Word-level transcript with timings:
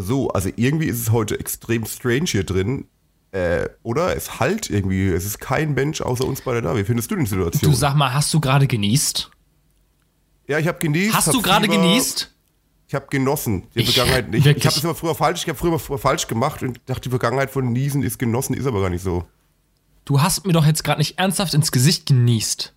So, 0.00 0.28
also 0.30 0.50
irgendwie 0.56 0.86
ist 0.86 1.00
es 1.00 1.10
heute 1.10 1.38
extrem 1.40 1.84
strange 1.86 2.26
hier 2.26 2.44
drin. 2.44 2.86
Äh, 3.32 3.68
oder? 3.82 4.16
Es 4.16 4.38
halt 4.40 4.70
irgendwie. 4.70 5.08
Es 5.08 5.24
ist 5.24 5.40
kein 5.40 5.74
Mensch 5.74 6.00
außer 6.00 6.24
uns 6.24 6.40
beide 6.42 6.62
da. 6.62 6.76
Wie 6.76 6.84
findest 6.84 7.10
du 7.10 7.16
die 7.16 7.26
Situation? 7.26 7.70
Du 7.70 7.76
sag 7.76 7.94
mal, 7.94 8.14
hast 8.14 8.32
du 8.32 8.40
gerade 8.40 8.66
genießt? 8.66 9.30
ja, 10.46 10.58
ich 10.58 10.66
habe 10.68 10.78
genießt. 10.78 11.14
Hast 11.14 11.26
hab 11.26 11.34
du 11.34 11.42
gerade 11.42 11.68
genießt? 11.68 12.32
Ich 12.86 12.94
habe 12.94 13.06
genossen. 13.10 13.64
Die 13.74 13.80
Ich- 13.80 13.92
Vergangenheit 13.92 14.30
nicht. 14.30 14.46
Ich 14.46 14.64
habe 14.66 14.74
es 14.76 14.82
immer 14.82 14.94
früher 14.94 15.14
falsch, 15.14 15.42
ich 15.42 15.48
habe 15.48 15.58
früher, 15.58 15.78
früher 15.78 15.98
falsch 15.98 16.26
gemacht 16.26 16.62
und 16.62 16.80
dachte, 16.86 17.02
die 17.02 17.10
Vergangenheit 17.10 17.50
von 17.50 17.70
Niesen 17.70 18.02
ist 18.02 18.18
genossen, 18.18 18.54
ist 18.54 18.66
aber 18.66 18.80
gar 18.80 18.88
nicht 18.88 19.02
so. 19.02 19.26
Du 20.06 20.22
hast 20.22 20.46
mir 20.46 20.54
doch 20.54 20.64
jetzt 20.64 20.84
gerade 20.84 20.98
nicht 21.00 21.18
ernsthaft 21.18 21.52
ins 21.52 21.70
Gesicht 21.70 22.06
genießt. 22.06 22.72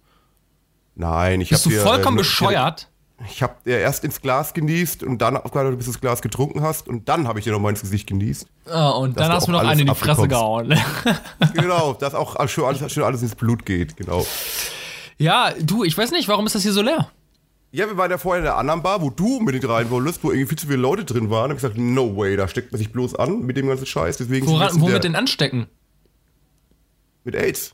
Nein, 0.95 1.39
ich 1.39 1.49
Bist 1.49 1.65
du 1.65 1.69
habe 1.69 1.77
dir, 1.77 1.81
vollkommen 1.83 2.17
äh, 2.17 2.21
bescheuert? 2.21 2.89
Ich 3.29 3.43
habe 3.43 3.55
dir 3.65 3.77
erst 3.77 4.03
ins 4.03 4.21
Glas 4.21 4.53
genießt 4.53 5.03
und 5.03 5.19
dann 5.19 5.37
aufgehört, 5.37 5.77
bis 5.77 5.85
du 5.85 5.91
das 5.91 6.01
Glas 6.01 6.21
getrunken 6.21 6.61
hast 6.61 6.87
und 6.87 7.07
dann 7.07 7.27
habe 7.27 7.39
ich 7.39 7.45
dir 7.45 7.51
nochmal 7.51 7.71
ins 7.71 7.81
Gesicht 7.81 8.07
genießt. 8.07 8.47
Ah, 8.69 8.89
und 8.91 9.19
dann 9.19 9.31
hast 9.31 9.47
du 9.47 9.51
noch 9.51 9.61
einen 9.61 9.81
in 9.81 9.87
die 9.87 9.95
Fresse 9.95 10.27
gehauen. 10.27 10.73
genau, 11.53 11.93
dass 11.93 12.15
auch 12.15 12.47
schon 12.47 12.65
alles, 12.65 12.91
schon 12.91 13.03
alles 13.03 13.21
ins 13.21 13.35
Blut 13.35 13.65
geht, 13.65 13.95
genau. 13.97 14.25
ja, 15.17 15.51
du, 15.59 15.83
ich 15.83 15.97
weiß 15.97 16.11
nicht, 16.11 16.27
warum 16.27 16.45
ist 16.45 16.55
das 16.55 16.63
hier 16.63 16.73
so 16.73 16.81
leer? 16.81 17.11
Ja, 17.73 17.87
wir 17.87 17.95
waren 17.95 18.11
ja 18.11 18.17
vorher 18.17 18.39
in 18.39 18.43
der 18.43 18.57
anderen 18.57 18.83
Bar, 18.83 19.01
wo 19.01 19.09
du 19.09 19.37
unbedingt 19.37 19.67
rein 19.67 19.89
wolltest, 19.89 20.23
wo 20.23 20.31
irgendwie 20.31 20.49
viel 20.49 20.57
zu 20.57 20.67
viele 20.67 20.79
Leute 20.79 21.05
drin 21.05 21.29
waren. 21.29 21.49
Da 21.49 21.55
hab 21.55 21.57
ich 21.57 21.61
gesagt, 21.61 21.77
no 21.77 22.17
way, 22.17 22.35
da 22.35 22.47
steckt 22.49 22.71
man 22.73 22.79
sich 22.79 22.91
bloß 22.91 23.15
an 23.15 23.45
mit 23.45 23.55
dem 23.55 23.67
ganzen 23.67 23.85
Scheiß. 23.85 24.17
Deswegen 24.17 24.45
Woran, 24.47 24.81
womit 24.81 25.05
denn 25.05 25.15
anstecken? 25.15 25.67
Mit 27.23 27.35
AIDS. 27.35 27.73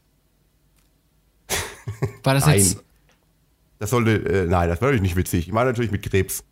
War 2.24 2.36
das 2.36 2.46
Nein. 2.46 2.60
jetzt. 2.60 2.84
Das 3.80 3.92
sollte, 3.92 4.16
äh, 4.26 4.46
nein, 4.46 4.70
das 4.70 4.82
war 4.82 4.88
natürlich 4.88 5.02
nicht 5.02 5.16
witzig. 5.16 5.48
Ich 5.48 5.54
meine 5.54 5.70
natürlich 5.70 5.92
mit 5.92 6.04
Krebs. 6.04 6.44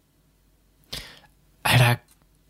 Alter, 1.64 2.00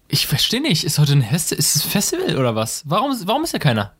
ich 0.08 0.28
verstehe 0.28 0.62
nicht. 0.62 0.84
Ist 0.84 1.00
heute 1.00 1.14
ein 1.14 1.24
Fest 1.24 1.52
ist 1.52 1.76
es 1.76 1.84
Festival 1.84 2.38
oder 2.38 2.56
was? 2.56 2.84
Warum, 2.86 3.16
warum 3.26 3.44
ist 3.44 3.52
hier 3.52 3.60
keiner? 3.60 3.94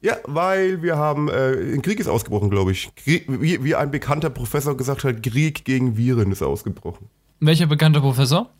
Ja, 0.00 0.16
weil 0.24 0.82
wir 0.82 0.96
haben, 0.96 1.28
äh, 1.28 1.74
ein 1.74 1.82
Krieg 1.82 1.98
ist 1.98 2.06
ausgebrochen, 2.06 2.50
glaube 2.50 2.70
ich. 2.72 2.94
Krieg, 2.94 3.24
wie, 3.28 3.64
wie 3.64 3.74
ein 3.74 3.90
bekannter 3.90 4.30
Professor 4.30 4.76
gesagt 4.76 5.04
hat, 5.04 5.22
Krieg 5.22 5.64
gegen 5.64 5.96
Viren 5.96 6.30
ist 6.30 6.42
ausgebrochen. 6.42 7.08
Welcher 7.40 7.66
bekannte 7.66 8.00
Professor? 8.00 8.50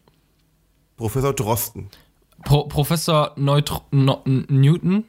Professor 0.97 1.33
Drosten. 1.33 1.89
Pro, 2.45 2.65
Professor 2.65 3.33
Neutr 3.37 3.83
no, 3.91 4.23
Newton? 4.25 5.05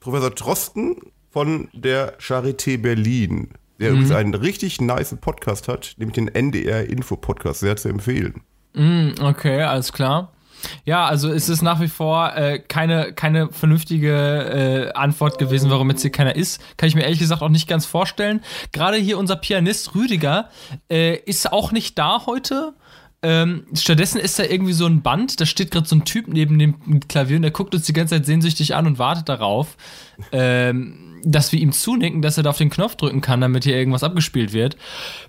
Professor 0.00 0.30
Drosten 0.30 0.96
von 1.30 1.68
der 1.72 2.18
Charité 2.18 2.78
Berlin, 2.78 3.48
der 3.78 3.90
Mhm. 3.90 3.96
übrigens 3.96 4.14
einen 4.16 4.34
richtig 4.34 4.80
nice 4.80 5.16
Podcast 5.20 5.68
hat, 5.68 5.94
nämlich 5.98 6.14
den 6.14 6.28
NDR-Info-Podcast, 6.28 7.60
sehr 7.60 7.76
zu 7.76 7.88
empfehlen. 7.88 8.42
Okay, 9.20 9.62
alles 9.62 9.92
klar. 9.92 10.32
Ja, 10.84 11.06
also 11.06 11.30
es 11.30 11.48
ist 11.48 11.62
nach 11.62 11.80
wie 11.80 11.86
vor 11.88 12.34
äh, 12.34 12.58
keine, 12.58 13.12
keine 13.12 13.48
vernünftige 13.52 14.90
äh, 14.92 14.92
Antwort 14.92 15.38
gewesen, 15.38 15.70
warum 15.70 15.88
jetzt 15.90 16.02
hier 16.02 16.10
keiner 16.10 16.34
ist. 16.34 16.60
Kann 16.76 16.88
ich 16.88 16.94
mir 16.96 17.02
ehrlich 17.02 17.20
gesagt 17.20 17.42
auch 17.42 17.48
nicht 17.48 17.68
ganz 17.68 17.86
vorstellen. 17.86 18.40
Gerade 18.72 18.96
hier 18.96 19.18
unser 19.18 19.36
Pianist 19.36 19.94
Rüdiger 19.94 20.48
äh, 20.90 21.16
ist 21.16 21.52
auch 21.52 21.70
nicht 21.70 21.96
da 21.98 22.26
heute. 22.26 22.74
Ähm, 23.20 23.64
stattdessen 23.74 24.20
ist 24.20 24.38
da 24.38 24.44
irgendwie 24.44 24.72
so 24.72 24.86
ein 24.86 25.02
Band, 25.02 25.40
da 25.40 25.46
steht 25.46 25.72
gerade 25.72 25.88
so 25.88 25.96
ein 25.96 26.04
Typ 26.04 26.28
neben 26.28 26.56
dem 26.58 27.00
Klavier 27.08 27.34
und 27.36 27.42
der 27.42 27.50
guckt 27.50 27.74
uns 27.74 27.84
die 27.84 27.92
ganze 27.92 28.14
Zeit 28.14 28.26
sehnsüchtig 28.26 28.76
an 28.76 28.86
und 28.86 29.00
wartet 29.00 29.28
darauf, 29.28 29.76
ähm, 30.30 31.20
dass 31.24 31.50
wir 31.50 31.58
ihm 31.58 31.72
zunicken, 31.72 32.22
dass 32.22 32.36
er 32.36 32.44
da 32.44 32.50
auf 32.50 32.58
den 32.58 32.70
Knopf 32.70 32.94
drücken 32.94 33.20
kann, 33.20 33.40
damit 33.40 33.64
hier 33.64 33.74
irgendwas 33.74 34.04
abgespielt 34.04 34.52
wird. 34.52 34.76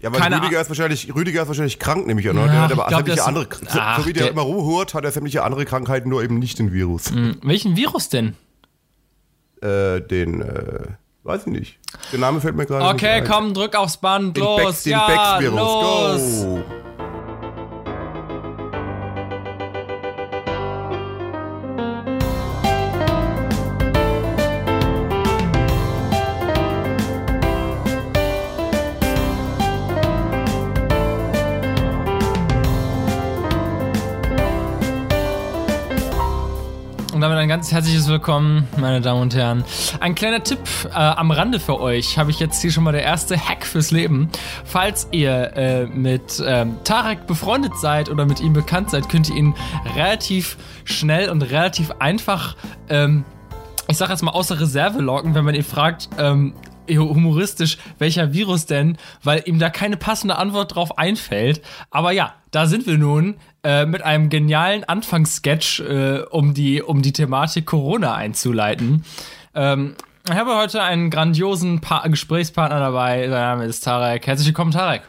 Ja, 0.01 0.11
weil 0.11 0.19
Keine 0.19 0.39
Rüdiger 0.39 0.61
ist, 0.61 0.69
wahrscheinlich, 0.69 1.15
Rüdiger 1.15 1.41
ist 1.41 1.47
wahrscheinlich 1.47 1.79
krank, 1.79 2.05
nämlich 2.05 2.29
an. 2.29 2.35
Ja, 2.37 2.45
der 2.45 2.61
hat 2.61 2.71
aber 2.73 2.85
glaub, 2.89 2.99
sämtliche 2.99 3.25
andere, 3.25 3.47
so, 3.51 3.79
Ach, 3.79 3.99
so 4.01 4.05
wie 4.05 4.13
der, 4.13 4.23
der- 4.23 4.31
immer 4.33 4.43
rumhört, 4.43 4.93
hat 4.93 5.03
er 5.03 5.11
sämtliche 5.11 5.43
andere 5.43 5.65
Krankheiten, 5.65 6.09
nur 6.09 6.23
eben 6.23 6.37
nicht 6.37 6.59
den 6.59 6.71
Virus. 6.71 7.09
Hm, 7.09 7.37
welchen 7.41 7.75
Virus 7.75 8.09
denn? 8.09 8.35
Äh, 9.63 10.01
den, 10.01 10.41
äh, 10.41 10.89
weiß 11.23 11.47
ich 11.47 11.51
nicht. 11.53 11.79
Der 12.11 12.19
Name 12.19 12.39
fällt 12.39 12.55
mir 12.55 12.67
gerade 12.67 12.83
nicht 12.93 13.03
Okay, 13.03 13.23
komm, 13.27 13.55
drück 13.55 13.75
aufs 13.75 13.97
Band, 13.97 14.37
Den 14.37 14.43
los, 14.43 14.61
Becks, 14.63 14.83
den 14.83 14.91
ja, 14.91 15.07
Becks-Virus, 15.39 15.59
los. 15.59 16.43
go! 16.43 16.78
Ganz 37.49 37.71
herzliches 37.71 38.07
Willkommen, 38.07 38.67
meine 38.77 39.01
Damen 39.01 39.23
und 39.23 39.33
Herren. 39.33 39.63
Ein 39.99 40.13
kleiner 40.13 40.43
Tipp 40.43 40.59
äh, 40.85 40.93
am 40.93 41.31
Rande 41.31 41.59
für 41.59 41.81
euch. 41.81 42.19
Habe 42.19 42.29
ich 42.29 42.39
jetzt 42.39 42.61
hier 42.61 42.71
schon 42.71 42.83
mal 42.83 42.91
der 42.91 43.01
erste 43.01 43.39
Hack 43.39 43.65
fürs 43.65 43.89
Leben. 43.89 44.29
Falls 44.65 45.07
ihr 45.11 45.53
äh, 45.55 45.85
mit 45.87 46.43
ähm, 46.45 46.77
Tarek 46.83 47.25
befreundet 47.25 47.75
seid 47.75 48.07
oder 48.07 48.27
mit 48.27 48.39
ihm 48.39 48.53
bekannt 48.53 48.91
seid, 48.91 49.09
könnt 49.09 49.29
ihr 49.31 49.35
ihn 49.35 49.55
relativ 49.95 50.57
schnell 50.83 51.31
und 51.31 51.41
relativ 51.41 51.89
einfach, 51.97 52.55
ähm, 52.87 53.25
ich 53.87 53.97
sag 53.97 54.11
jetzt 54.11 54.21
mal, 54.21 54.29
außer 54.29 54.61
Reserve 54.61 55.01
locken, 55.01 55.33
wenn 55.33 55.43
man 55.43 55.55
ihn 55.55 55.63
fragt, 55.63 56.07
ähm, 56.19 56.53
humoristisch, 56.87 57.79
welcher 57.97 58.31
Virus 58.31 58.67
denn, 58.67 58.97
weil 59.23 59.41
ihm 59.45 59.57
da 59.57 59.71
keine 59.71 59.97
passende 59.97 60.37
Antwort 60.37 60.75
drauf 60.75 60.99
einfällt. 60.99 61.63
Aber 61.89 62.11
ja, 62.11 62.35
da 62.51 62.65
sind 62.67 62.87
wir 62.87 62.97
nun 62.97 63.35
äh, 63.63 63.85
mit 63.85 64.01
einem 64.01 64.29
genialen 64.29 64.83
Anfangssketch, 64.83 65.81
äh, 65.81 66.21
um, 66.29 66.53
die, 66.53 66.81
um 66.81 67.01
die 67.01 67.13
Thematik 67.13 67.65
Corona 67.65 68.15
einzuleiten. 68.15 69.03
Ähm, 69.55 69.95
ich 70.27 70.35
habe 70.35 70.55
heute 70.55 70.81
einen 70.81 71.09
grandiosen 71.09 71.81
pa 71.81 72.07
Gesprächspartner 72.07 72.79
dabei. 72.79 73.21
Sein 73.29 73.31
Name 73.31 73.65
ist 73.65 73.81
Tarek. 73.83 74.27
Herzlich 74.27 74.47
willkommen, 74.47 74.71
Tarek. 74.71 75.01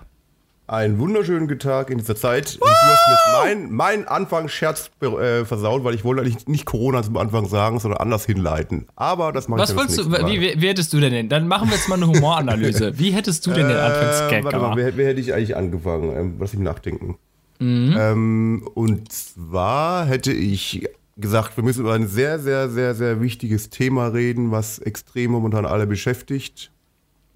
Einen 0.67 1.00
wunderschönen 1.00 1.49
guten 1.49 1.59
Tag 1.59 1.91
in 1.91 1.99
dieser 1.99 2.15
Zeit. 2.15 2.55
Und 2.61 2.61
du 2.61 2.67
hast 2.69 3.45
mir 3.45 3.50
jetzt 3.50 3.71
mein, 3.71 4.06
Anfangsscherz 4.06 4.93
äh, 5.00 5.45
versaut, 5.45 5.83
weil 5.83 5.97
ich 5.97 6.05
wollte 6.05 6.23
eigentlich 6.23 6.47
nicht 6.47 6.65
Corona 6.65 7.03
zum 7.03 7.17
Anfang 7.17 7.49
sagen, 7.49 7.81
sondern 7.81 7.99
anders 8.00 8.25
hinleiten. 8.25 8.87
Aber 8.95 9.33
das 9.33 9.49
mache 9.49 9.59
ich 9.59 9.62
Was 9.62 9.69
dann 9.75 9.79
das 9.89 9.97
wolltest 9.99 10.23
du, 10.23 10.29
wie, 10.29 10.41
wie, 10.41 10.62
wie 10.62 10.69
hättest 10.69 10.93
du 10.93 11.00
denn 11.00 11.12
den? 11.12 11.29
Dann 11.29 11.49
machen 11.49 11.69
wir 11.69 11.77
jetzt 11.77 11.89
mal 11.89 11.97
eine 11.97 12.06
Humoranalyse. 12.06 12.93
Wie 12.99 13.11
hättest 13.11 13.45
du 13.47 13.50
denn 13.50 13.67
den 13.67 13.77
Äh, 13.77 13.81
Anfangsgag 13.81 14.45
warte 14.45 14.56
mal, 14.59 14.62
gemacht? 14.62 14.77
wer, 14.77 14.97
wer 14.97 15.09
hätte 15.09 15.21
ich 15.21 15.34
eigentlich 15.34 15.56
angefangen? 15.56 16.17
Ähm, 16.17 16.37
lass 16.39 16.53
mich 16.53 16.62
nachdenken. 16.62 17.17
Mhm. 17.60 17.97
Ähm, 17.97 18.69
und 18.75 19.12
zwar 19.12 20.06
hätte 20.06 20.32
ich 20.32 20.88
gesagt, 21.16 21.56
wir 21.56 21.65
müssen 21.65 21.81
über 21.81 21.94
ein 21.94 22.09
sehr, 22.09 22.38
sehr, 22.38 22.69
sehr, 22.69 22.94
sehr 22.94 23.21
wichtiges 23.21 23.71
Thema 23.71 24.09
reden, 24.09 24.50
was 24.50 24.78
extrem 24.78 25.31
momentan 25.31 25.66
alle 25.66 25.87
beschäftigt. 25.87 26.72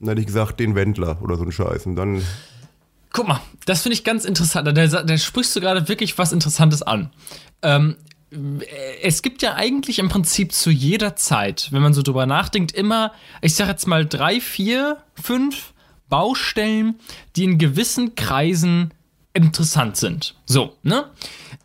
Und 0.01 0.07
dann 0.07 0.13
hätte 0.13 0.23
ich 0.23 0.27
gesagt, 0.27 0.59
den 0.59 0.75
Wendler 0.75 1.23
oder 1.23 1.37
so 1.37 1.45
ein 1.45 1.53
Scheiß. 1.53 1.87
Und 1.87 1.97
dann, 1.97 2.23
Guck 3.13 3.29
mal, 3.29 3.41
das 3.65 3.83
finde 3.83 3.95
ich 3.95 4.03
ganz 4.03 4.25
interessant. 4.25 4.67
Da, 4.67 4.73
da 4.73 5.19
sprichst 5.19 5.55
du 5.55 5.61
gerade 5.61 5.87
wirklich 5.89 6.19
was 6.19 6.33
Interessantes 6.33 6.83
an. 6.83 7.11
Ähm, 7.63 7.95
es 9.03 9.23
gibt 9.23 9.43
ja 9.43 9.55
eigentlich 9.55 10.01
im 10.01 10.09
Prinzip 10.09 10.53
zu 10.53 10.71
jeder 10.71 11.15
Zeit, 11.15 11.69
wenn 11.71 11.83
man 11.83 11.95
so 11.95 12.03
drüber 12.03 12.27
nachdenkt, 12.27 12.73
immer, 12.73 13.13
ich 13.41 13.55
sag 13.55 13.69
jetzt 13.69 13.87
mal 13.87 14.05
drei, 14.05 14.41
vier, 14.41 14.99
fünf 15.15 15.75
Baustellen, 16.09 16.97
die 17.37 17.45
in 17.45 17.59
gewissen 17.59 18.17
Kreisen 18.17 18.93
interessant 19.35 19.97
sind. 19.97 20.35
So, 20.47 20.77
ne? 20.83 21.11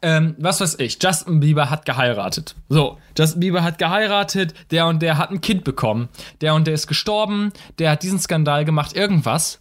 Ähm, 0.02 0.36
was 0.40 0.60
weiß 0.60 0.80
ich, 0.80 0.98
Justin 1.02 1.40
Bieber 1.40 1.70
hat 1.70 1.86
geheiratet. 1.86 2.56
So, 2.68 2.98
Justin 3.18 3.40
Bieber 3.40 3.64
hat 3.64 3.78
geheiratet, 3.78 4.54
der 4.72 4.88
und 4.88 5.02
der 5.02 5.18
hat 5.18 5.30
ein 5.30 5.42
Kind 5.42 5.64
bekommen, 5.64 6.10
der 6.42 6.56
und 6.56 6.68
der 6.68 6.74
ist 6.74 6.88
gestorben, 6.88 7.54
der 7.78 7.92
hat 7.92 8.04
diesen 8.04 8.20
Skandal 8.20 8.66
gemacht, 8.66 8.96
irgendwas. 8.96 9.60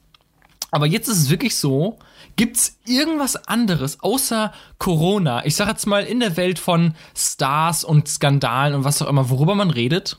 Aber 0.71 0.87
jetzt 0.87 1.09
ist 1.09 1.19
es 1.19 1.31
wirklich 1.31 1.57
so, 1.57 1.99
gibt's 2.37 2.79
irgendwas 2.87 3.37
anderes 3.49 4.01
außer 4.01 4.53
Corona? 4.79 5.45
Ich 5.47 5.57
sag 5.57 5.69
jetzt 5.69 5.87
mal 5.87 6.05
in 6.05 6.21
der 6.21 6.37
Welt 6.37 6.59
von 6.59 6.95
Stars 7.17 7.85
und 7.85 8.09
Skandalen 8.09 8.75
und 8.75 8.85
was 8.85 9.01
auch 9.03 9.09
immer, 9.09 9.31
worüber 9.31 9.55
man 9.55 9.71
redet? 9.71 10.19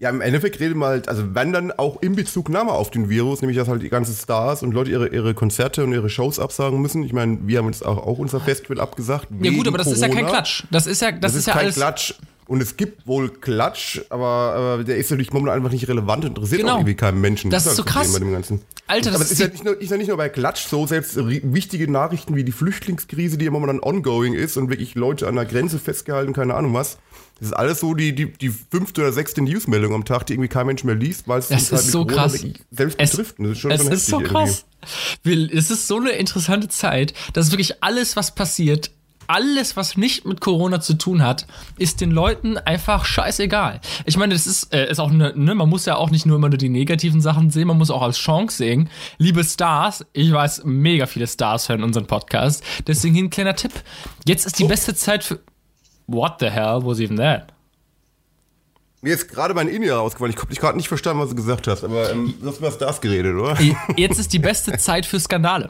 Ja, 0.00 0.10
im 0.10 0.20
Endeffekt 0.20 0.60
redet 0.60 0.76
man 0.76 0.90
halt, 0.90 1.08
also 1.08 1.34
wenn 1.34 1.52
dann 1.52 1.72
auch 1.72 2.00
in 2.02 2.14
Bezugnahme 2.14 2.70
auf 2.70 2.90
den 2.90 3.08
Virus, 3.08 3.42
nämlich 3.42 3.58
dass 3.58 3.66
halt 3.66 3.82
die 3.82 3.88
ganzen 3.88 4.14
Stars 4.14 4.62
und 4.62 4.72
Leute 4.72 4.92
ihre, 4.92 5.08
ihre 5.08 5.34
Konzerte 5.34 5.82
und 5.82 5.92
ihre 5.92 6.08
Shows 6.08 6.38
absagen 6.38 6.80
müssen. 6.80 7.02
Ich 7.02 7.12
meine, 7.12 7.38
wir 7.42 7.58
haben 7.58 7.66
uns 7.66 7.82
auch, 7.82 7.98
auch 8.06 8.18
unser 8.18 8.38
Festival 8.38 8.80
abgesagt. 8.80 9.26
Ja 9.40 9.50
gut, 9.50 9.66
aber 9.66 9.78
das 9.78 9.88
ist 9.88 10.00
ja 10.00 10.06
kein 10.06 10.18
Corona. 10.18 10.30
Klatsch. 10.30 10.64
Das 10.70 10.86
ist 10.86 11.02
ja, 11.02 11.10
das, 11.10 11.20
Das, 11.20 11.32
ist, 11.32 11.38
ist, 11.38 11.46
ja 11.46 11.52
kein 11.54 11.64
alles. 11.64 11.74
Klatsch. 11.74 12.14
Und 12.48 12.62
es 12.62 12.76
gibt 12.78 13.06
wohl 13.06 13.28
Klatsch, 13.28 14.00
aber, 14.08 14.26
aber 14.26 14.82
der 14.84 14.96
ist 14.96 15.10
natürlich 15.10 15.32
momentan 15.34 15.56
einfach 15.58 15.70
nicht 15.70 15.86
relevant 15.86 16.24
und 16.24 16.30
interessiert 16.30 16.62
Genau. 16.62 16.72
auch 16.72 16.78
irgendwie 16.78 16.94
keinem 16.94 17.20
Menschen. 17.20 17.50
Das 17.50 17.66
ist 17.66 17.76
so 17.76 17.84
halt 17.84 17.92
krass. 17.92 18.12
Bei 18.14 18.18
dem 18.20 18.32
Ganzen. 18.32 18.62
Alter, 18.86 19.10
das 19.10 19.16
aber 19.16 19.24
es 19.24 19.32
ist 19.32 19.38
ist 19.38 19.40
ja, 19.40 19.48
nicht 19.52 19.64
nur, 19.64 19.78
ist 19.80 19.90
ja 19.90 19.96
nicht 19.98 20.08
nur 20.08 20.16
bei 20.16 20.30
Klatsch 20.30 20.66
so, 20.66 20.86
selbst 20.86 21.14
wichtige 21.16 21.90
Nachrichten 21.90 22.34
wie 22.36 22.44
die 22.44 22.52
Flüchtlingskrise, 22.52 23.36
die 23.36 23.44
ja 23.44 23.50
momentan 23.50 23.80
ongoing 23.80 24.32
ist 24.32 24.56
und 24.56 24.70
wirklich 24.70 24.94
Leute 24.94 25.28
an 25.28 25.34
der 25.36 25.44
Grenze 25.44 25.78
festgehalten, 25.78 26.32
keine 26.32 26.54
Ahnung 26.54 26.72
was. 26.72 26.96
Das 27.38 27.48
ist 27.48 27.52
alles 27.54 27.80
so 27.80 27.92
die, 27.92 28.14
die, 28.14 28.32
die 28.32 28.48
fünfte 28.48 29.02
oder 29.02 29.12
sechste 29.12 29.42
Newsmeldung 29.42 29.92
am 29.94 30.06
Tag, 30.06 30.24
die 30.24 30.32
irgendwie 30.32 30.48
kein 30.48 30.66
Mensch 30.66 30.82
mehr 30.84 30.94
liest, 30.94 31.28
weil 31.28 31.40
es 31.40 31.48
Das 31.48 31.70
halt 31.70 31.80
ist 31.80 31.86
mit 31.86 31.92
so 31.92 32.06
Corona 32.06 32.22
krass. 32.28 32.44
selbst 32.70 32.98
Es- 32.98 33.10
betrifft. 33.10 33.34
Das 33.38 33.48
ist 33.50 33.58
schon 33.58 33.70
Es 33.72 33.82
schon 33.82 33.92
ist 33.92 34.06
so 34.06 34.18
krass. 34.20 34.64
Wir- 35.22 35.52
Es 35.54 35.70
ist 35.70 35.86
so 35.86 35.98
eine 35.98 36.12
interessante 36.12 36.68
Zeit, 36.68 37.12
dass 37.34 37.50
wirklich 37.52 37.82
alles, 37.84 38.16
was 38.16 38.34
passiert, 38.34 38.90
alles, 39.28 39.76
was 39.76 39.96
nicht 39.96 40.24
mit 40.24 40.40
Corona 40.40 40.80
zu 40.80 40.94
tun 40.94 41.22
hat, 41.22 41.46
ist 41.78 42.00
den 42.00 42.10
Leuten 42.10 42.56
einfach 42.56 43.04
scheißegal. 43.04 43.80
Ich 44.04 44.16
meine, 44.16 44.34
das 44.34 44.46
ist, 44.46 44.74
äh, 44.74 44.90
ist 44.90 44.98
auch 44.98 45.10
eine, 45.10 45.32
ne, 45.36 45.54
man 45.54 45.68
muss 45.68 45.86
ja 45.86 45.96
auch 45.96 46.10
nicht 46.10 46.26
nur 46.26 46.36
immer 46.36 46.48
nur 46.48 46.58
die 46.58 46.70
negativen 46.70 47.20
Sachen 47.20 47.50
sehen, 47.50 47.68
man 47.68 47.78
muss 47.78 47.90
auch 47.90 48.02
als 48.02 48.18
Chance 48.18 48.56
sehen. 48.56 48.90
Liebe 49.18 49.44
Stars, 49.44 50.04
ich 50.12 50.32
weiß, 50.32 50.62
mega 50.64 51.06
viele 51.06 51.26
Stars 51.26 51.68
hören 51.68 51.84
unseren 51.84 52.06
Podcast. 52.06 52.64
Deswegen 52.86 53.14
hier 53.14 53.24
ein 53.24 53.30
kleiner 53.30 53.54
Tipp. 53.54 53.72
Jetzt 54.26 54.46
ist 54.46 54.58
die 54.58 54.64
oh. 54.64 54.68
beste 54.68 54.94
Zeit 54.94 55.22
für. 55.22 55.40
What 56.06 56.36
the 56.40 56.48
hell 56.48 56.80
was 56.82 57.00
even 57.00 57.18
that? 57.18 57.52
Mir 59.02 59.14
ist 59.14 59.28
gerade 59.28 59.52
mein 59.52 59.68
In 59.68 59.88
rausgefallen. 59.88 60.32
Ich 60.32 60.38
habe 60.40 60.48
dich 60.48 60.58
gerade 60.58 60.76
nicht 60.76 60.88
verstanden, 60.88 61.22
was 61.22 61.28
du 61.28 61.36
gesagt 61.36 61.68
hast, 61.68 61.84
aber 61.84 62.10
ähm, 62.10 62.34
du 62.40 62.48
hast 62.48 62.58
über 62.58 62.72
Stars 62.72 63.00
geredet, 63.00 63.36
oder? 63.36 63.56
Jetzt 63.96 64.18
ist 64.18 64.32
die 64.32 64.38
beste 64.38 64.76
Zeit 64.78 65.06
für 65.06 65.20
Skandale. 65.20 65.68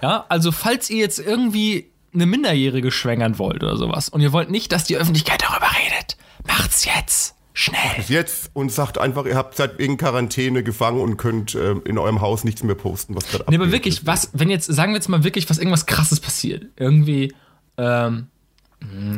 Ja, 0.00 0.24
also 0.28 0.52
falls 0.52 0.90
ihr 0.90 0.98
jetzt 0.98 1.18
irgendwie 1.18 1.91
eine 2.14 2.26
Minderjährige 2.26 2.90
schwängern 2.90 3.38
wollt 3.38 3.62
oder 3.62 3.76
sowas 3.76 4.08
und 4.08 4.20
ihr 4.20 4.32
wollt 4.32 4.50
nicht, 4.50 4.72
dass 4.72 4.84
die 4.84 4.96
Öffentlichkeit 4.96 5.42
darüber 5.42 5.68
redet, 5.84 6.16
macht's 6.46 6.84
jetzt. 6.84 7.34
Schnell. 7.54 7.98
Macht 7.98 8.08
jetzt 8.08 8.50
und 8.54 8.72
sagt 8.72 8.96
einfach, 8.96 9.26
ihr 9.26 9.36
habt 9.36 9.56
seit 9.56 9.78
wegen 9.78 9.98
Quarantäne 9.98 10.62
gefangen 10.62 11.00
und 11.00 11.18
könnt 11.18 11.54
äh, 11.54 11.72
in 11.84 11.98
eurem 11.98 12.22
Haus 12.22 12.44
nichts 12.44 12.62
mehr 12.62 12.74
posten, 12.74 13.14
was 13.14 13.28
gerade 13.28 13.44
Nee, 13.48 13.56
aber 13.56 13.70
wirklich, 13.70 14.06
was, 14.06 14.30
wenn 14.32 14.48
jetzt, 14.48 14.72
sagen 14.72 14.92
wir 14.92 14.96
jetzt 14.96 15.08
mal 15.08 15.22
wirklich, 15.22 15.50
was 15.50 15.58
irgendwas 15.58 15.84
krasses 15.84 16.18
passiert. 16.18 16.64
Irgendwie, 16.76 17.34
ähm, 17.76 18.28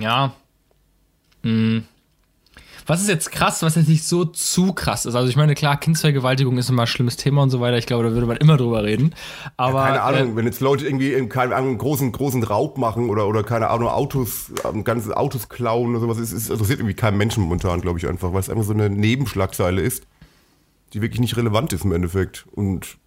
ja, 0.01 0.35
mh, 1.43 1.51
hm, 1.51 1.85
was 2.87 3.01
ist 3.01 3.09
jetzt 3.09 3.33
krass, 3.33 3.63
was 3.63 3.75
jetzt 3.77 3.89
nicht 3.89 4.05
so 4.05 4.25
zu 4.25 4.73
krass 4.73 5.07
ist? 5.07 5.15
Also 5.15 5.29
ich 5.29 5.37
meine, 5.37 5.55
klar, 5.55 5.79
Kindsvergewaltigung 5.79 6.59
ist 6.59 6.69
immer 6.69 6.83
ein 6.83 6.87
schlimmes 6.87 7.17
Thema 7.17 7.43
und 7.43 7.51
so 7.51 7.61
weiter. 7.61 7.79
Ich 7.79 7.87
glaube, 7.87 8.05
da 8.05 8.13
würde 8.13 8.27
man 8.27 8.37
immer 8.37 8.57
drüber 8.57 8.85
reden. 8.85 9.15
Aber 9.57 9.81
ja, 9.81 9.87
keine 9.87 10.03
Ahnung, 10.03 10.33
äh, 10.33 10.37
wenn 10.37 10.47
jetzt 10.47 10.61
Leute 10.61 10.87
irgendwie 10.87 11.27
keine 11.29 11.55
Ahnung, 11.55 11.71
einen 11.71 11.79
großen, 11.79 12.13
großen 12.13 12.43
Raub 12.43 12.79
machen 12.79 13.11
oder, 13.11 13.27
oder 13.27 13.43
keine 13.43 13.71
Ahnung, 13.71 13.89
Autos, 13.89 14.53
ähm, 14.65 14.85
ganze 14.85 15.17
Autos 15.17 15.49
klauen 15.49 15.91
oder 15.91 16.01
sowas, 16.01 16.19
es, 16.19 16.33
es 16.33 16.51
interessiert 16.51 16.81
irgendwie 16.81 16.95
keinen 16.95 17.17
Menschen 17.17 17.43
momentan, 17.43 17.81
glaube 17.81 17.99
ich 17.99 18.09
einfach, 18.09 18.33
weil 18.33 18.41
es 18.41 18.51
einfach 18.51 18.65
so 18.65 18.73
eine 18.73 18.91
Nebenschlagzeile 18.91 19.81
ist, 19.81 20.07
die 20.93 21.03
wirklich 21.03 21.21
nicht 21.21 21.37
relevant 21.37 21.73
ist 21.73 21.85
im 21.85 21.93
Endeffekt. 21.93 22.47
Und 22.53 22.99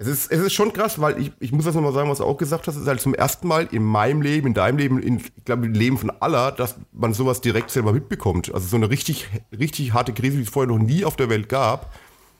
es 0.00 0.06
ist, 0.06 0.30
es 0.30 0.40
ist 0.40 0.52
schon 0.52 0.72
krass, 0.72 1.00
weil 1.00 1.20
ich, 1.20 1.32
ich 1.40 1.50
muss 1.50 1.64
das 1.64 1.74
nochmal 1.74 1.92
sagen, 1.92 2.08
was 2.08 2.18
du 2.18 2.24
auch 2.24 2.36
gesagt 2.36 2.68
hast, 2.68 2.76
es 2.76 2.82
ist 2.82 2.88
halt 2.88 3.00
zum 3.00 3.14
ersten 3.14 3.48
Mal 3.48 3.68
in 3.72 3.82
meinem 3.82 4.22
Leben, 4.22 4.46
in 4.46 4.54
deinem 4.54 4.78
Leben, 4.78 5.02
in, 5.02 5.18
ich 5.18 5.44
glaube, 5.44 5.66
im 5.66 5.72
Leben 5.72 5.98
von 5.98 6.12
aller, 6.20 6.52
dass 6.52 6.76
man 6.92 7.14
sowas 7.14 7.40
direkt 7.40 7.70
selber 7.70 7.92
mitbekommt. 7.92 8.54
Also 8.54 8.68
so 8.68 8.76
eine 8.76 8.90
richtig, 8.90 9.28
richtig 9.58 9.94
harte 9.94 10.12
Krise, 10.12 10.36
die 10.36 10.44
es 10.44 10.50
vorher 10.50 10.72
noch 10.72 10.78
nie 10.78 11.04
auf 11.04 11.16
der 11.16 11.28
Welt 11.28 11.48
gab. 11.48 11.92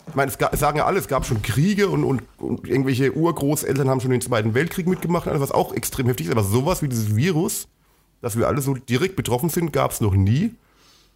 Ich 0.06 0.14
meine, 0.14 0.30
es, 0.30 0.38
gab, 0.38 0.54
sagen 0.56 0.78
ja 0.78 0.86
alle, 0.86 1.00
es 1.00 1.08
gab 1.08 1.26
schon 1.26 1.42
Kriege 1.42 1.88
und, 1.88 2.04
und, 2.04 2.22
und, 2.38 2.68
irgendwelche 2.68 3.12
Urgroßeltern 3.12 3.90
haben 3.90 4.00
schon 4.00 4.12
den 4.12 4.20
Zweiten 4.20 4.54
Weltkrieg 4.54 4.86
mitgemacht, 4.86 5.26
also 5.26 5.40
was 5.40 5.50
auch 5.50 5.74
extrem 5.74 6.06
heftig 6.06 6.26
ist. 6.26 6.32
Aber 6.32 6.44
sowas 6.44 6.80
wie 6.80 6.88
dieses 6.88 7.16
Virus, 7.16 7.66
dass 8.22 8.38
wir 8.38 8.46
alle 8.46 8.60
so 8.60 8.74
direkt 8.74 9.16
betroffen 9.16 9.50
sind, 9.50 9.72
gab 9.72 9.90
es 9.90 10.00
noch 10.00 10.14
nie. 10.14 10.54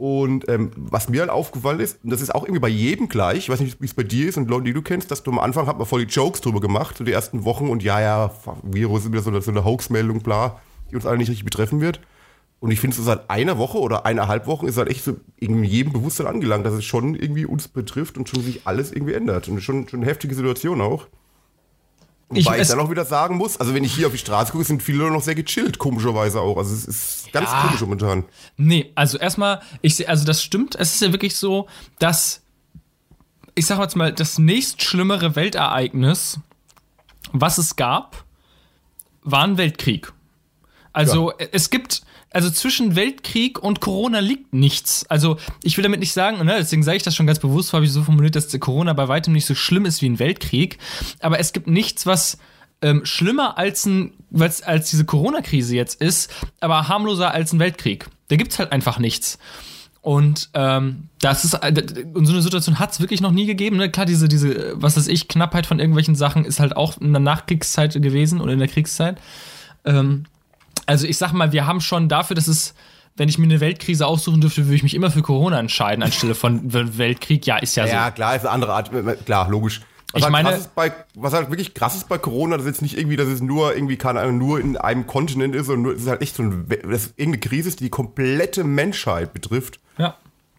Und 0.02 0.48
ähm, 0.48 0.72
was 0.74 1.08
mir 1.08 1.20
halt 1.20 1.30
aufgefallen 1.30 1.78
ist, 1.78 2.02
und 2.02 2.10
das 2.10 2.20
ist 2.20 2.34
auch 2.34 2.42
irgendwie 2.42 2.58
bei 2.58 2.66
jedem 2.66 3.08
gleich, 3.08 3.38
ich 3.38 3.48
weiß 3.50 3.60
nicht, 3.60 3.80
wie 3.80 3.84
es 3.84 3.94
bei 3.94 4.02
dir 4.02 4.28
ist 4.28 4.36
und 4.36 4.50
Leute, 4.50 4.64
die 4.64 4.72
du 4.72 4.82
kennst, 4.82 5.12
dass 5.12 5.22
du 5.22 5.30
am 5.30 5.38
Anfang 5.38 5.68
hat 5.68 5.78
man 5.78 5.86
voll 5.86 6.04
die 6.04 6.12
Jokes 6.12 6.40
drüber 6.40 6.60
gemacht, 6.60 6.96
so 6.96 7.04
die 7.04 7.12
ersten 7.12 7.44
Wochen 7.44 7.68
und 7.68 7.84
ja, 7.84 8.00
ja, 8.00 8.32
Virus 8.64 9.04
ist 9.04 9.12
wieder 9.12 9.22
so 9.22 9.30
eine, 9.30 9.40
so 9.42 9.52
eine 9.52 9.64
Hoax-Meldung, 9.64 10.18
bla, 10.18 10.60
die 10.90 10.96
uns 10.96 11.06
alle 11.06 11.18
nicht 11.18 11.28
richtig 11.28 11.44
betreffen 11.44 11.80
wird. 11.80 12.00
Und 12.58 12.72
ich 12.72 12.80
finde, 12.80 12.96
so 12.96 13.04
seit 13.04 13.30
einer 13.30 13.58
Woche 13.58 13.78
oder 13.78 14.04
eineinhalb 14.04 14.48
Wochen 14.48 14.66
ist 14.66 14.76
halt 14.76 14.88
echt 14.88 15.04
so 15.04 15.18
in 15.36 15.62
jedem 15.62 15.92
Bewusstsein 15.92 16.26
angelangt, 16.26 16.66
dass 16.66 16.74
es 16.74 16.84
schon 16.84 17.14
irgendwie 17.14 17.46
uns 17.46 17.68
betrifft 17.68 18.18
und 18.18 18.28
schon 18.28 18.42
sich 18.42 18.62
alles 18.64 18.90
irgendwie 18.90 19.14
ändert. 19.14 19.46
Und 19.46 19.62
schon, 19.62 19.86
schon 19.86 20.00
eine 20.00 20.08
heftige 20.10 20.34
Situation 20.34 20.80
auch. 20.80 21.06
Wobei 22.34 22.56
ich, 22.56 22.62
ich 22.62 22.68
dann 22.68 22.80
auch 22.80 22.90
wieder 22.90 23.04
sagen 23.04 23.36
muss, 23.36 23.58
also 23.58 23.74
wenn 23.74 23.84
ich 23.84 23.94
hier 23.94 24.06
auf 24.06 24.12
die 24.12 24.18
Straße 24.18 24.52
gucke, 24.52 24.64
sind 24.64 24.82
viele 24.82 25.10
noch 25.10 25.22
sehr 25.22 25.34
gechillt, 25.34 25.78
komischerweise 25.78 26.40
auch. 26.40 26.56
Also 26.56 26.74
es 26.74 26.84
ist 26.84 27.32
ganz 27.32 27.50
ja. 27.50 27.62
komisch 27.62 27.80
momentan. 27.80 28.24
Nee, 28.56 28.90
also 28.94 29.18
erstmal, 29.18 29.60
ich 29.82 30.08
also 30.08 30.24
das 30.24 30.42
stimmt. 30.42 30.74
Es 30.74 30.94
ist 30.94 31.02
ja 31.02 31.12
wirklich 31.12 31.36
so, 31.36 31.68
dass, 31.98 32.42
ich 33.54 33.66
sag 33.66 33.78
jetzt 33.80 33.96
mal, 33.96 34.12
das 34.12 34.38
nächst 34.38 34.82
schlimmere 34.82 35.36
Weltereignis, 35.36 36.38
was 37.32 37.58
es 37.58 37.76
gab, 37.76 38.24
war 39.22 39.44
ein 39.44 39.58
Weltkrieg. 39.58 40.12
Also 40.92 41.32
ja. 41.32 41.46
es 41.52 41.70
gibt, 41.70 42.02
also 42.32 42.50
zwischen 42.50 42.96
Weltkrieg 42.96 43.58
und 43.58 43.80
Corona 43.80 44.20
liegt 44.20 44.52
nichts. 44.52 45.04
Also 45.08 45.36
ich 45.62 45.76
will 45.76 45.82
damit 45.82 46.00
nicht 46.00 46.12
sagen, 46.12 46.44
ne, 46.44 46.56
deswegen 46.58 46.82
sage 46.82 46.96
ich 46.96 47.02
das 47.02 47.14
schon 47.14 47.26
ganz 47.26 47.38
bewusst, 47.38 47.72
habe 47.72 47.84
ich 47.84 47.92
so 47.92 48.02
formuliert, 48.02 48.36
dass 48.36 48.48
Corona 48.58 48.92
bei 48.92 49.08
weitem 49.08 49.32
nicht 49.32 49.46
so 49.46 49.54
schlimm 49.54 49.84
ist 49.84 50.02
wie 50.02 50.08
ein 50.08 50.18
Weltkrieg. 50.18 50.78
Aber 51.20 51.38
es 51.38 51.52
gibt 51.52 51.66
nichts, 51.66 52.06
was 52.06 52.38
ähm, 52.82 53.04
schlimmer 53.04 53.58
als, 53.58 53.86
ein, 53.86 54.12
als, 54.38 54.62
als 54.62 54.90
diese 54.90 55.04
Corona-Krise 55.04 55.76
jetzt 55.76 56.00
ist, 56.00 56.32
aber 56.60 56.88
harmloser 56.88 57.32
als 57.32 57.52
ein 57.52 57.58
Weltkrieg. 57.58 58.06
Da 58.28 58.36
gibt 58.36 58.52
es 58.52 58.58
halt 58.58 58.72
einfach 58.72 58.98
nichts. 58.98 59.38
Und 60.00 60.50
ähm, 60.54 61.08
das 61.20 61.44
ist 61.44 61.54
äh, 61.54 61.72
und 62.12 62.26
so 62.26 62.32
eine 62.32 62.42
Situation 62.42 62.80
hat 62.80 62.90
es 62.90 63.00
wirklich 63.00 63.20
noch 63.20 63.30
nie 63.30 63.46
gegeben. 63.46 63.76
Ne? 63.76 63.88
Klar, 63.88 64.04
diese, 64.04 64.26
diese, 64.26 64.72
was 64.74 64.96
weiß 64.96 65.06
ich, 65.06 65.28
Knappheit 65.28 65.64
von 65.64 65.78
irgendwelchen 65.78 66.16
Sachen 66.16 66.44
ist 66.44 66.58
halt 66.58 66.76
auch 66.76 67.00
in 67.00 67.12
der 67.12 67.20
Nachkriegszeit 67.20 67.94
gewesen 68.02 68.40
oder 68.40 68.52
in 68.52 68.58
der 68.58 68.66
Kriegszeit. 68.66 69.20
Ähm, 69.84 70.24
also 70.86 71.06
ich 71.06 71.18
sag 71.18 71.32
mal, 71.32 71.52
wir 71.52 71.66
haben 71.66 71.80
schon 71.80 72.08
dafür, 72.08 72.34
dass 72.34 72.48
es, 72.48 72.74
wenn 73.16 73.28
ich 73.28 73.38
mir 73.38 73.44
eine 73.44 73.60
Weltkrise 73.60 74.06
aussuchen 74.06 74.40
dürfte, 74.40 74.64
würde 74.66 74.74
ich 74.74 74.82
mich 74.82 74.94
immer 74.94 75.10
für 75.10 75.22
Corona 75.22 75.58
entscheiden, 75.58 76.02
anstelle 76.02 76.34
von 76.34 76.72
Weltkrieg. 76.98 77.46
Ja, 77.46 77.58
ist 77.58 77.76
ja, 77.76 77.84
ja 77.84 77.90
so. 77.90 77.96
Ja, 77.96 78.10
klar, 78.10 78.36
ist 78.36 78.42
eine 78.42 78.50
andere 78.50 78.72
Art, 78.72 78.90
klar, 79.24 79.48
logisch. 79.48 79.80
Was 80.12 80.20
ich 80.20 80.24
halt 80.24 80.32
meine, 80.32 80.60
bei, 80.74 80.92
was 81.14 81.32
halt 81.32 81.48
wirklich 81.48 81.72
krass 81.72 81.94
ist 81.94 82.08
bei 82.08 82.18
Corona, 82.18 82.56
das 82.56 82.66
ist 82.66 82.72
jetzt 82.72 82.82
nicht 82.82 82.98
irgendwie, 82.98 83.16
dass 83.16 83.28
es 83.28 83.40
nur 83.40 83.74
irgendwie 83.74 83.96
keine 83.96 84.20
Ahnung, 84.20 84.38
nur 84.38 84.60
in 84.60 84.76
einem 84.76 85.06
Kontinent 85.06 85.54
ist, 85.54 85.66
sondern 85.66 85.94
es 85.94 86.02
ist 86.02 86.08
halt 86.08 86.20
echt 86.20 86.36
so 86.36 86.42
ein, 86.42 86.66
das 86.68 87.14
irgendeine 87.16 87.38
Krise 87.38 87.70
ist, 87.70 87.80
die 87.80 87.84
die 87.84 87.90
komplette 87.90 88.62
Menschheit 88.62 89.32
betrifft. 89.32 89.80
Ja. 89.96 90.16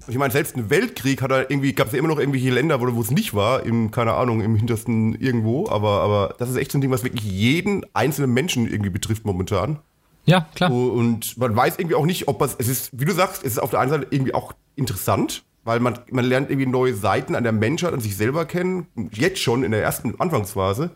Ich 0.07 0.17
meine, 0.17 0.33
selbst 0.33 0.57
ein 0.57 0.69
Weltkrieg 0.69 1.21
hat 1.21 1.31
da 1.31 1.41
irgendwie, 1.41 1.73
gab 1.73 1.87
es 1.87 1.93
ja 1.93 1.99
immer 1.99 2.07
noch 2.07 2.19
irgendwelche 2.19 2.49
Länder, 2.49 2.81
wo, 2.81 2.95
wo 2.95 3.01
es 3.01 3.11
nicht 3.11 3.35
war, 3.35 3.63
im, 3.63 3.91
keine 3.91 4.13
Ahnung, 4.13 4.41
im 4.41 4.55
hintersten 4.55 5.15
irgendwo, 5.15 5.69
aber, 5.69 6.01
aber 6.01 6.35
das 6.39 6.49
ist 6.49 6.57
echt 6.57 6.71
so 6.71 6.79
ein 6.79 6.81
Ding, 6.81 6.91
was 6.91 7.03
wirklich 7.03 7.23
jeden 7.23 7.85
einzelnen 7.93 8.33
Menschen 8.33 8.67
irgendwie 8.67 8.89
betrifft 8.89 9.23
momentan. 9.23 9.79
Ja, 10.25 10.47
klar. 10.55 10.71
Und 10.71 11.37
man 11.37 11.55
weiß 11.55 11.77
irgendwie 11.77 11.95
auch 11.95 12.05
nicht, 12.05 12.27
ob 12.27 12.41
es, 12.41 12.55
es 12.57 12.67
ist, 12.67 12.89
wie 12.93 13.05
du 13.05 13.13
sagst, 13.13 13.43
es 13.43 13.53
ist 13.53 13.59
auf 13.59 13.71
der 13.71 13.79
einen 13.79 13.91
Seite 13.91 14.07
irgendwie 14.09 14.33
auch 14.33 14.53
interessant, 14.75 15.43
weil 15.63 15.79
man, 15.79 15.99
man 16.11 16.25
lernt 16.25 16.49
irgendwie 16.49 16.69
neue 16.69 16.93
Seiten 16.93 17.35
an 17.35 17.43
der 17.43 17.51
Menschheit, 17.51 17.93
an 17.93 17.99
sich 17.99 18.15
selber 18.15 18.45
kennen, 18.45 18.87
jetzt 19.11 19.39
schon 19.39 19.63
in 19.63 19.71
der 19.71 19.83
ersten 19.83 20.19
Anfangsphase. 20.19 20.91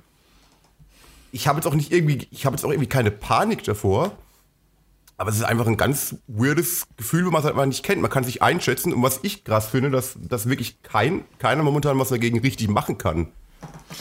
Ich 1.31 1.47
habe 1.47 1.57
jetzt 1.57 1.67
auch 1.67 1.73
nicht 1.73 1.91
irgendwie, 1.91 2.27
ich 2.31 2.45
habe 2.45 2.55
jetzt 2.55 2.63
auch 2.63 2.71
irgendwie 2.71 2.89
keine 2.89 3.11
Panik 3.11 3.63
davor, 3.63 4.13
aber 5.17 5.29
es 5.29 5.37
ist 5.37 5.43
einfach 5.43 5.67
ein 5.67 5.77
ganz 5.77 6.15
weirdes 6.27 6.87
Gefühl, 6.95 7.25
wenn 7.25 7.31
man 7.31 7.39
es 7.39 7.45
halt 7.45 7.55
einfach 7.55 7.65
nicht 7.65 7.83
kennt. 7.83 8.01
Man 8.01 8.11
kann 8.11 8.23
sich 8.23 8.41
einschätzen 8.41 8.93
und 8.93 9.01
was 9.03 9.19
ich 9.23 9.43
krass 9.43 9.67
finde, 9.67 9.89
dass, 9.89 10.15
dass 10.21 10.47
wirklich 10.47 10.81
kein, 10.83 11.25
keiner 11.39 11.63
momentan 11.63 11.99
was 11.99 12.09
dagegen 12.09 12.39
richtig 12.39 12.69
machen 12.69 12.97
kann. 12.97 13.27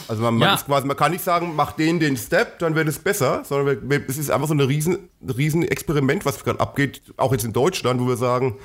Also 0.07 0.21
man, 0.21 0.39
ja. 0.39 0.47
man, 0.47 0.57
quasi, 0.57 0.87
man, 0.87 0.97
kann 0.97 1.11
nicht 1.11 1.23
sagen, 1.23 1.53
mach 1.55 1.71
den 1.71 1.99
den 1.99 2.17
Step, 2.17 2.59
dann 2.59 2.75
wird 2.75 2.87
es 2.87 2.99
besser, 2.99 3.43
sondern 3.43 3.91
es 4.07 4.17
ist 4.17 4.29
einfach 4.29 4.47
so 4.47 4.53
ein 4.53 4.59
riesen, 4.59 5.09
riesen 5.37 5.63
Experiment, 5.63 6.25
was 6.25 6.43
gerade 6.43 6.59
abgeht, 6.59 7.01
auch 7.17 7.31
jetzt 7.31 7.45
in 7.45 7.53
Deutschland, 7.53 7.99
wo 8.01 8.07
wir 8.07 8.17
sagen, 8.17 8.57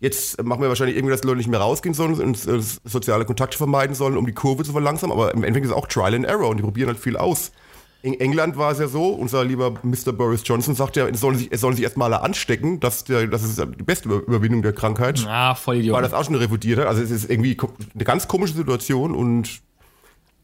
jetzt 0.00 0.42
machen 0.42 0.62
wir 0.62 0.68
wahrscheinlich 0.68 0.96
irgendwie, 0.96 1.12
dass 1.12 1.24
Leute 1.24 1.38
nicht 1.38 1.48
mehr 1.48 1.60
rausgehen 1.60 1.94
sollen 1.94 2.14
und 2.14 2.46
äh, 2.46 2.60
soziale 2.84 3.24
Kontakte 3.24 3.56
vermeiden 3.56 3.94
sollen, 3.94 4.16
um 4.16 4.26
die 4.26 4.32
Kurve 4.32 4.64
zu 4.64 4.72
verlangsamen, 4.72 5.12
aber 5.12 5.32
im 5.34 5.42
Endeffekt 5.42 5.66
ist 5.66 5.72
es 5.72 5.76
auch 5.76 5.86
Trial 5.86 6.14
and 6.14 6.24
Error 6.24 6.48
und 6.48 6.56
die 6.58 6.62
probieren 6.62 6.88
halt 6.88 6.98
viel 6.98 7.16
aus. 7.16 7.52
In 8.00 8.18
England 8.20 8.56
war 8.56 8.70
es 8.70 8.78
ja 8.78 8.86
so, 8.86 9.08
unser 9.08 9.44
lieber 9.44 9.74
Mr. 9.82 10.12
Boris 10.12 10.42
Johnson 10.44 10.76
sagt 10.76 10.94
ja, 10.94 11.08
es 11.08 11.20
sollen 11.20 11.36
sich, 11.36 11.48
es 11.50 11.60
sollen 11.60 11.74
sich 11.74 11.82
erstmal 11.82 12.12
alle 12.12 12.22
anstecken, 12.22 12.78
das, 12.78 13.02
der, 13.02 13.26
das 13.26 13.42
ist 13.42 13.58
die 13.58 13.82
beste 13.82 14.08
Überwindung 14.08 14.62
der 14.62 14.72
Krankheit. 14.72 15.26
Ah, 15.26 15.56
voll 15.56 15.78
Idiot. 15.78 15.96
Weil 15.96 16.02
das 16.02 16.14
auch 16.14 16.24
schon 16.24 16.36
revidiert 16.36 16.78
hat. 16.78 16.86
Also 16.86 17.02
es 17.02 17.10
ist 17.10 17.28
irgendwie 17.28 17.56
eine 17.94 18.04
ganz 18.04 18.28
komische 18.28 18.54
Situation 18.54 19.16
und 19.16 19.62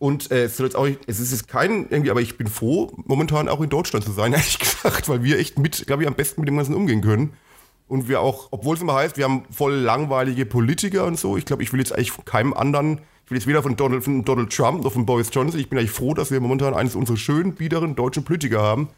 und 0.05 0.31
äh, 0.31 0.45
es, 0.45 0.59
soll 0.59 0.67
jetzt 0.67 0.77
auch, 0.77 0.87
es 1.07 1.19
ist 1.19 1.33
jetzt 1.33 1.49
kein, 1.49 1.89
irgendwie, 1.89 2.11
aber 2.11 2.21
ich 2.21 2.37
bin 2.37 2.47
froh, 2.47 2.93
momentan 3.07 3.49
auch 3.49 3.63
in 3.63 3.71
Deutschland 3.71 4.05
zu 4.05 4.13
sein, 4.13 4.33
ehrlich 4.35 4.59
gesagt, 4.59 5.09
weil 5.09 5.25
wir 5.25 5.39
echt 5.39 5.59
mit, 5.59 5.87
glaube 5.87 6.03
ich, 6.03 6.09
am 6.09 6.15
besten 6.15 6.43
mit 6.43 6.49
dem 6.49 6.59
Ganzen 6.59 6.75
umgehen 6.75 7.01
können. 7.01 7.33
Und 7.89 8.07
wir 8.07 8.21
auch, 8.21 8.49
obwohl 8.51 8.77
es 8.77 8.83
immer 8.83 8.93
heißt, 8.93 9.17
wir 9.17 9.25
haben 9.25 9.45
voll 9.51 9.73
langweilige 9.73 10.45
Politiker 10.45 11.07
und 11.07 11.19
so. 11.19 11.39
Ich 11.39 11.47
glaube, 11.47 11.63
ich 11.63 11.73
will 11.73 11.81
jetzt 11.81 11.95
eigentlich 11.95 12.11
von 12.11 12.27
keinem 12.27 12.53
anderen, 12.53 13.01
ich 13.25 13.31
will 13.31 13.39
jetzt 13.39 13.47
weder 13.47 13.63
von 13.63 13.77
Donald, 13.77 14.05
von 14.05 14.27
Donald 14.27 14.55
Trump 14.55 14.85
noch 14.85 14.93
von 14.93 15.07
Boris 15.07 15.31
Johnson. 15.33 15.59
Ich 15.59 15.71
bin 15.71 15.79
eigentlich 15.79 15.91
froh, 15.91 16.13
dass 16.13 16.31
wir 16.31 16.39
momentan 16.39 16.75
eines 16.75 16.97
unserer 16.97 17.17
schönen, 17.17 17.55
biederen 17.55 17.95
deutschen 17.95 18.25
Politiker 18.25 18.61
haben, 18.61 18.91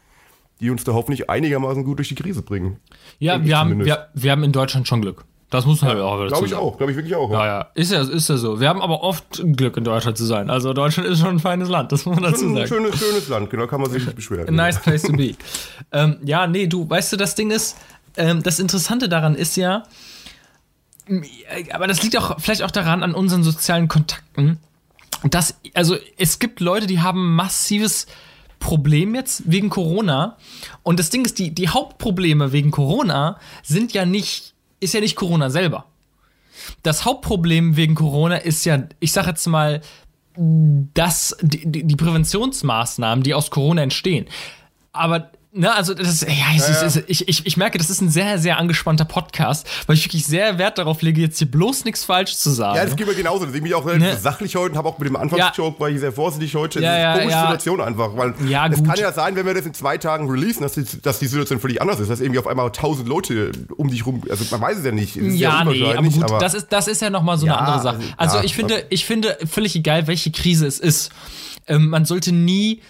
die 0.59 0.69
uns 0.69 0.83
da 0.83 0.91
hoffentlich 0.91 1.29
einigermaßen 1.29 1.85
gut 1.85 1.99
durch 1.99 2.09
die 2.09 2.15
Krise 2.15 2.41
bringen. 2.41 2.81
Ja, 3.19 3.41
wir 3.45 3.57
haben, 3.57 3.85
wir, 3.85 4.09
wir 4.13 4.31
haben 4.33 4.43
in 4.43 4.51
Deutschland 4.51 4.89
schon 4.89 5.01
Glück. 5.01 5.23
Das 5.49 5.65
muss 5.65 5.81
man 5.81 5.97
ja, 5.97 6.03
auch 6.03 6.19
wieder 6.19 6.27
Glaube 6.27 6.45
ich 6.45 6.53
auch, 6.53 6.77
glaube 6.77 6.91
ich 6.91 6.97
wirklich 6.97 7.15
auch. 7.15 7.31
Ja. 7.31 7.45
ja, 7.45 7.59
ja. 7.59 7.67
Ist 7.73 7.91
ja, 7.91 8.01
ist 8.01 8.27
ja 8.27 8.35
so. 8.35 8.59
Wir 8.59 8.67
haben 8.67 8.81
aber 8.81 9.01
oft 9.01 9.41
Glück, 9.55 9.77
in 9.77 9.85
Deutschland 9.85 10.17
zu 10.17 10.25
sein. 10.25 10.49
Also 10.49 10.73
Deutschland 10.73 11.07
ist 11.07 11.19
schon 11.19 11.35
ein 11.35 11.39
feines 11.39 11.69
Land, 11.69 11.93
das 11.93 12.05
muss 12.05 12.15
man 12.15 12.23
dazu 12.25 12.41
sagen. 12.41 12.57
Ein 12.57 12.67
schönes, 12.67 12.99
schönes 12.99 13.29
Land, 13.29 13.49
genau, 13.49 13.65
kann 13.67 13.79
man 13.79 13.89
sich 13.89 14.03
nicht 14.03 14.15
beschweren. 14.15 14.47
A 14.49 14.51
nice 14.51 14.81
place 14.81 15.03
to 15.03 15.13
be. 15.13 15.35
ähm, 15.93 16.17
ja, 16.23 16.47
nee, 16.47 16.67
du, 16.67 16.89
weißt 16.89 17.13
du, 17.13 17.17
das 17.17 17.35
Ding 17.35 17.51
ist, 17.51 17.77
ähm, 18.17 18.43
das 18.43 18.59
Interessante 18.59 19.07
daran 19.07 19.35
ist 19.35 19.55
ja, 19.55 19.83
aber 21.71 21.87
das 21.87 22.03
liegt 22.03 22.17
auch 22.17 22.37
vielleicht 22.39 22.63
auch 22.63 22.71
daran 22.71 23.01
an 23.01 23.15
unseren 23.15 23.43
sozialen 23.43 23.87
Kontakten, 23.87 24.59
dass, 25.23 25.57
also 25.73 25.95
es 26.17 26.39
gibt 26.39 26.59
Leute, 26.59 26.87
die 26.87 26.99
haben 26.99 27.35
massives 27.35 28.07
Problem 28.59 29.15
jetzt 29.15 29.43
wegen 29.49 29.69
Corona. 29.69 30.37
Und 30.83 30.99
das 30.99 31.09
Ding 31.09 31.25
ist, 31.25 31.39
die, 31.39 31.51
die 31.51 31.69
Hauptprobleme 31.69 32.51
wegen 32.51 32.71
Corona 32.71 33.39
sind 33.63 33.93
ja 33.93 34.05
nicht, 34.05 34.53
ist 34.79 34.93
ja 34.93 34.99
nicht 34.99 35.15
Corona 35.15 35.49
selber. 35.49 35.85
Das 36.83 37.05
Hauptproblem 37.05 37.75
wegen 37.75 37.95
Corona 37.95 38.37
ist 38.37 38.65
ja, 38.65 38.83
ich 38.99 39.11
sag 39.11 39.27
jetzt 39.27 39.45
mal, 39.47 39.81
dass 40.35 41.35
die, 41.41 41.83
die 41.83 41.95
Präventionsmaßnahmen, 41.95 43.23
die 43.23 43.33
aus 43.33 43.49
Corona 43.49 43.81
entstehen. 43.81 44.27
Aber 44.91 45.31
Ne, 45.53 45.73
also 45.73 45.93
das 45.93 46.21
ja, 46.21 46.27
es 46.55 46.67
Ja, 46.67 46.87
ja. 46.87 47.03
Ich, 47.07 47.27
ich, 47.27 47.45
ich 47.45 47.57
merke, 47.57 47.77
das 47.77 47.89
ist 47.89 48.01
ein 48.01 48.09
sehr, 48.09 48.37
sehr 48.37 48.57
angespannter 48.57 49.05
Podcast, 49.05 49.65
weil 49.87 49.95
ich 49.95 50.03
wirklich 50.05 50.25
sehr 50.25 50.57
Wert 50.57 50.77
darauf 50.77 51.01
lege, 51.01 51.21
jetzt 51.21 51.37
hier 51.39 51.49
bloß 51.49 51.85
nichts 51.85 52.03
falsch 52.03 52.35
zu 52.35 52.49
sagen. 52.49 52.75
Ja, 52.77 52.85
das 52.85 52.95
geht 52.97 53.07
mir 53.07 53.15
genauso. 53.15 53.45
Deswegen 53.45 53.63
bin 53.63 53.71
ich 53.71 53.75
auch 53.75 53.85
relativ 53.85 54.07
Ne? 54.07 54.17
sachlich 54.17 54.55
heute 54.57 54.73
und 54.73 54.77
habe 54.77 54.89
auch 54.89 54.99
mit 54.99 55.07
dem 55.07 55.15
Anfangsjoke, 55.15 55.79
war 55.79 55.89
ich 55.89 55.99
sehr 56.01 56.11
vorsichtig 56.11 56.53
heute. 56.55 56.81
Ja, 56.81 56.89
das 56.89 56.97
ist 56.97 57.01
ja, 57.01 57.09
eine 57.11 57.19
komische 57.21 57.37
ja. 57.37 57.41
Situation 57.51 57.81
einfach. 57.81 58.17
Weil 58.17 58.33
Ja, 58.47 58.67
es 58.67 58.83
kann 58.83 58.99
ja 58.99 59.11
sein, 59.13 59.35
wenn 59.37 59.45
wir 59.45 59.53
das 59.53 59.65
in 59.65 59.73
zwei 59.73 59.97
Tagen 59.97 60.29
releasen, 60.29 60.61
dass 60.63 60.73
die, 60.73 60.83
dass 61.01 61.19
die 61.19 61.27
Situation 61.27 61.59
völlig 61.59 61.81
anders 61.81 61.99
ist. 62.01 62.09
Dass 62.11 62.19
irgendwie 62.19 62.39
auf 62.39 62.47
einmal 62.47 62.69
tausend 62.71 63.07
Leute 63.07 63.51
um 63.77 63.89
dich 63.89 64.05
rum, 64.05 64.23
also 64.29 64.43
man 64.51 64.61
weiß 64.61 64.77
es 64.79 64.85
ja 64.85 64.91
nicht. 64.91 65.15
Ja, 65.15 65.63
nee, 65.63 65.83
aber 65.83 66.07
gut, 66.09 66.41
das 66.41 66.53
ist, 66.55 66.67
das 66.71 66.87
ist 66.87 67.01
ja 67.01 67.09
nochmal 67.09 67.37
so 67.37 67.47
Ja, 67.47 67.57
eine 67.57 67.67
andere 67.67 67.81
Sache. 67.83 67.95
also, 67.95 68.13
Also 68.17 68.37
ja, 68.39 68.43
ich 68.43 68.53
finde, 68.53 68.85
ich 68.89 69.05
finde 69.05 69.37
völlig 69.49 69.75
egal, 69.77 70.07
welche 70.07 70.29
Krise 70.31 70.67
es 70.67 70.79
ist. 70.79 71.09
Ähm, 71.69 71.89
man 71.89 72.05
sollte 72.05 72.31
nie, 72.31 72.81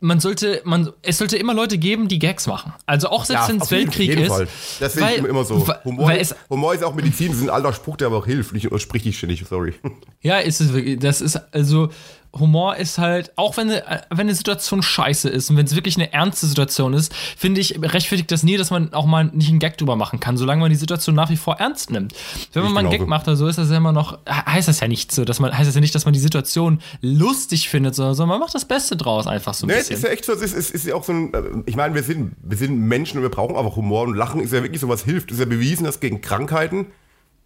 man 0.00 0.20
sollte, 0.20 0.60
man, 0.64 0.92
es 1.02 1.18
sollte 1.18 1.36
immer 1.36 1.54
Leute 1.54 1.76
geben, 1.76 2.06
die 2.06 2.18
Gags 2.18 2.46
machen. 2.46 2.72
Also 2.86 3.08
auch 3.08 3.24
selbst 3.24 3.48
ja, 3.48 3.54
wenn 3.54 3.60
es 3.60 3.70
Weltkrieg 3.70 4.08
jeden 4.10 4.22
ist. 4.22 4.28
Fall. 4.28 4.48
Das 4.78 4.94
sehe 4.94 5.16
ich 5.16 5.24
immer 5.24 5.44
so. 5.44 5.66
Humor, 5.84 6.12
es, 6.12 6.34
Humor 6.48 6.74
ist 6.74 6.84
auch 6.84 6.94
Medizin, 6.94 7.28
das 7.28 7.38
ist 7.38 7.42
ein 7.42 7.50
alter 7.50 7.72
Spruch, 7.72 7.96
der 7.96 8.06
aber 8.06 8.18
auch 8.18 8.26
hilft. 8.26 8.54
Ich 8.54 8.68
sprich 8.80 9.02
dich 9.02 9.18
ständig, 9.18 9.44
sorry. 9.48 9.74
Ja, 10.20 10.38
ist 10.38 10.60
es 10.60 10.72
wirklich. 10.72 10.98
Das 11.00 11.20
ist 11.20 11.36
also 11.52 11.90
Humor 12.38 12.76
ist 12.76 12.98
halt, 12.98 13.32
auch 13.36 13.56
wenn 13.56 13.70
eine, 13.70 14.02
wenn 14.10 14.20
eine 14.20 14.34
Situation 14.34 14.82
scheiße 14.82 15.28
ist 15.28 15.50
und 15.50 15.56
wenn 15.56 15.66
es 15.66 15.74
wirklich 15.74 15.96
eine 15.96 16.12
ernste 16.12 16.46
Situation 16.46 16.92
ist, 16.92 17.14
finde 17.14 17.60
ich, 17.60 17.80
rechtfertigt 17.82 18.30
das 18.30 18.42
nie, 18.42 18.56
dass 18.56 18.70
man 18.70 18.92
auch 18.92 19.06
mal 19.06 19.24
nicht 19.24 19.48
einen 19.48 19.58
Gag 19.58 19.78
drüber 19.78 19.96
machen 19.96 20.20
kann, 20.20 20.36
solange 20.36 20.60
man 20.60 20.70
die 20.70 20.76
Situation 20.76 21.14
nach 21.14 21.30
wie 21.30 21.36
vor 21.36 21.56
ernst 21.56 21.90
nimmt. 21.90 22.12
Wenn 22.52 22.62
man 22.62 22.68
Ich 22.70 22.74
mal 22.74 22.80
einen 22.80 22.90
genauso. 22.90 23.04
Gag 23.04 23.08
macht 23.08 23.26
oder 23.28 23.36
so, 23.36 23.46
ist 23.48 23.56
das 23.58 23.70
ja 23.70 23.76
immer 23.78 23.92
noch, 23.92 24.18
heißt 24.28 24.68
das 24.68 24.80
ja 24.80 24.88
nicht 24.88 25.10
so, 25.10 25.24
dass 25.24 25.40
man, 25.40 25.56
heißt 25.56 25.68
das 25.68 25.74
ja 25.74 25.80
nicht, 25.80 25.94
dass 25.94 26.04
man 26.04 26.14
die 26.14 26.20
Situation 26.20 26.80
lustig 27.00 27.68
findet, 27.68 27.94
sondern 27.94 28.14
so, 28.14 28.26
man 28.26 28.40
macht 28.40 28.54
das 28.54 28.66
Beste 28.66 28.96
draus 28.96 29.26
einfach 29.26 29.54
so 29.54 29.66
ein 29.66 29.68
Nee, 29.68 29.74
es 29.74 29.88
bisschen. 29.88 29.96
ist 29.96 30.02
ja 30.04 30.10
echt 30.10 30.24
so, 30.24 30.32
es 30.32 30.42
ist, 30.42 30.54
es 30.54 30.70
ist 30.70 30.86
ja 30.86 30.94
auch 30.94 31.04
so 31.04 31.12
ein, 31.12 31.32
äh, 31.32 31.42
ich 31.66 31.76
meine, 31.76 31.94
wir 31.94 32.02
sind, 32.02 32.36
wir 32.42 32.56
sind 32.56 32.78
Menschen 32.78 33.16
und 33.18 33.22
wir 33.22 33.30
brauchen 33.30 33.56
einfach 33.56 33.76
Humor 33.76 34.02
und 34.02 34.14
Lachen 34.14 34.40
ist 34.40 34.52
ja 34.52 34.62
wirklich 34.62 34.80
so 34.80 34.88
was 34.88 35.04
hilft. 35.04 35.30
Es 35.30 35.38
ist 35.38 35.40
ja 35.40 35.46
bewiesen, 35.46 35.84
dass 35.84 36.00
gegen 36.00 36.20
Krankheiten, 36.20 36.86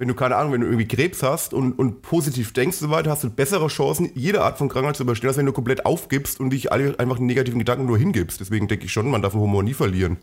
wenn 0.02 0.09
du 0.09 0.14
keine 0.14 0.35
Ahnung, 0.35 0.52
wenn 0.52 0.62
du 0.62 0.66
irgendwie 0.66 0.88
Krebs 0.88 1.23
hast 1.23 1.54
und, 1.54 1.78
und 1.78 2.02
positiv 2.02 2.52
denkst 2.52 2.82
und 2.82 2.88
so 2.88 2.90
weiter, 2.92 3.09
hast 3.09 3.23
du 3.23 3.30
bessere 3.30 3.68
Chancen, 3.68 4.11
jede 4.16 4.42
Art 4.42 4.59
von 4.59 4.68
Krankheit 4.68 4.97
zu 4.97 5.04
überstehen, 5.04 5.28
als 5.28 5.37
wenn 5.37 5.47
du 5.47 5.52
komplett 5.52 5.87
aufgibst 5.87 6.40
und 6.40 6.50
dich 6.50 6.73
alle 6.73 6.99
einfach 6.99 7.18
den 7.18 7.26
negativen 7.26 7.61
Gedanken 7.61 7.87
nur 7.87 7.97
hingibst. 7.99 8.40
Deswegen 8.40 8.66
denke 8.66 8.87
ich 8.87 8.92
schon, 8.92 9.09
man 9.09 9.23
darf 9.23 9.30
den 9.30 9.40
Humor 9.40 9.62
nie 9.62 9.75
verlieren. 9.75 10.16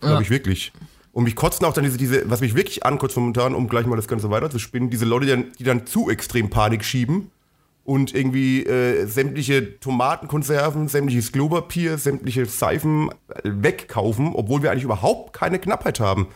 Glaube 0.00 0.24
ich 0.24 0.30
wirklich. 0.30 0.72
Und 1.12 1.22
mich 1.22 1.36
kotzen 1.36 1.64
auch 1.64 1.72
dann 1.72 1.84
diese, 1.84 1.98
diese, 1.98 2.28
was 2.28 2.40
mich 2.40 2.56
wirklich 2.56 2.84
ankotzt 2.84 3.16
momentan, 3.16 3.54
um 3.54 3.68
gleich 3.68 3.86
mal 3.86 3.94
das 3.94 4.08
Ganze 4.08 4.28
weiterzuspinnen, 4.28 4.90
diese 4.90 5.04
Leute, 5.04 5.26
die 5.26 5.30
dann, 5.30 5.52
die 5.56 5.64
dann 5.64 5.86
zu 5.86 6.10
extrem 6.10 6.50
Panik 6.50 6.84
schieben 6.84 7.30
und 7.84 8.16
irgendwie 8.16 8.66
äh, 8.66 9.06
sämtliche 9.06 9.78
Tomatenkonserven, 9.78 10.88
sämtliches 10.88 11.30
Klopapier, 11.30 11.96
sämtliche 11.96 12.46
Seifen 12.46 13.10
äh, 13.28 13.42
wegkaufen, 13.44 14.32
obwohl 14.34 14.64
wir 14.64 14.72
eigentlich 14.72 14.82
überhaupt 14.82 15.32
keine 15.32 15.60
Knappheit 15.60 16.00
haben. 16.00 16.26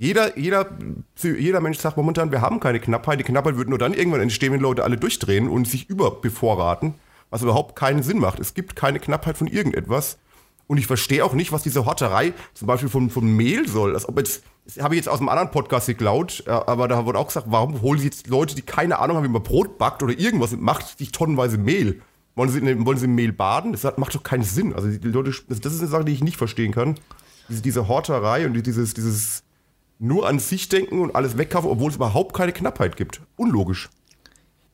Jeder, 0.00 0.38
jeder, 0.38 0.66
jeder 1.22 1.60
Mensch 1.60 1.76
sagt 1.76 1.98
momentan, 1.98 2.32
wir 2.32 2.40
haben 2.40 2.58
keine 2.58 2.80
Knappheit. 2.80 3.20
Die 3.20 3.24
Knappheit 3.24 3.58
wird 3.58 3.68
nur 3.68 3.76
dann 3.76 3.92
irgendwann 3.92 4.22
entstehen, 4.22 4.50
wenn 4.50 4.60
Leute 4.60 4.82
alle 4.82 4.96
durchdrehen 4.96 5.46
und 5.46 5.68
sich 5.68 5.90
überbevorraten, 5.90 6.94
was 7.28 7.42
überhaupt 7.42 7.76
keinen 7.76 8.02
Sinn 8.02 8.18
macht. 8.18 8.40
Es 8.40 8.54
gibt 8.54 8.76
keine 8.76 8.98
Knappheit 8.98 9.36
von 9.36 9.46
irgendetwas. 9.46 10.16
Und 10.68 10.78
ich 10.78 10.86
verstehe 10.86 11.22
auch 11.22 11.34
nicht, 11.34 11.52
was 11.52 11.64
diese 11.64 11.84
Hotterei 11.84 12.32
zum 12.54 12.66
Beispiel 12.66 12.88
von, 12.88 13.10
von 13.10 13.26
Mehl 13.26 13.68
soll. 13.68 13.92
Als 13.92 14.08
ob 14.08 14.16
jetzt, 14.16 14.42
das 14.64 14.82
habe 14.82 14.94
ich 14.94 15.00
jetzt 15.00 15.08
aus 15.10 15.18
einem 15.18 15.28
anderen 15.28 15.50
Podcast 15.50 15.86
geklaut, 15.86 16.44
äh, 16.46 16.50
aber 16.50 16.88
da 16.88 17.04
wurde 17.04 17.18
auch 17.18 17.26
gesagt, 17.26 17.48
warum 17.50 17.82
holen 17.82 17.98
sie 17.98 18.06
jetzt 18.06 18.26
Leute, 18.26 18.54
die 18.54 18.62
keine 18.62 19.00
Ahnung 19.00 19.18
haben, 19.18 19.24
wie 19.24 19.28
man 19.28 19.42
Brot 19.42 19.76
backt 19.76 20.02
oder 20.02 20.18
irgendwas 20.18 20.54
und 20.54 20.62
macht 20.62 20.96
sich 20.96 21.12
tonnenweise 21.12 21.58
Mehl? 21.58 22.00
Wollen 22.36 22.48
sie, 22.48 22.86
wollen 22.86 22.96
sie 22.96 23.06
Mehl 23.06 23.32
baden? 23.32 23.72
Das 23.72 23.84
macht 23.98 24.14
doch 24.14 24.22
keinen 24.22 24.44
Sinn. 24.44 24.72
Also 24.72 24.88
die 24.88 25.08
Leute, 25.08 25.34
das 25.50 25.60
das 25.60 25.74
ist 25.74 25.80
eine 25.80 25.90
Sache, 25.90 26.06
die 26.06 26.12
ich 26.12 26.24
nicht 26.24 26.38
verstehen 26.38 26.72
kann. 26.72 26.94
Diese, 27.50 27.60
diese 27.60 27.86
Horterei 27.86 28.46
und 28.46 28.54
dieses, 28.54 28.94
dieses 28.94 29.42
nur 30.00 30.26
an 30.26 30.38
sich 30.38 30.68
denken 30.68 31.00
und 31.00 31.14
alles 31.14 31.38
wegkaufen, 31.38 31.70
obwohl 31.70 31.90
es 31.90 31.96
überhaupt 31.96 32.34
keine 32.34 32.52
Knappheit 32.52 32.96
gibt. 32.96 33.20
Unlogisch. 33.36 33.90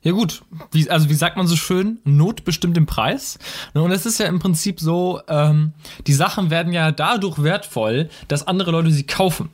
Ja 0.03 0.13
gut, 0.13 0.45
wie, 0.71 0.89
also 0.89 1.09
wie 1.09 1.15
sagt 1.15 1.37
man 1.37 1.49
so 1.49 1.57
schön, 1.57 1.99
Not 2.05 2.45
bestimmt 2.45 2.77
den 2.77 2.87
Preis. 2.87 3.41
Ne, 3.75 3.83
Und 3.83 3.91
es 3.91 4.07
ist 4.07 4.19
ja 4.19 4.27
im 4.27 4.39
Prinzip 4.39 4.79
so, 4.79 5.21
ähm, 5.27 5.73
die 6.07 6.13
Sachen 6.13 6.49
werden 6.51 6.73
ja 6.73 6.93
dadurch 6.93 7.43
wertvoll, 7.43 8.09
dass 8.29 8.47
andere 8.47 8.71
Leute 8.71 8.93
sie 8.93 9.05
kaufen. 9.05 9.49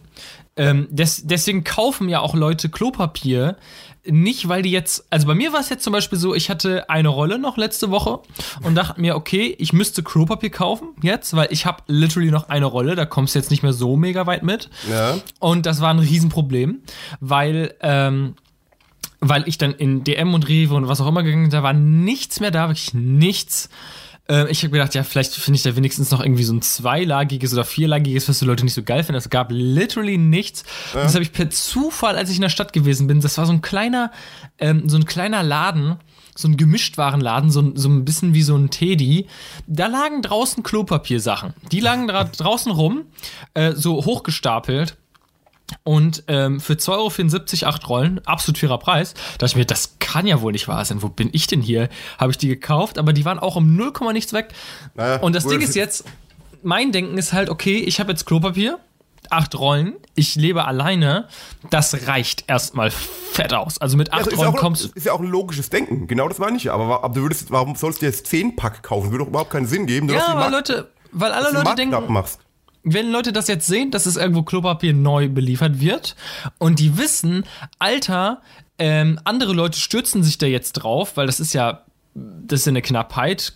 Ähm, 0.54 0.88
des, 0.90 1.22
deswegen 1.24 1.64
kaufen 1.64 2.10
ja 2.10 2.20
auch 2.20 2.34
Leute 2.34 2.68
Klopapier, 2.68 3.56
nicht 4.04 4.48
weil 4.48 4.62
die 4.62 4.70
jetzt, 4.70 5.04
also 5.10 5.26
bei 5.26 5.34
mir 5.34 5.52
war 5.52 5.60
es 5.60 5.68
jetzt 5.68 5.84
zum 5.84 5.92
Beispiel 5.92 6.18
so, 6.18 6.34
ich 6.34 6.50
hatte 6.50 6.88
eine 6.90 7.08
Rolle 7.08 7.38
noch 7.38 7.56
letzte 7.56 7.90
Woche 7.90 8.20
und 8.62 8.74
dachte 8.74 9.00
mir, 9.00 9.14
okay, 9.14 9.54
ich 9.58 9.72
müsste 9.72 10.02
Klopapier 10.02 10.50
kaufen 10.50 10.88
jetzt, 11.02 11.34
weil 11.36 11.48
ich 11.50 11.66
habe 11.66 11.82
literally 11.86 12.30
noch 12.30 12.48
eine 12.48 12.66
Rolle, 12.66 12.96
da 12.96 13.04
kommst 13.04 13.34
du 13.34 13.38
jetzt 13.38 13.50
nicht 13.50 13.62
mehr 13.62 13.72
so 13.72 13.96
mega 13.96 14.26
weit 14.26 14.42
mit. 14.42 14.70
Ja. 14.90 15.18
Und 15.38 15.66
das 15.66 15.80
war 15.80 15.90
ein 15.90 16.00
Riesenproblem, 16.00 16.80
weil, 17.20 17.74
ähm, 17.80 18.34
weil 19.20 19.46
ich 19.46 19.56
dann 19.56 19.72
in 19.72 20.02
DM 20.02 20.34
und 20.34 20.48
Rewe 20.48 20.74
und 20.74 20.88
was 20.88 21.00
auch 21.00 21.06
immer 21.06 21.22
gegangen 21.22 21.44
bin, 21.44 21.50
da 21.50 21.62
war 21.62 21.72
nichts 21.72 22.40
mehr 22.40 22.50
da, 22.50 22.68
wirklich 22.68 22.94
nichts. 22.94 23.68
Äh, 24.28 24.50
ich 24.50 24.62
habe 24.62 24.70
gedacht, 24.70 24.94
ja, 24.94 25.02
vielleicht 25.02 25.34
finde 25.34 25.56
ich 25.56 25.62
da 25.62 25.74
wenigstens 25.76 26.10
noch 26.10 26.20
irgendwie 26.20 26.44
so 26.44 26.52
ein 26.54 26.62
zweilagiges 26.62 27.52
oder 27.52 27.64
vierlagiges, 27.64 28.28
was 28.28 28.38
die 28.38 28.44
Leute 28.44 28.64
nicht 28.64 28.74
so 28.74 28.82
geil 28.82 29.02
finden. 29.02 29.18
Es 29.18 29.30
gab 29.30 29.48
literally 29.50 30.18
nichts. 30.18 30.62
Und 30.94 31.04
das 31.04 31.14
habe 31.14 31.22
ich 31.24 31.32
per 31.32 31.50
Zufall, 31.50 32.16
als 32.16 32.30
ich 32.30 32.36
in 32.36 32.42
der 32.42 32.48
Stadt 32.48 32.72
gewesen 32.72 33.06
bin, 33.06 33.20
das 33.20 33.36
war 33.38 33.46
so 33.46 33.52
ein 33.52 33.62
kleiner, 33.62 34.12
ähm, 34.58 34.88
so 34.88 34.96
ein 34.96 35.04
kleiner 35.04 35.42
Laden, 35.42 35.96
so 36.36 36.48
ein 36.48 36.56
Gemischtwarenladen, 36.56 37.50
so, 37.50 37.60
ein- 37.60 37.76
so 37.76 37.88
ein 37.88 38.04
bisschen 38.04 38.32
wie 38.32 38.42
so 38.42 38.56
ein 38.56 38.70
Teddy. 38.70 39.26
Da 39.66 39.86
lagen 39.88 40.22
draußen 40.22 40.62
Klopapiersachen. 40.62 41.52
Die 41.72 41.80
lagen 41.80 42.06
dra 42.08 42.24
draußen 42.24 42.72
rum, 42.72 43.02
äh, 43.54 43.72
so 43.72 44.04
hochgestapelt. 44.04 44.96
Und 45.84 46.24
ähm, 46.28 46.60
für 46.60 46.74
2,74 46.74 47.62
Euro 47.62 47.70
acht 47.74 47.88
Rollen, 47.88 48.20
absolut 48.26 48.58
fairer 48.58 48.78
Preis, 48.78 49.14
dachte 49.38 49.46
ich 49.46 49.56
mir, 49.56 49.64
das 49.64 49.96
kann 49.98 50.26
ja 50.26 50.40
wohl 50.40 50.52
nicht 50.52 50.68
wahr 50.68 50.84
sein. 50.84 51.02
Wo 51.02 51.08
bin 51.08 51.30
ich 51.32 51.46
denn 51.46 51.60
hier? 51.62 51.88
Habe 52.18 52.30
ich 52.32 52.38
die 52.38 52.48
gekauft, 52.48 52.98
aber 52.98 53.12
die 53.12 53.24
waren 53.24 53.38
auch 53.38 53.56
um 53.56 53.76
0, 53.76 53.92
nichts 54.12 54.32
weg. 54.32 54.48
Naja, 54.94 55.16
Und 55.20 55.34
das 55.34 55.46
Ding 55.46 55.60
ist 55.60 55.74
jetzt, 55.74 56.04
mein 56.62 56.92
Denken 56.92 57.18
ist 57.18 57.32
halt, 57.32 57.50
okay, 57.50 57.76
ich 57.78 58.00
habe 58.00 58.10
jetzt 58.12 58.24
Klopapier, 58.26 58.78
acht 59.30 59.54
Rollen, 59.58 59.94
ich 60.14 60.34
lebe 60.34 60.64
alleine, 60.66 61.28
das 61.70 62.06
reicht 62.06 62.44
erstmal 62.48 62.90
fett 62.90 63.54
aus. 63.54 63.78
Also 63.80 63.96
mit 63.96 64.12
acht 64.12 64.18
Also 64.20 64.30
ist, 64.30 64.36
ja 64.38 64.44
Rollen 64.44 64.56
auch, 64.56 64.60
kommst 64.60 64.84
ist 64.94 65.06
ja 65.06 65.12
auch 65.12 65.20
ein 65.20 65.26
logisches 65.26 65.70
Denken. 65.70 66.06
Genau 66.06 66.28
das 66.28 66.38
meine 66.38 66.56
ich 66.56 66.64
ja. 66.64 66.74
Aber, 66.74 67.02
aber 67.04 67.14
du 67.14 67.22
würdest, 67.22 67.50
warum 67.50 67.74
sollst 67.76 68.02
du 68.02 68.06
jetzt 68.06 68.26
10 68.26 68.56
Pack 68.56 68.82
kaufen? 68.82 69.10
Würde 69.10 69.24
doch 69.24 69.28
überhaupt 69.30 69.50
keinen 69.50 69.66
Sinn 69.66 69.86
geben. 69.86 70.08
Dass 70.08 70.16
Ja, 70.16 70.34
Markt- 70.34 70.50
Leute, 70.52 70.90
weil 71.12 71.32
alle 71.32 71.50
du 71.50 71.56
Leute 71.62 71.74
denken, 71.76 72.12
machst. 72.12 72.40
Wenn 72.84 73.10
Leute 73.10 73.32
das 73.32 73.48
jetzt 73.48 73.66
sehen, 73.66 73.90
dass 73.90 74.06
es 74.06 74.16
irgendwo 74.16 74.42
Klopapier 74.42 74.92
neu 74.92 75.28
beliefert 75.28 75.80
wird 75.80 76.16
und 76.58 76.78
die 76.78 76.98
wissen, 76.98 77.44
Alter, 77.78 78.42
ähm, 78.78 79.20
andere 79.24 79.52
Leute 79.52 79.78
stürzen 79.78 80.22
sich 80.22 80.38
da 80.38 80.46
jetzt 80.46 80.72
drauf, 80.72 81.16
weil 81.16 81.26
das 81.26 81.40
ist 81.40 81.52
ja, 81.52 81.84
das 82.14 82.60
ist 82.60 82.66
ja 82.66 82.70
eine 82.70 82.82
Knappheit. 82.82 83.54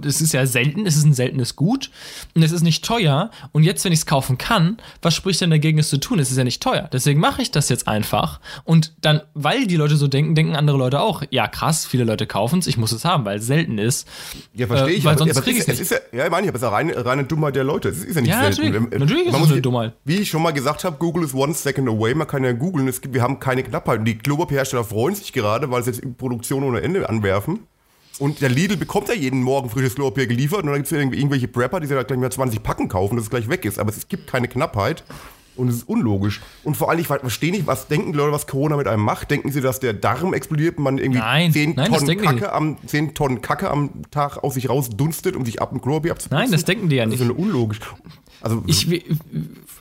Das 0.00 0.20
ist 0.20 0.32
ja 0.32 0.44
selten, 0.46 0.86
es 0.86 0.96
ist 0.96 1.04
ein 1.04 1.14
seltenes 1.14 1.54
Gut 1.54 1.90
und 2.34 2.42
es 2.42 2.50
ist 2.50 2.62
nicht 2.62 2.84
teuer. 2.84 3.30
Und 3.52 3.62
jetzt, 3.62 3.84
wenn 3.84 3.92
ich 3.92 4.00
es 4.00 4.06
kaufen 4.06 4.38
kann, 4.38 4.78
was 5.02 5.14
spricht 5.14 5.40
denn 5.40 5.50
dagegen, 5.50 5.78
es 5.78 5.88
zu 5.88 5.98
tun? 5.98 6.18
Es 6.18 6.30
ist 6.30 6.36
ja 6.36 6.42
nicht 6.44 6.62
teuer. 6.62 6.88
Deswegen 6.92 7.20
mache 7.20 7.42
ich 7.42 7.50
das 7.52 7.68
jetzt 7.68 7.86
einfach. 7.86 8.40
Und 8.64 8.94
dann, 9.02 9.20
weil 9.34 9.66
die 9.68 9.76
Leute 9.76 9.96
so 9.96 10.08
denken, 10.08 10.34
denken 10.34 10.56
andere 10.56 10.76
Leute 10.78 11.00
auch, 11.00 11.22
ja 11.30 11.46
krass, 11.46 11.86
viele 11.86 12.02
Leute 12.04 12.26
kaufen 12.26 12.58
es, 12.58 12.66
ich 12.66 12.76
muss 12.76 12.90
es 12.92 13.04
haben, 13.04 13.24
weil 13.24 13.38
es 13.38 13.46
selten 13.46 13.78
ist. 13.78 14.08
Ja, 14.54 14.66
verstehe 14.66 14.94
Äh, 14.94 14.96
ich. 14.98 15.04
weil 15.04 15.12
aber- 15.12 15.18
sonst 15.20 15.36
aber 15.36 15.42
krieg 15.44 15.58
es 15.58 15.68
ist, 15.68 15.74
es 15.74 15.80
ist 15.80 15.90
ja, 15.92 16.18
ja, 16.18 16.24
ich 16.24 16.30
meine, 16.30 16.42
ich 16.46 16.48
habe 16.48 16.56
es 16.58 16.62
ja 16.62 16.70
reine, 16.70 17.04
reine 17.06 17.24
Dummheit 17.24 17.54
der 17.54 17.64
Leute. 17.64 17.90
Es 17.90 18.04
ist 18.04 18.16
ja 18.16 18.20
nicht 18.20 18.30
Ja, 18.30 18.52
selten. 18.52 18.72
natürlich. 18.72 18.98
Natürlich 19.00 19.26
ist 19.28 19.34
es 19.40 19.52
eine 19.52 19.60
Dummheit. 19.60 19.92
Wie 20.04 20.16
ich 20.16 20.28
schon 20.28 20.42
mal 20.42 20.52
gesagt 20.52 20.82
habe, 20.84 20.96
Google 20.98 21.22
ist 21.24 21.34
one 21.34 21.54
second 21.54 21.88
away. 21.88 22.14
Man 22.14 22.26
kann 22.26 22.42
ja 22.42 22.52
googeln. 22.52 22.88
Es 22.88 23.00
wir 23.08 23.22
haben 23.22 23.38
keine 23.38 23.62
Knappheit. 23.62 24.00
Und 24.00 24.06
die 24.06 24.18
Klopapierhersteller 24.18 24.84
freuen 24.84 25.14
sich 25.14 25.32
gerade, 25.32 25.70
weil 25.70 25.82
sie 25.84 25.90
jetzt 25.92 26.18
Produktion 26.18 26.64
ohne 26.64 26.80
Ende 26.82 27.08
anwerfen. 27.08 27.60
Und 28.18 28.40
der 28.40 28.50
Lidl 28.50 28.76
bekommt 28.76 29.08
ja 29.08 29.14
jeden 29.14 29.42
Morgen 29.42 29.70
frisches 29.70 29.94
Klopapier 29.94 30.26
geliefert. 30.26 30.60
Und 30.60 30.66
dann 30.66 30.76
gibt 30.76 30.86
es 30.86 30.92
irgendwie 30.92 31.18
irgendwelche 31.18 31.48
Prepper, 31.48 31.80
die 31.80 31.86
sich 31.86 31.96
da 31.96 32.02
gleich 32.02 32.18
mal 32.18 32.30
20 32.30 32.62
Packen 32.62 32.88
kaufen, 32.88 33.16
dass 33.16 33.24
es 33.24 33.30
gleich 33.30 33.48
weg 33.48 33.64
ist. 33.64 33.78
Aber 33.78 33.90
es 33.90 34.08
gibt 34.08 34.26
keine 34.26 34.48
Knappheit. 34.48 35.04
Und 35.54 35.68
es 35.68 35.76
ist 35.76 35.88
unlogisch. 35.88 36.40
Und 36.64 36.78
vor 36.78 36.88
allem, 36.88 37.00
ich 37.00 37.06
verstehe 37.08 37.50
nicht, 37.50 37.66
was 37.66 37.86
denken 37.86 38.12
die 38.12 38.16
Leute, 38.18 38.32
was 38.32 38.46
Corona 38.46 38.76
mit 38.78 38.86
einem 38.88 39.02
macht. 39.02 39.30
Denken 39.30 39.52
sie, 39.52 39.60
dass 39.60 39.80
der 39.80 39.92
Darm 39.92 40.32
explodiert 40.32 40.78
und 40.78 40.84
man 40.84 40.96
irgendwie 40.96 41.20
Nein, 41.20 41.52
10, 41.52 41.74
nein, 41.76 41.92
das 41.92 42.04
Tonnen 42.04 42.18
Kacke 42.22 42.52
am, 42.52 42.78
10 42.86 43.14
Tonnen 43.14 43.42
Kacke 43.42 43.70
am 43.70 43.90
Tag 44.10 44.38
aus 44.42 44.54
sich 44.54 44.70
raus 44.70 44.88
dunstet, 44.88 45.36
um 45.36 45.44
sich 45.44 45.60
ab 45.60 45.68
dem 45.68 45.82
Klopapier 45.82 46.12
abzuputzen? 46.12 46.38
Nein, 46.38 46.50
das 46.52 46.64
denken 46.64 46.88
die 46.88 46.96
ja 46.96 47.04
Das 47.04 47.10
nicht. 47.10 47.20
ist 47.20 47.28
ja 47.28 47.34
unlogisch. 47.34 47.80
Also, 48.40 48.62
Ich, 48.66 48.88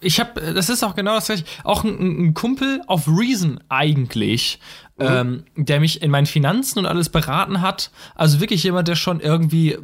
ich 0.01 0.20
habe, 0.20 0.53
das 0.53 0.70
ist 0.70 0.84
auch 0.84 0.96
genau 0.96 1.15
das 1.15 1.27
gleiche. 1.27 1.46
Auch 1.63 1.84
ein, 1.84 2.27
ein 2.27 2.34
Kumpel 2.34 2.81
auf 2.88 3.08
Reason 3.08 3.60
eigentlich, 3.70 4.60
ähm, 5.00 5.46
der 5.55 5.79
mich 5.79 6.01
in 6.01 6.12
meinen 6.12 6.25
Finanzen 6.25 6.79
und 6.79 6.86
alles 6.86 7.10
beraten 7.10 7.62
hat. 7.62 7.91
Also 8.15 8.39
wirklich 8.39 8.63
jemand, 8.63 8.88
der 8.88 8.96
schon 8.96 9.20
irgendwie 9.20 9.77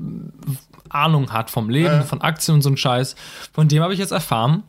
Ahnung 0.89 1.31
hat 1.31 1.49
vom 1.49 1.69
Leben, 1.69 1.85
ja. 1.85 2.01
von 2.03 2.21
Aktien 2.21 2.55
und 2.55 2.61
so 2.61 2.69
ein 2.69 2.77
Scheiß. 2.77 3.15
Von 3.53 3.67
dem 3.67 3.83
habe 3.83 3.93
ich 3.93 3.99
jetzt 3.99 4.11
erfahren, 4.11 4.63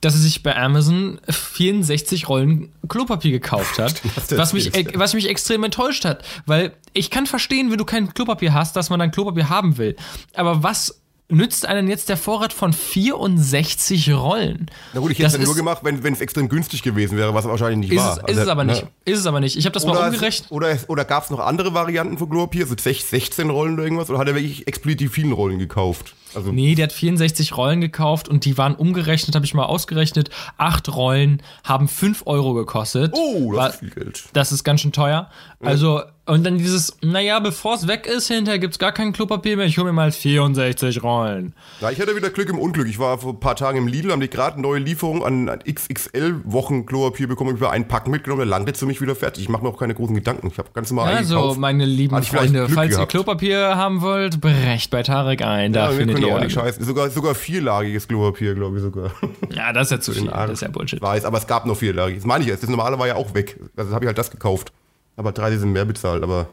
dass 0.00 0.14
er 0.14 0.20
sich 0.20 0.42
bei 0.42 0.54
Amazon 0.54 1.18
64 1.28 2.28
Rollen 2.28 2.70
Klopapier 2.88 3.32
gekauft 3.32 3.78
hat, 3.78 4.02
was 4.30 4.52
mich, 4.52 4.70
was 4.94 5.14
mich 5.14 5.28
extrem 5.28 5.64
enttäuscht 5.64 6.04
hat, 6.04 6.24
weil 6.44 6.72
ich 6.92 7.10
kann 7.10 7.26
verstehen, 7.26 7.70
wenn 7.70 7.78
du 7.78 7.84
kein 7.86 8.12
Klopapier 8.12 8.52
hast, 8.52 8.76
dass 8.76 8.90
man 8.90 8.98
dann 8.98 9.10
Klopapier 9.12 9.48
haben 9.48 9.78
will. 9.78 9.96
Aber 10.34 10.62
was 10.62 11.00
nützt 11.28 11.66
einen 11.66 11.88
jetzt 11.88 12.08
der 12.08 12.16
Vorrat 12.16 12.52
von 12.52 12.72
64 12.72 14.12
Rollen. 14.12 14.70
Na 14.92 15.00
gut, 15.00 15.10
ich 15.12 15.18
hätte 15.18 15.38
es 15.38 15.44
nur 15.44 15.54
gemacht, 15.54 15.80
wenn 15.82 16.12
es 16.12 16.20
extrem 16.20 16.48
günstig 16.48 16.82
gewesen 16.82 17.16
wäre, 17.16 17.34
was 17.34 17.44
wahrscheinlich 17.44 17.90
nicht 17.90 17.92
ist 17.92 18.04
war. 18.04 18.12
Es, 18.12 18.18
ist 18.18 18.24
also, 18.24 18.40
es 18.42 18.48
aber 18.48 18.64
nicht. 18.64 18.82
Ne? 18.82 18.90
Ist 19.04 19.18
es 19.20 19.26
aber 19.26 19.40
nicht. 19.40 19.56
Ich 19.56 19.64
habe 19.64 19.72
das 19.72 19.84
oder 19.84 19.94
mal 19.94 20.08
umgerechnet. 20.08 20.50
oder 20.50 20.76
oder 20.88 21.04
gab 21.04 21.24
es 21.24 21.30
noch 21.30 21.40
andere 21.40 21.74
Varianten 21.74 22.18
von 22.18 22.28
Klopapier, 22.28 22.66
so 22.66 22.74
16 22.76 23.50
Rollen 23.50 23.74
oder 23.74 23.84
irgendwas? 23.84 24.10
Oder 24.10 24.18
hat 24.18 24.28
er 24.28 24.34
wirklich 24.34 24.66
explizit 24.66 25.10
vielen 25.10 25.32
Rollen 25.32 25.58
gekauft? 25.58 26.14
Also 26.34 26.52
nee, 26.52 26.74
der 26.74 26.84
hat 26.84 26.92
64 26.92 27.56
Rollen 27.56 27.80
gekauft 27.80 28.28
und 28.28 28.44
die 28.44 28.58
waren 28.58 28.74
umgerechnet, 28.74 29.34
habe 29.34 29.44
ich 29.44 29.54
mal 29.54 29.64
ausgerechnet. 29.64 30.30
Acht 30.56 30.94
Rollen 30.94 31.42
haben 31.64 31.88
5 31.88 32.22
Euro 32.26 32.54
gekostet. 32.54 33.12
Oh, 33.14 33.52
das 33.52 33.74
ist 33.74 33.80
viel 33.80 33.90
Geld. 33.90 34.24
Das 34.32 34.52
ist 34.52 34.64
ganz 34.64 34.80
schön 34.80 34.92
teuer. 34.92 35.30
Also 35.60 36.02
und 36.26 36.44
dann 36.44 36.56
dieses, 36.56 36.96
naja, 37.02 37.38
bevor 37.38 37.74
es 37.74 37.86
weg 37.86 38.06
ist, 38.06 38.28
hinterher 38.28 38.58
gibt 38.58 38.74
es 38.74 38.78
gar 38.78 38.92
kein 38.92 39.12
Klopapier 39.12 39.58
mehr. 39.58 39.66
Ich 39.66 39.76
hole 39.76 39.88
mir 39.88 39.92
mal 39.92 40.10
64 40.10 41.02
Rollen. 41.02 41.52
Ja, 41.82 41.90
ich 41.90 42.00
hatte 42.00 42.16
wieder 42.16 42.30
Glück 42.30 42.48
im 42.48 42.58
Unglück. 42.58 42.88
Ich 42.88 42.98
war 42.98 43.18
vor 43.18 43.34
ein 43.34 43.40
paar 43.40 43.56
Tagen 43.56 43.76
im 43.76 43.86
Lidl, 43.86 44.10
haben 44.10 44.20
die 44.20 44.30
gerade 44.30 44.58
neue 44.58 44.78
Lieferung 44.78 45.22
an 45.22 45.50
XXL-Wochen 45.70 46.86
Klopapier 46.86 47.28
bekommen. 47.28 47.54
Ich 47.54 47.60
habe 47.60 47.72
einen 47.72 47.88
Pack 47.88 48.08
mitgenommen, 48.08 48.40
der 48.40 48.46
landet 48.46 48.78
für 48.78 48.86
mich 48.86 49.02
wieder 49.02 49.14
fertig. 49.14 49.42
Ich 49.42 49.48
mache 49.50 49.64
mir 49.64 49.68
auch 49.68 49.78
keine 49.78 49.94
großen 49.94 50.14
Gedanken. 50.14 50.48
Ich 50.48 50.56
habe 50.56 50.70
ganz 50.72 50.90
normal 50.90 51.14
Also, 51.14 51.56
meine 51.58 51.84
lieben 51.84 52.22
Freunde, 52.22 52.70
falls 52.70 52.96
ihr 52.96 53.04
Klopapier 53.04 53.76
haben 53.76 54.00
wollt, 54.00 54.40
brecht 54.40 54.90
bei 54.90 55.02
Tarek 55.02 55.42
ein. 55.42 55.74
Da 55.74 55.90
ja, 55.90 55.96
findet 55.96 56.20
ihr 56.20 56.23
auch 56.32 56.40
nicht 56.40 56.52
scheißen. 56.52 56.84
Sogar, 56.84 57.10
sogar 57.10 57.34
vierlagiges 57.34 58.08
Klopapier, 58.08 58.54
glaube 58.54 58.76
ich 58.76 58.82
sogar. 58.82 59.10
Ja, 59.50 59.72
das 59.72 59.88
ist 59.88 59.90
ja 59.90 60.00
zu 60.00 60.12
viel. 60.12 60.26
Das 60.26 60.50
ist 60.50 60.62
ja 60.62 60.68
Bullshit. 60.68 61.00
Weiß, 61.00 61.24
aber 61.24 61.38
es 61.38 61.46
gab 61.46 61.66
noch 61.66 61.76
vierlagig. 61.76 62.16
Das 62.16 62.24
meine 62.24 62.42
ich 62.42 62.48
jetzt. 62.48 62.62
Das 62.62 62.70
normale 62.70 62.98
war 62.98 63.06
ja 63.06 63.14
auch 63.16 63.34
weg. 63.34 63.58
Also 63.76 63.92
habe 63.92 64.04
ich 64.04 64.06
halt 64.08 64.18
das 64.18 64.30
gekauft. 64.30 64.72
Aber 65.16 65.32
30 65.32 65.60
sind 65.60 65.72
mehr 65.72 65.84
bezahlt, 65.84 66.22
aber. 66.22 66.48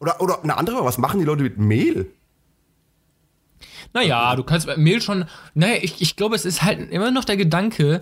Oder, 0.00 0.20
oder 0.20 0.42
eine 0.42 0.56
andere, 0.56 0.84
was 0.84 0.98
machen 0.98 1.20
die 1.20 1.24
Leute 1.24 1.42
mit 1.42 1.58
Mehl? 1.58 2.06
Naja, 3.92 4.34
du 4.36 4.42
kannst 4.42 4.66
Mehl 4.76 5.00
schon. 5.00 5.24
Naja, 5.54 5.76
ich, 5.80 6.02
ich 6.02 6.16
glaube, 6.16 6.34
es 6.34 6.44
ist 6.44 6.62
halt 6.62 6.90
immer 6.90 7.10
noch 7.10 7.24
der 7.24 7.36
Gedanke, 7.36 8.00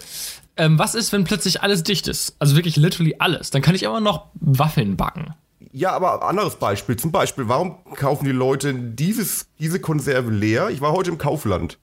ähm, 0.57 0.79
was 0.79 0.95
ist, 0.95 1.13
wenn 1.13 1.25
plötzlich 1.25 1.63
alles 1.63 1.83
dicht 1.83 2.09
ist? 2.09 2.37
Also 2.39 2.57
wirklich 2.57 2.77
literally 2.77 3.17
alles. 3.19 3.51
Dann 3.51 3.63
kann 3.63 3.75
ich 3.75 3.83
immer 3.83 4.01
noch 4.01 4.27
Waffeln 4.35 4.97
backen. 4.97 5.35
Ja, 5.73 5.93
aber 5.93 6.23
anderes 6.23 6.57
Beispiel. 6.57 6.97
Zum 6.97 7.13
Beispiel, 7.13 7.49
warum 7.49 7.77
kaufen 7.95 8.27
die 8.27 8.33
Leute 8.33 8.75
dieses, 8.75 9.47
diese 9.59 9.81
Konserve 9.81 10.31
leer? 10.31 10.69
Ich 10.69 10.83
war 10.83 10.93
heute 10.93 11.11
im 11.11 11.19
Kaufland. 11.19 11.79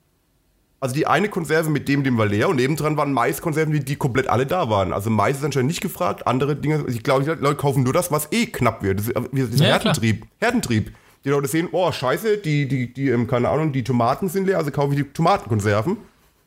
Also 0.79 0.95
die 0.95 1.07
eine 1.07 1.27
Konserve 1.27 1.69
mit 1.69 1.89
dem, 1.89 2.03
dem 2.03 2.17
war 2.17 2.27
leer 2.27 2.47
und 2.47 2.55
nebendran 2.55 2.95
waren 2.95 3.11
Maiskonserven, 3.11 3.73
die, 3.73 3.83
die 3.83 3.95
komplett 3.97 4.29
alle 4.29 4.45
da 4.45 4.69
waren. 4.69 4.93
Also 4.93 5.09
Mais 5.09 5.37
ist 5.37 5.43
anscheinend 5.43 5.67
nicht 5.67 5.81
gefragt, 5.81 6.25
andere 6.25 6.55
Dinge, 6.55 6.85
ich 6.87 7.03
glaube, 7.03 7.23
die 7.23 7.29
Leute 7.29 7.55
kaufen 7.55 7.83
nur 7.83 7.91
das, 7.91 8.11
was 8.11 8.31
eh 8.31 8.45
knapp 8.45 8.81
wird. 8.81 8.99
Das 8.99 9.07
ist, 9.07 9.15
das 9.15 9.49
ist 9.49 9.59
ja, 9.59 9.65
Herdentrieb. 9.67 10.25
Herdentrieb. 10.39 10.93
Die 11.25 11.29
Leute 11.29 11.49
sehen, 11.49 11.67
oh, 11.73 11.91
scheiße, 11.91 12.37
die, 12.37 12.67
die, 12.67 12.93
die, 12.93 13.09
ähm, 13.09 13.27
keine 13.27 13.49
Ahnung, 13.49 13.73
die 13.73 13.83
Tomaten 13.83 14.29
sind 14.29 14.45
leer, 14.45 14.57
also 14.57 14.71
kaufe 14.71 14.93
ich 14.93 15.01
die 15.01 15.11
Tomatenkonserven 15.11 15.97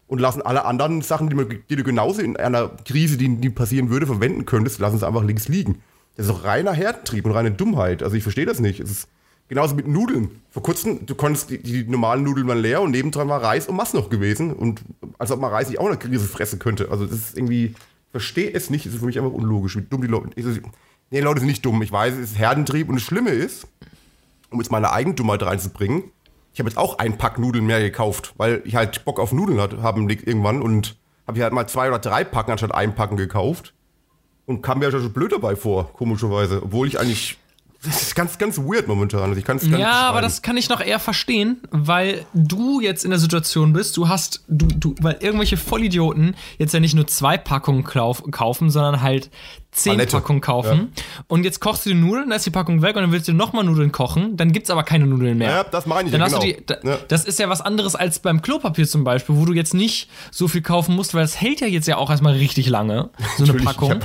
und 0.06 0.18
lassen 0.18 0.40
alle 0.40 0.64
anderen 0.64 1.02
Sachen, 1.02 1.28
die, 1.28 1.58
die 1.68 1.76
du 1.76 1.82
genauso 1.82 2.22
in 2.22 2.38
einer 2.38 2.70
Krise, 2.86 3.18
die, 3.18 3.36
die 3.36 3.50
passieren 3.50 3.90
würde, 3.90 4.06
verwenden 4.06 4.46
könntest, 4.46 4.78
lassen 4.78 4.98
sie 4.98 5.06
einfach 5.06 5.24
links 5.24 5.48
liegen. 5.48 5.82
Das 6.16 6.26
ist 6.26 6.32
doch 6.32 6.44
reiner 6.44 6.72
Herdentrieb 6.72 7.24
und 7.24 7.32
reine 7.32 7.50
Dummheit. 7.50 8.02
Also 8.02 8.16
ich 8.16 8.22
verstehe 8.22 8.46
das 8.46 8.60
nicht. 8.60 8.80
Es 8.80 8.90
ist, 8.90 9.08
Genauso 9.52 9.74
mit 9.74 9.86
Nudeln. 9.86 10.40
Vor 10.48 10.62
kurzem, 10.62 11.04
du 11.04 11.14
konntest 11.14 11.50
die, 11.50 11.62
die, 11.62 11.84
normalen 11.84 12.22
Nudeln 12.22 12.48
waren 12.48 12.56
leer 12.56 12.80
und 12.80 12.92
nebendran 12.92 13.28
war 13.28 13.42
Reis 13.42 13.66
und 13.66 13.76
Mass 13.76 13.92
noch 13.92 14.08
gewesen. 14.08 14.50
Und 14.50 14.82
als 15.18 15.30
ob 15.30 15.40
man 15.40 15.50
Reis 15.50 15.68
nicht 15.68 15.78
auch 15.78 15.88
eine 15.88 15.98
Krise 15.98 16.26
fressen 16.26 16.58
könnte. 16.58 16.90
Also 16.90 17.04
das 17.04 17.18
ist 17.18 17.36
irgendwie, 17.36 17.66
ich 17.66 17.76
verstehe 18.10 18.50
es 18.50 18.70
nicht. 18.70 18.86
Es 18.86 18.94
ist 18.94 19.00
für 19.00 19.04
mich 19.04 19.18
einfach 19.18 19.32
unlogisch, 19.32 19.76
wie 19.76 19.82
dumm 19.82 20.00
die 20.00 20.08
Leute. 20.08 20.30
Ich, 20.36 20.46
nee, 21.10 21.20
Leute 21.20 21.40
sind 21.40 21.48
nicht 21.48 21.66
dumm. 21.66 21.82
Ich 21.82 21.92
weiß, 21.92 22.14
es 22.14 22.30
ist 22.30 22.38
Herdentrieb 22.38 22.88
und 22.88 22.94
das 22.94 23.02
Schlimme 23.02 23.28
ist, 23.28 23.66
um 24.48 24.58
jetzt 24.58 24.70
meine 24.70 24.90
Eigendummheit 24.90 25.42
reinzubringen, 25.42 26.04
ich 26.54 26.60
habe 26.60 26.70
jetzt 26.70 26.78
auch 26.78 26.98
ein 26.98 27.18
Pack 27.18 27.38
Nudeln 27.38 27.66
mehr 27.66 27.80
gekauft, 27.80 28.32
weil 28.38 28.62
ich 28.64 28.74
halt 28.74 29.04
Bock 29.04 29.20
auf 29.20 29.32
Nudeln 29.32 29.60
hatte, 29.60 29.82
haben 29.82 30.08
irgendwann 30.08 30.62
und 30.62 30.96
habe 31.26 31.36
ich 31.36 31.42
halt 31.42 31.52
mal 31.52 31.66
zwei 31.66 31.88
oder 31.88 31.98
drei 31.98 32.24
Packen 32.24 32.52
anstatt 32.52 32.74
ein 32.74 32.94
Packen 32.94 33.18
gekauft 33.18 33.74
und 34.46 34.62
kam 34.62 34.78
mir 34.78 34.86
ja 34.86 34.90
schon 34.90 35.12
blöd 35.12 35.32
dabei 35.32 35.56
vor, 35.56 35.92
komischerweise, 35.92 36.62
obwohl 36.62 36.88
ich 36.88 36.98
eigentlich 36.98 37.38
das 37.84 38.00
ist 38.00 38.14
ganz, 38.14 38.38
ganz 38.38 38.58
weird 38.58 38.86
momentan. 38.86 39.22
Also 39.22 39.36
ich 39.36 39.44
kann's 39.44 39.66
ja, 39.66 40.02
aber 40.02 40.20
das 40.20 40.40
kann 40.42 40.56
ich 40.56 40.68
noch 40.68 40.80
eher 40.80 41.00
verstehen, 41.00 41.60
weil 41.70 42.24
du 42.32 42.80
jetzt 42.80 43.04
in 43.04 43.10
der 43.10 43.18
Situation 43.18 43.72
bist, 43.72 43.96
du 43.96 44.08
hast, 44.08 44.44
du, 44.46 44.66
du, 44.66 44.94
weil 45.00 45.16
irgendwelche 45.20 45.56
Vollidioten 45.56 46.36
jetzt 46.58 46.72
ja 46.74 46.78
nicht 46.78 46.94
nur 46.94 47.08
zwei 47.08 47.36
Packungen 47.36 47.82
kaufen, 47.82 48.70
sondern 48.70 49.02
halt 49.02 49.30
zehn 49.72 49.94
Palette. 49.94 50.16
Packungen 50.18 50.40
kaufen. 50.42 50.92
Ja. 50.94 51.02
Und 51.28 51.44
jetzt 51.44 51.60
kochst 51.60 51.86
du 51.86 51.90
die 51.90 51.96
Nudeln, 51.96 52.28
dann 52.28 52.36
ist 52.36 52.44
die 52.44 52.50
Packung 52.50 52.82
weg 52.82 52.94
und 52.94 53.02
dann 53.02 53.12
willst 53.12 53.26
du 53.26 53.32
nochmal 53.32 53.64
Nudeln 53.64 53.90
kochen, 53.90 54.36
dann 54.36 54.52
gibt's 54.52 54.70
aber 54.70 54.82
keine 54.82 55.06
Nudeln 55.06 55.38
mehr. 55.38 55.50
Ja, 55.50 55.64
das 55.64 55.86
meine 55.86 56.08
ich 56.08 56.12
dann 56.12 56.20
ja, 56.20 56.26
genau. 56.28 56.40
Die, 56.40 56.58
da, 56.64 56.76
ja. 56.84 56.98
Das 57.08 57.24
ist 57.24 57.38
ja 57.38 57.48
was 57.48 57.62
anderes 57.62 57.96
als 57.96 58.18
beim 58.18 58.42
Klopapier 58.42 58.86
zum 58.86 59.02
Beispiel, 59.02 59.34
wo 59.34 59.46
du 59.46 59.54
jetzt 59.54 59.72
nicht 59.72 60.10
so 60.30 60.46
viel 60.46 60.60
kaufen 60.60 60.94
musst, 60.94 61.14
weil 61.14 61.22
das 61.22 61.40
hält 61.40 61.60
ja 61.60 61.66
jetzt 61.66 61.88
ja 61.88 61.96
auch 61.96 62.10
erstmal 62.10 62.34
richtig 62.34 62.68
lange, 62.68 63.10
so 63.38 63.44
eine 63.44 63.54
Packung. 63.54 64.00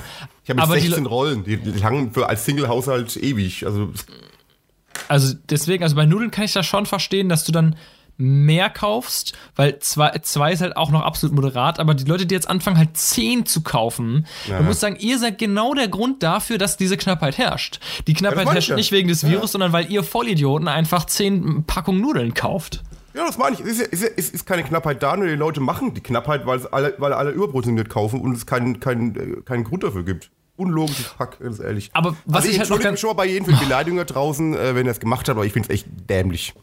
Ich 0.45 0.49
habe 0.49 0.61
hab 0.61 0.71
16 0.71 1.03
die, 1.03 1.09
Rollen, 1.09 1.43
die, 1.43 1.57
die 1.57 1.83
hangen 1.83 2.13
für 2.13 2.29
als 2.29 2.45
Single-Haushalt 2.45 3.17
ewig. 3.17 3.65
Also, 3.65 3.91
also 5.09 5.35
deswegen, 5.49 5.83
also 5.83 5.97
bei 5.97 6.05
Nudeln 6.05 6.31
kann 6.31 6.45
ich 6.45 6.53
das 6.53 6.65
schon 6.65 6.85
verstehen, 6.85 7.27
dass 7.27 7.43
du 7.43 7.51
dann 7.51 7.75
mehr 8.17 8.69
kaufst, 8.69 9.37
weil 9.55 9.79
zwei, 9.79 10.11
zwei 10.21 10.51
ist 10.51 10.61
halt 10.61 10.75
auch 10.75 10.91
noch 10.91 11.03
absolut 11.03 11.35
moderat, 11.35 11.79
aber 11.79 11.93
die 11.93 12.03
Leute, 12.03 12.25
die 12.25 12.33
jetzt 12.35 12.49
anfangen, 12.49 12.77
halt 12.77 12.97
zehn 12.97 13.45
zu 13.45 13.61
kaufen, 13.61 14.25
ja. 14.47 14.57
du 14.57 14.63
musst 14.63 14.79
sagen, 14.79 14.97
ihr 14.99 15.19
seid 15.19 15.37
genau 15.37 15.73
der 15.73 15.87
Grund 15.87 16.23
dafür, 16.23 16.57
dass 16.57 16.77
diese 16.77 16.97
Knappheit 16.97 17.37
herrscht. 17.37 17.79
Die 18.07 18.13
Knappheit 18.13 18.51
herrscht 18.51 18.73
nicht 18.73 18.91
wegen 18.91 19.07
des 19.07 19.25
Virus, 19.25 19.43
ja. 19.43 19.47
sondern 19.47 19.71
weil 19.71 19.91
ihr 19.91 20.03
Vollidioten 20.03 20.67
einfach 20.67 21.05
zehn 21.05 21.63
Packungen 21.65 22.01
Nudeln 22.01 22.33
kauft. 22.33 22.83
Ja, 23.13 23.25
das 23.25 23.37
meine 23.37 23.55
ich. 23.55 23.61
Es 23.61 23.79
ist, 23.79 24.03
ist, 24.03 24.33
ist, 24.33 24.45
keine 24.45 24.63
Knappheit 24.63 25.01
da, 25.01 25.17
nur 25.17 25.27
die 25.27 25.33
Leute 25.33 25.59
machen 25.59 25.95
die 25.95 26.01
Knappheit, 26.01 26.45
weil, 26.45 26.65
alle, 26.67 26.93
weil 26.99 27.13
alle 27.13 27.31
überproduziert 27.31 27.89
kaufen 27.89 28.21
und 28.21 28.33
es 28.33 28.45
keinen 28.45 28.79
kein, 28.79 29.43
kein 29.43 29.63
Grund 29.63 29.83
dafür 29.83 30.03
gibt 30.03 30.29
unlogisches 30.57 31.09
Pack, 31.17 31.39
ganz 31.39 31.59
ehrlich. 31.59 31.89
Aber 31.93 32.15
was 32.25 32.37
also 32.37 32.47
ich, 32.47 32.55
ich 32.55 32.59
halt 32.59 32.69
noch 32.69 32.79
ganz 32.79 32.99
schon 32.99 33.15
bei 33.15 33.25
jedem 33.25 33.45
für 33.45 33.53
die 33.53 33.63
Beleidigung 33.63 33.97
da 33.97 34.03
draußen, 34.03 34.55
äh, 34.55 34.75
wenn 34.75 34.87
er 34.87 34.91
es 34.91 34.99
gemacht 34.99 35.29
hat, 35.29 35.35
aber 35.35 35.45
ich 35.45 35.53
finde 35.53 35.69
es 35.69 35.73
echt 35.73 35.87
dämlich. 36.09 36.53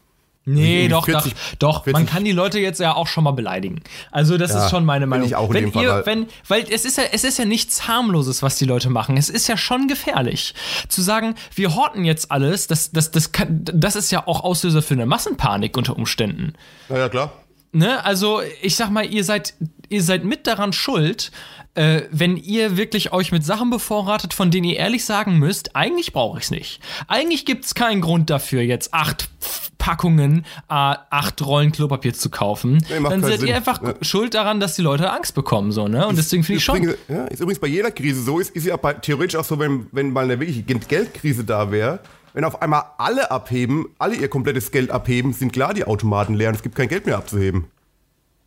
Nee, 0.47 0.87
doch, 0.89 1.05
40, 1.05 1.33
doch, 1.57 1.73
doch. 1.73 1.83
40. 1.85 1.93
Man 1.93 2.05
kann 2.05 2.23
die 2.23 2.31
Leute 2.31 2.59
jetzt 2.59 2.79
ja 2.79 2.93
auch 2.93 3.07
schon 3.07 3.23
mal 3.23 3.31
beleidigen. 3.31 3.81
Also 4.11 4.37
das 4.37 4.51
ja, 4.51 4.63
ist 4.63 4.69
schon 4.69 4.85
meine 4.85 5.07
Meinung. 5.07 5.25
Ich 5.25 5.35
auch 5.35 5.49
in 5.49 5.55
wenn 5.55 5.71
dem 5.71 5.81
ihr, 5.81 5.89
Fall, 5.89 6.05
wenn, 6.05 6.27
weil 6.47 6.65
es 6.69 6.85
ist 6.85 6.97
ja, 6.97 7.05
es 7.11 7.23
ist 7.23 7.39
ja 7.39 7.45
nichts 7.45 7.87
harmloses, 7.87 8.43
was 8.43 8.55
die 8.57 8.65
Leute 8.65 8.91
machen. 8.91 9.17
Es 9.17 9.29
ist 9.29 9.47
ja 9.47 9.57
schon 9.57 9.87
gefährlich 9.87 10.53
zu 10.87 11.01
sagen, 11.01 11.33
wir 11.55 11.75
horten 11.75 12.05
jetzt 12.05 12.31
alles. 12.31 12.67
Das, 12.67 12.91
das, 12.91 13.09
das, 13.09 13.31
kann, 13.31 13.61
das 13.63 13.95
ist 13.95 14.11
ja 14.11 14.27
auch 14.27 14.43
Auslöser 14.43 14.83
für 14.83 14.93
eine 14.93 15.07
Massenpanik 15.07 15.75
unter 15.77 15.95
Umständen. 15.95 16.53
Na 16.89 16.97
ja, 16.99 17.09
klar. 17.09 17.33
Ne, 17.71 18.05
also 18.05 18.41
ich 18.61 18.75
sag 18.77 18.89
mal, 18.89 19.05
ihr 19.05 19.25
seid, 19.25 19.53
ihr 19.89 20.01
seid 20.01 20.23
mit 20.23 20.47
daran 20.47 20.71
schuld, 20.71 21.31
äh, 21.75 22.03
wenn 22.11 22.37
ihr 22.37 22.77
wirklich 22.77 23.13
euch 23.13 23.31
mit 23.31 23.43
Sachen 23.45 23.69
bevorratet, 23.69 24.33
von 24.33 24.49
denen 24.51 24.65
ihr 24.65 24.77
ehrlich 24.77 25.05
sagen 25.05 25.37
müsst, 25.37 25.75
eigentlich 25.75 26.13
brauche 26.13 26.39
ich 26.39 26.45
es 26.45 26.51
nicht. 26.51 26.79
Eigentlich 27.07 27.45
gibt 27.45 27.65
es 27.65 27.75
keinen 27.75 28.01
Grund 28.01 28.29
dafür, 28.29 28.61
jetzt 28.61 28.93
acht 28.93 29.29
Packungen, 29.77 30.39
äh, 30.39 30.43
acht 30.69 31.45
Rollen 31.45 31.71
Klopapier 31.71 32.13
zu 32.13 32.29
kaufen. 32.29 32.83
Nee, 32.89 33.07
dann 33.07 33.21
seid 33.21 33.39
Sinn. 33.39 33.49
ihr 33.49 33.55
einfach 33.55 33.81
ja. 33.83 33.93
schuld 34.01 34.33
daran, 34.33 34.59
dass 34.59 34.75
die 34.75 34.81
Leute 34.81 35.11
Angst 35.11 35.35
bekommen, 35.35 35.71
so, 35.71 35.87
ne? 35.87 36.07
Und 36.07 36.17
ist, 36.17 36.25
deswegen 36.25 36.43
finde 36.43 36.57
ich 36.57 36.63
schon. 36.63 36.77
Übrigens, 36.77 36.97
ja, 37.07 37.25
ist 37.25 37.39
übrigens 37.39 37.59
bei 37.59 37.67
jeder 37.67 37.91
Krise 37.91 38.23
so, 38.23 38.39
ist, 38.39 38.55
ist 38.55 38.65
ja 38.65 38.77
bei, 38.77 38.93
theoretisch 38.93 39.35
auch 39.35 39.45
so, 39.45 39.59
wenn, 39.59 39.87
wenn 39.91 40.11
mal 40.11 40.23
eine 40.23 40.39
wirkliche 40.39 40.63
Geldkrise 40.63 41.43
da 41.43 41.71
wäre, 41.71 41.99
wenn 42.33 42.43
auf 42.45 42.61
einmal 42.61 42.83
alle 42.97 43.29
abheben, 43.31 43.85
alle 43.99 44.15
ihr 44.15 44.27
komplettes 44.27 44.71
Geld 44.71 44.91
abheben, 44.91 45.33
sind 45.33 45.53
klar 45.53 45.73
die 45.73 45.85
Automaten 45.85 46.33
leer 46.33 46.49
und 46.49 46.55
es 46.55 46.63
gibt 46.63 46.75
kein 46.75 46.87
Geld 46.87 47.05
mehr 47.05 47.17
abzuheben. 47.17 47.65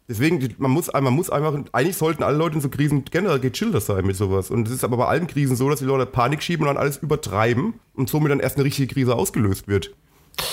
Deswegen, 0.08 0.54
man 0.56 0.70
muss, 0.70 0.90
man 0.90 1.12
muss 1.12 1.28
einfach, 1.28 1.54
eigentlich 1.72 1.98
sollten 1.98 2.22
alle 2.22 2.38
Leute 2.38 2.54
in 2.54 2.60
so 2.62 2.70
Krisen 2.70 3.04
generell 3.04 3.40
gechillter 3.40 3.82
sein 3.82 4.06
mit 4.06 4.16
sowas. 4.16 4.50
Und 4.50 4.66
es 4.66 4.72
ist 4.72 4.84
aber 4.84 4.96
bei 4.96 5.04
allen 5.04 5.26
Krisen 5.26 5.54
so, 5.54 5.68
dass 5.68 5.80
die 5.80 5.84
Leute 5.84 6.06
Panik 6.06 6.42
schieben 6.42 6.66
und 6.66 6.74
dann 6.74 6.82
alles 6.82 6.96
übertreiben 6.96 7.74
und 7.94 8.08
somit 8.08 8.30
dann 8.30 8.40
erst 8.40 8.56
eine 8.56 8.64
richtige 8.64 8.92
Krise 8.92 9.14
ausgelöst 9.14 9.68
wird. 9.68 9.94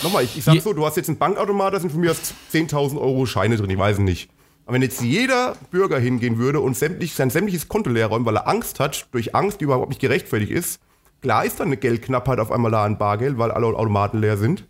Nochmal, 0.04 0.26
ich, 0.26 0.38
ich 0.38 0.44
sag 0.44 0.60
so, 0.60 0.74
du 0.74 0.86
hast 0.86 0.98
jetzt 0.98 1.08
einen 1.08 1.18
Bankautomat, 1.18 1.74
da 1.74 1.80
sind 1.80 1.92
von 1.92 2.02
mir 2.02 2.12
10.000 2.12 3.00
Euro 3.00 3.26
Scheine 3.26 3.56
drin, 3.56 3.70
ich 3.70 3.78
weiß 3.78 4.00
nicht. 4.00 4.30
Aber 4.66 4.74
wenn 4.74 4.82
jetzt 4.82 5.02
jeder 5.02 5.56
Bürger 5.72 6.00
hingehen 6.00 6.38
würde 6.38 6.60
und 6.60 6.76
sämtlich, 6.76 7.14
sein 7.14 7.30
sämtliches 7.30 7.70
Konto 7.70 7.90
leer 7.90 8.08
räumen, 8.08 8.26
weil 8.26 8.36
er 8.36 8.48
Angst 8.50 8.82
hat, 8.82 9.08
durch 9.12 9.36
Angst, 9.36 9.62
die 9.62 9.66
überhaupt 9.66 9.90
nicht 9.90 10.02
gerechtfertigt 10.02 10.52
ist, 10.52 10.82
klar 11.22 11.46
ist 11.46 11.62
dann 11.62 11.68
eine 11.68 11.78
Geldknappheit 11.78 12.40
auf 12.40 12.52
einmal 12.52 12.72
da 12.72 12.84
an 12.84 12.98
Bargeld, 12.98 13.38
weil 13.38 13.52
alle 13.52 13.68
Automaten 13.68 14.20
leer 14.20 14.36
sind 14.36 14.66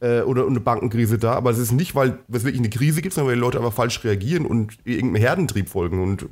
äh, 0.00 0.20
oder 0.20 0.46
eine 0.46 0.60
Bankenkrise 0.60 1.18
da, 1.18 1.32
aber 1.32 1.50
es 1.50 1.58
ist 1.58 1.72
nicht, 1.72 1.94
weil 1.94 2.18
es 2.30 2.44
wirklich 2.44 2.60
eine 2.60 2.70
Krise 2.70 3.02
gibt, 3.02 3.14
sondern 3.14 3.30
weil 3.30 3.36
die 3.36 3.40
Leute 3.40 3.58
einfach 3.58 3.72
falsch 3.72 4.02
reagieren 4.04 4.46
und 4.46 4.78
irgendeinem 4.84 5.22
Herdentrieb 5.22 5.68
folgen. 5.68 6.02
Und 6.02 6.26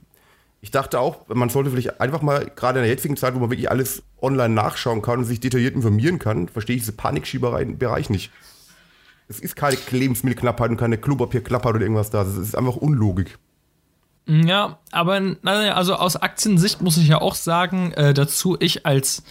ich 0.61 0.71
dachte 0.71 1.01
auch, 1.01 1.29
man 1.29 1.49
sollte 1.49 1.71
vielleicht 1.71 2.01
einfach 2.01 2.23
mal, 2.23 2.51
gerade 2.57 2.79
in 2.79 2.85
der 2.85 2.91
jetzigen 2.91 3.17
Zeit, 3.17 3.35
wo 3.35 3.39
man 3.39 3.51
wirklich 3.51 3.71
alles 3.71 4.03
online 4.21 4.55
nachschauen 4.55 5.03
kann 5.03 5.21
und 5.21 5.25
sich 5.25 5.41
detailliert 5.41 5.75
informieren 5.75 6.19
kann, 6.19 6.49
verstehe 6.49 6.77
ich 6.77 6.83
diese 6.83 6.93
Panikschieberei 6.93 7.63
im 7.63 7.79
Bereich 7.79 8.11
nicht. 8.11 8.31
es 9.29 9.41
ist 9.41 9.57
keine 9.57 9.77
Lebensmittelknappheit 9.91 10.71
und 10.71 10.77
keine 10.77 10.99
Klopapierknappheit 10.99 11.75
oder 11.75 11.83
irgendwas 11.83 12.11
da. 12.11 12.25
Das 12.25 12.37
ist 12.37 12.57
einfach 12.57 12.77
Unlogik. 12.77 13.39
Ja, 14.27 14.79
aber 14.91 15.21
also 15.43 15.97
aus 15.97 16.17
Aktiensicht 16.17 16.81
muss 16.81 16.97
ich 16.97 17.09
ja 17.09 17.21
auch 17.21 17.35
sagen, 17.35 17.93
äh, 17.93 18.15
dazu 18.15 18.57
ich 18.59 18.87
als 18.87 19.23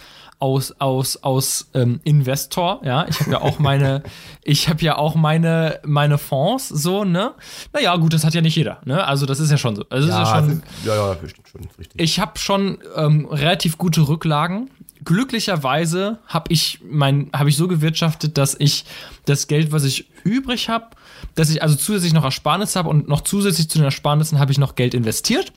aus 0.44 0.74
aus 0.78 1.24
aus 1.24 1.70
ähm, 1.74 2.02
Investor, 2.04 2.82
ja, 2.84 3.08
ich 3.08 3.22
habe 3.22 3.32
ja 3.32 3.42
auch 3.42 3.60
meine, 3.60 4.04
ich 4.44 4.68
habe 4.68 4.84
ja 4.84 4.98
auch 4.98 5.16
meine 5.16 5.80
meine 5.86 6.18
Fonds, 6.18 6.68
so 6.68 7.06
ne. 7.06 7.32
Naja, 7.72 7.96
gut, 7.96 8.12
das 8.12 8.26
hat 8.26 8.34
ja 8.34 8.42
nicht 8.42 8.58
jeder, 8.58 8.82
ne. 8.84 9.08
Also 9.08 9.26
das 9.26 9.40
ist 9.40 9.52
ja 9.52 9.58
schon 9.58 9.78
so. 9.78 9.86
Also 9.90 10.10
ja, 10.10 10.22
ist 10.22 10.28
ja, 10.28 10.36
schon, 10.36 10.64
ja, 10.84 10.96
ja, 10.96 11.16
schon, 11.16 11.62
richtig. 11.80 11.94
ich 11.96 12.20
habe 12.20 12.38
schon 12.38 12.78
ähm, 12.98 13.26
relativ 13.32 13.78
gute 13.78 14.02
Rücklagen. 14.02 14.70
Glücklicherweise 15.06 16.20
habe 16.28 16.52
ich 16.52 16.82
mein 16.84 17.30
habe 17.34 17.48
ich 17.48 17.56
so 17.56 17.70
gewirtschaftet, 17.70 18.38
dass 18.38 18.54
ich 18.60 18.84
das 19.24 19.48
Geld, 19.48 19.72
was 19.72 19.86
ich 19.86 20.10
übrig 20.26 20.68
habe, 20.68 20.88
dass 21.36 21.52
ich 21.52 21.64
also 21.64 21.76
zusätzlich 21.76 22.12
noch 22.12 22.26
Ersparnisse 22.26 22.78
habe 22.78 22.90
und 22.90 23.08
noch 23.08 23.22
zusätzlich 23.22 23.70
zu 23.70 23.78
den 23.78 23.86
Ersparnissen 23.86 24.40
habe 24.40 24.52
ich 24.52 24.58
noch 24.58 24.76
Geld 24.76 24.94
investiert. 24.94 25.54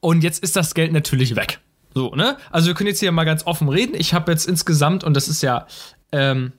Und 0.00 0.24
jetzt 0.24 0.42
ist 0.42 0.56
das 0.56 0.72
Geld 0.72 0.92
natürlich 0.92 1.36
weg. 1.36 1.60
So, 1.96 2.10
ne? 2.14 2.36
Also 2.50 2.66
wir 2.66 2.74
können 2.74 2.88
jetzt 2.88 3.00
hier 3.00 3.10
mal 3.10 3.24
ganz 3.24 3.46
offen 3.46 3.70
reden. 3.70 3.94
Ich 3.94 4.12
habe 4.12 4.30
jetzt 4.30 4.46
insgesamt, 4.46 5.02
und 5.02 5.14
das 5.14 5.28
ist 5.28 5.42
ja, 5.42 5.66
ähm, 6.12 6.52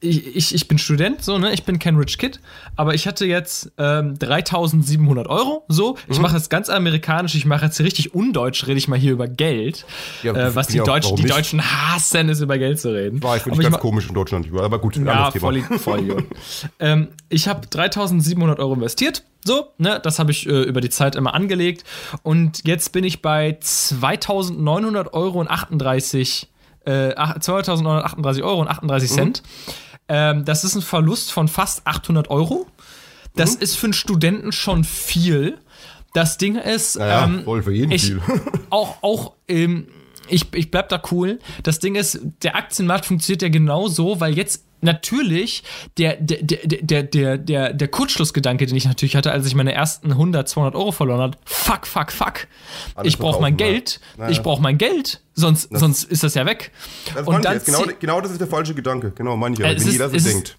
ich, 0.00 0.36
ich, 0.36 0.54
ich 0.54 0.68
bin 0.68 0.76
Student, 0.78 1.22
so, 1.24 1.38
ne? 1.38 1.52
Ich 1.54 1.64
bin 1.64 1.78
kein 1.78 1.96
Rich 1.96 2.18
Kid, 2.18 2.38
aber 2.76 2.94
ich 2.94 3.06
hatte 3.06 3.24
jetzt 3.24 3.72
ähm, 3.78 4.18
3700 4.18 5.26
Euro, 5.26 5.64
so. 5.68 5.96
Ich 6.08 6.18
mache 6.20 6.34
das 6.34 6.50
ganz 6.50 6.68
amerikanisch, 6.68 7.34
ich 7.34 7.46
mache 7.46 7.64
jetzt 7.64 7.78
hier 7.78 7.86
richtig 7.86 8.14
undeutsch, 8.14 8.66
rede 8.66 8.76
ich 8.76 8.88
mal 8.88 8.98
hier 8.98 9.12
über 9.12 9.26
Geld. 9.26 9.86
Ja, 10.22 10.32
äh, 10.34 10.54
was 10.54 10.66
die, 10.68 10.76
ja, 10.76 10.86
warum 10.86 11.16
die? 11.16 11.24
Deutschen 11.24 11.62
hassen, 11.62 12.28
ist 12.28 12.40
über 12.40 12.58
Geld 12.58 12.78
zu 12.78 12.90
reden. 12.92 13.22
War 13.22 13.36
ich 13.38 13.42
finde 13.42 13.56
ich 13.58 13.62
ganz 13.62 13.72
ma- 13.76 13.78
komisch 13.80 14.06
in 14.08 14.14
Deutschland, 14.14 14.48
aber 14.54 14.78
gut, 14.78 14.96
ja, 14.96 15.02
anderes 15.02 15.32
Thema. 15.32 15.40
voll, 15.40 15.78
voll 15.78 16.24
ähm, 16.80 17.08
ich 17.30 17.48
habe 17.48 17.66
3700 17.66 18.58
Euro 18.58 18.74
investiert. 18.74 19.22
So, 19.44 19.68
ne, 19.78 20.00
das 20.02 20.18
habe 20.18 20.30
ich 20.32 20.46
äh, 20.46 20.62
über 20.62 20.80
die 20.80 20.90
Zeit 20.90 21.14
immer 21.14 21.32
angelegt. 21.32 21.84
Und 22.22 22.66
jetzt 22.66 22.90
bin 22.92 23.04
ich 23.04 23.22
bei 23.22 23.56
2900 23.60 25.14
Euro 25.14 25.40
und 25.40 25.48
38, 25.48 26.48
äh, 26.84 27.12
ach- 27.16 27.38
2938 27.38 28.42
Euro 28.42 28.60
und 28.60 28.68
38 28.68 29.10
Cent. 29.10 29.42
Ähm, 30.08 30.44
das 30.44 30.64
ist 30.64 30.74
ein 30.74 30.82
Verlust 30.82 31.32
von 31.32 31.48
fast 31.48 31.86
800 31.86 32.30
Euro. 32.30 32.66
Das 33.34 33.54
ist 33.54 33.76
für 33.76 33.86
einen 33.86 33.92
Studenten 33.92 34.52
schon 34.52 34.84
viel. 34.84 35.58
Das 36.14 36.38
Ding 36.38 36.56
ist, 36.56 36.96
Ja, 36.96 37.06
ja, 37.06 37.24
ähm, 37.24 37.44
voll 37.44 37.62
für 37.62 37.72
jeden 37.72 37.92
ich, 37.92 38.06
viel. 38.06 38.22
auch, 38.70 39.02
auch, 39.02 39.34
ähm, 39.48 39.88
ich, 40.28 40.46
ich 40.54 40.70
bleib 40.70 40.88
da 40.88 41.00
cool. 41.10 41.38
Das 41.62 41.78
Ding 41.78 41.94
ist, 41.94 42.18
der 42.42 42.56
Aktienmarkt 42.56 43.06
funktioniert 43.06 43.42
ja 43.42 43.48
genau 43.48 43.88
so, 43.88 44.18
weil 44.20 44.34
jetzt 44.34 44.64
natürlich 44.86 45.62
der, 45.98 46.16
der, 46.16 46.38
der, 46.42 47.02
der, 47.02 47.36
der, 47.38 47.72
der, 47.74 47.88
Kurzschlussgedanke, 47.88 48.64
den 48.64 48.76
ich 48.76 48.86
natürlich 48.86 49.14
hatte, 49.14 49.30
als 49.32 49.46
ich 49.46 49.54
meine 49.54 49.72
ersten 49.72 50.12
100, 50.12 50.48
200 50.48 50.74
Euro 50.74 50.92
verloren 50.92 51.20
habe, 51.20 51.38
fuck, 51.44 51.86
fuck, 51.86 52.10
fuck. 52.10 52.46
Alles 52.94 53.12
ich 53.12 53.18
brauche 53.18 53.42
mein 53.42 53.58
ja. 53.58 53.66
Geld. 53.66 54.00
Ja, 54.16 54.30
Ich 54.30 54.42
brauche 54.42 54.62
mein 54.62 54.78
Geld. 54.78 55.20
Sonst, 55.34 55.68
sonst 55.70 56.04
ist 56.04 56.22
das 56.22 56.34
ja 56.34 56.46
weg. 56.46 56.72
Das 57.14 57.26
Und 57.26 57.44
dann. 57.44 57.60
Genau, 57.62 57.84
genau 58.00 58.20
das 58.22 58.30
ist 58.30 58.40
der 58.40 58.48
falsche 58.48 58.74
Gedanke. 58.74 59.12
Genau, 59.14 59.36
ja. 59.36 59.46
Äh, 59.48 59.58
Wenn 59.58 59.76
ist- 59.76 59.92
jeder 59.92 60.08
so 60.08 60.16
ist- 60.16 60.26
denkt. 60.26 60.56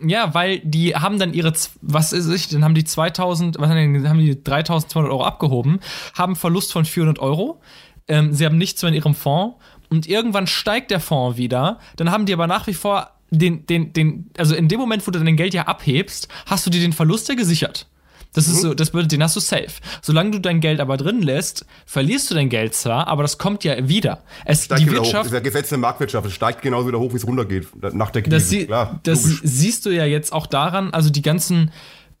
Ja, 0.00 0.32
weil 0.32 0.60
die 0.60 0.94
haben 0.94 1.18
dann 1.18 1.32
ihre, 1.34 1.52
was 1.80 2.12
ist 2.12 2.28
ich, 2.28 2.48
dann 2.48 2.62
haben 2.62 2.74
die 2.74 2.84
2000, 2.84 3.58
was 3.58 3.68
haben 3.68 3.94
die, 4.02 4.08
haben 4.08 4.18
die 4.20 4.42
3200 4.42 5.10
Euro 5.10 5.24
abgehoben, 5.24 5.80
haben 6.14 6.36
Verlust 6.36 6.72
von 6.72 6.84
400 6.84 7.18
Euro, 7.18 7.60
ähm, 8.06 8.32
sie 8.32 8.46
haben 8.46 8.58
nichts 8.58 8.80
mehr 8.82 8.90
in 8.90 8.94
ihrem 8.94 9.14
Fonds 9.16 9.56
und 9.90 10.06
irgendwann 10.06 10.46
steigt 10.46 10.92
der 10.92 11.00
Fonds 11.00 11.36
wieder, 11.36 11.80
dann 11.96 12.12
haben 12.12 12.26
die 12.26 12.32
aber 12.32 12.46
nach 12.46 12.68
wie 12.68 12.74
vor 12.74 13.10
den, 13.30 13.66
den, 13.66 13.92
den, 13.92 14.30
also 14.36 14.54
in 14.54 14.68
dem 14.68 14.80
Moment, 14.80 15.06
wo 15.06 15.10
du 15.10 15.18
dein 15.18 15.36
Geld 15.36 15.54
ja 15.54 15.62
abhebst, 15.62 16.28
hast 16.46 16.66
du 16.66 16.70
dir 16.70 16.80
den 16.80 16.92
Verlust 16.92 17.28
ja 17.28 17.34
gesichert. 17.34 17.86
Das 18.34 18.46
ist 18.46 18.60
so, 18.60 18.74
das 18.74 18.90
bedeutet, 18.90 19.12
den 19.12 19.22
hast 19.22 19.36
du 19.36 19.40
safe. 19.40 19.70
Solange 20.02 20.32
du 20.32 20.38
dein 20.38 20.60
Geld 20.60 20.80
aber 20.80 20.96
drin 20.96 21.22
lässt, 21.22 21.64
verlierst 21.86 22.30
du 22.30 22.34
dein 22.34 22.50
Geld 22.50 22.74
zwar, 22.74 23.08
aber 23.08 23.22
das 23.22 23.38
kommt 23.38 23.64
ja 23.64 23.88
wieder. 23.88 24.22
Es, 24.44 24.66
Steigt 24.66 24.82
die. 24.82 24.84
Das 24.86 24.94
Wirtschaft, 24.94 25.26
ist 25.26 25.32
ja 25.32 25.40
Gesetz 25.40 25.68
der 25.70 25.78
Marktwirtschaft. 25.78 26.26
Es 26.26 26.34
steigt 26.34 26.62
genauso 26.62 26.88
wieder 26.88 26.98
hoch, 26.98 27.12
wie 27.12 27.16
es 27.16 27.26
runtergeht. 27.26 27.68
Nach 27.94 28.10
der 28.10 28.22
Krise. 28.22 28.36
das, 28.36 28.48
sie, 28.48 28.66
Klar, 28.66 29.00
das 29.02 29.24
logisch. 29.24 29.40
siehst 29.44 29.86
du 29.86 29.90
ja 29.90 30.04
jetzt 30.04 30.32
auch 30.32 30.46
daran, 30.46 30.92
also 30.92 31.08
die 31.10 31.22
ganzen, 31.22 31.70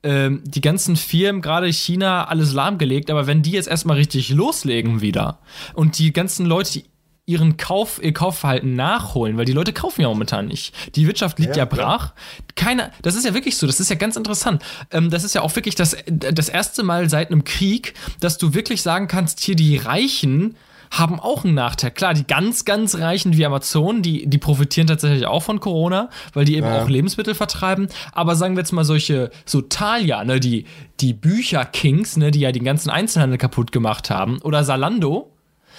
ähm, 0.02 0.42
die 0.46 0.62
ganzen 0.62 0.96
Firmen, 0.96 1.42
gerade 1.42 1.70
China, 1.72 2.24
alles 2.24 2.52
lahmgelegt, 2.52 3.10
aber 3.10 3.26
wenn 3.26 3.42
die 3.42 3.52
jetzt 3.52 3.68
erstmal 3.68 3.98
richtig 3.98 4.30
loslegen 4.30 5.02
wieder 5.02 5.40
und 5.74 5.98
die 5.98 6.12
ganzen 6.12 6.46
Leute, 6.46 6.72
die 6.72 6.84
ihren 7.28 7.58
Kauf, 7.58 8.00
ihr 8.02 8.14
Kaufverhalten 8.14 8.74
nachholen, 8.74 9.36
weil 9.36 9.44
die 9.44 9.52
Leute 9.52 9.72
kaufen 9.74 10.00
ja 10.00 10.08
momentan 10.08 10.46
nicht. 10.46 10.74
Die 10.96 11.06
Wirtschaft 11.06 11.38
liegt 11.38 11.56
ja, 11.56 11.62
Ja, 11.62 11.64
brach. 11.66 12.14
Keiner, 12.56 12.90
das 13.02 13.14
ist 13.14 13.26
ja 13.26 13.34
wirklich 13.34 13.56
so, 13.58 13.66
das 13.66 13.80
ist 13.80 13.90
ja 13.90 13.96
ganz 13.96 14.16
interessant. 14.16 14.62
Ähm, 14.90 15.10
das 15.10 15.24
ist 15.24 15.34
ja 15.34 15.42
auch 15.42 15.54
wirklich 15.54 15.74
das, 15.74 15.96
das 16.06 16.48
erste 16.48 16.82
Mal 16.82 17.10
seit 17.10 17.30
einem 17.30 17.44
Krieg, 17.44 17.94
dass 18.20 18.38
du 18.38 18.54
wirklich 18.54 18.80
sagen 18.82 19.08
kannst, 19.08 19.40
hier 19.40 19.56
die 19.56 19.76
Reichen 19.76 20.56
haben 20.90 21.20
auch 21.20 21.44
einen 21.44 21.52
Nachteil. 21.52 21.90
Klar, 21.90 22.14
die 22.14 22.26
ganz, 22.26 22.64
ganz 22.64 22.94
Reichen 22.94 23.36
wie 23.36 23.44
Amazon, 23.44 24.00
die, 24.00 24.26
die 24.26 24.38
profitieren 24.38 24.86
tatsächlich 24.86 25.26
auch 25.26 25.42
von 25.42 25.60
Corona, 25.60 26.08
weil 26.32 26.46
die 26.46 26.56
eben 26.56 26.66
Ja. 26.66 26.82
auch 26.82 26.88
Lebensmittel 26.88 27.34
vertreiben. 27.34 27.88
Aber 28.12 28.36
sagen 28.36 28.56
wir 28.56 28.60
jetzt 28.62 28.72
mal 28.72 28.84
solche, 28.84 29.30
so 29.44 29.60
Thalia, 29.60 30.24
ne, 30.24 30.40
die, 30.40 30.64
die 31.00 31.12
Bücher-Kings, 31.12 32.16
ne, 32.16 32.30
die 32.30 32.40
ja 32.40 32.52
den 32.52 32.64
ganzen 32.64 32.88
Einzelhandel 32.88 33.36
kaputt 33.36 33.70
gemacht 33.70 34.08
haben, 34.08 34.40
oder 34.40 34.64
Salando, 34.64 35.30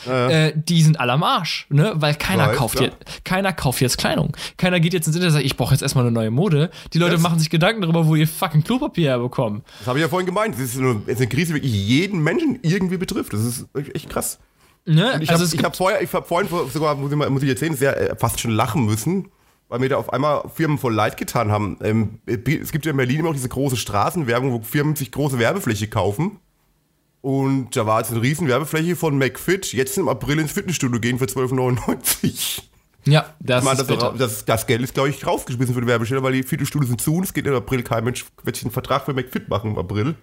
äh, 0.08 0.54
die 0.56 0.82
sind 0.82 1.00
alle 1.00 1.14
am 1.14 1.24
Arsch, 1.24 1.68
ne? 1.70 1.94
Weil 1.96 2.16
keiner 2.16 2.48
Weiß, 2.50 2.58
kauft 2.58 2.80
ja. 2.80 2.88
jetzt, 2.88 3.26
keiner 3.26 3.54
kauft 3.54 3.82
jetzt 3.82 3.98
Kleidung. 3.98 4.36
Keiner 4.58 4.80
geht 4.80 4.94
jetzt 4.94 5.08
ins 5.08 5.16
Internet 5.16 5.34
und 5.34 5.42
sagt, 5.42 5.46
ich 5.46 5.58
brauche 5.58 5.74
jetzt 5.74 5.82
erstmal 5.82 6.06
eine 6.06 6.12
neue 6.12 6.32
Mode. 6.32 6.70
Die 6.94 7.00
Leute 7.00 7.14
Das- 7.14 7.22
machen 7.22 7.40
sich 7.40 7.50
Gedanken 7.50 7.82
darüber, 7.82 8.06
wo 8.08 8.16
ihr 8.16 8.28
fucking 8.28 8.64
Klopapier 8.64 9.10
herbekommen. 9.12 9.64
Das 9.80 9.88
habe 9.88 10.00
ich 10.00 10.04
ja 10.04 10.10
vorhin 10.10 10.26
gemeint. 10.26 10.56
Das 10.56 10.62
ist 10.62 10.78
eine, 10.78 11.02
es 11.06 11.14
ist 11.14 11.18
eine 11.18 11.28
Krise, 11.28 11.54
die 11.54 11.56
wirklich 11.56 11.74
jeden 11.74 12.24
Menschen 12.24 12.60
irgendwie 12.62 12.98
betrifft. 12.98 13.34
Das 13.34 13.42
ist 13.42 13.68
echt 13.74 14.10
krass. 14.10 14.40
Ne? 14.86 15.14
Und 15.14 15.22
ich 15.22 15.30
also 15.30 15.46
habe 15.46 15.64
hab 15.64 15.76
vorher, 15.76 16.02
ich 16.02 16.12
habe 16.14 16.26
vorhin 16.26 16.50
sogar, 16.72 16.96
muss 16.96 17.12
ich, 17.12 17.18
mal, 17.18 17.30
muss 17.30 17.44
ich 17.44 17.50
erzählen, 17.50 17.76
sehr 17.76 18.12
äh, 18.12 18.16
fast 18.16 18.40
schon 18.40 18.52
lachen 18.52 18.86
müssen, 18.86 19.30
weil 19.68 19.80
mir 19.80 19.90
da 19.90 19.98
auf 19.98 20.12
einmal 20.12 20.44
Firmen 20.54 20.78
voll 20.78 20.96
leid 20.96 21.18
getan 21.18 21.52
haben. 21.52 21.78
Ähm, 21.84 22.20
es 22.26 22.72
gibt 22.72 22.86
ja 22.86 22.92
in 22.92 22.98
Berlin 22.98 23.20
immer 23.20 23.30
auch 23.30 23.34
diese 23.34 23.50
große 23.50 23.78
Straßenwerbung, 23.78 24.52
wo 24.52 24.62
Firmen 24.62 24.96
sich 24.96 25.12
große 25.12 25.38
Werbefläche 25.38 25.88
kaufen. 25.88 26.40
Und 27.22 27.76
da 27.76 27.86
war 27.86 28.00
jetzt 28.00 28.12
eine 28.12 28.22
riesen 28.22 28.48
Werbefläche 28.48 28.96
von 28.96 29.18
McFit, 29.18 29.74
jetzt 29.74 29.98
im 29.98 30.08
April 30.08 30.40
ins 30.40 30.54
Fitnessstudio 30.54 31.00
gehen 31.00 31.20
für 31.20 31.26
12,99. 31.26 32.62
ja, 33.06 33.34
das 33.40 33.64
meine, 33.66 33.82
ist 33.82 33.90
das, 33.90 34.18
das, 34.18 34.46
das 34.46 34.68
Geld 34.68 34.82
ist, 34.82 34.94
glaube 34.94 35.10
ich, 35.10 35.26
rausgeschmissen 35.26 35.76
für 35.76 35.82
die 35.82 35.88
Werbestelle, 35.88 36.24
weil 36.24 36.34
die 36.34 36.44
Fitnessstudios 36.44 36.88
sind 36.88 37.02
zu 37.02 37.16
und 37.16 37.24
es 37.24 37.34
geht 37.34 37.46
im 37.46 37.54
April 37.54 37.84
kein 37.84 38.06
Mensch, 38.06 38.26
wird 38.44 38.56
sich 38.56 38.64
einen 38.64 38.72
Vertrag 38.72 39.04
für 39.06 39.14
McFit 39.14 39.50
machen 39.50 39.72
im 39.72 39.78
April. 39.78 40.16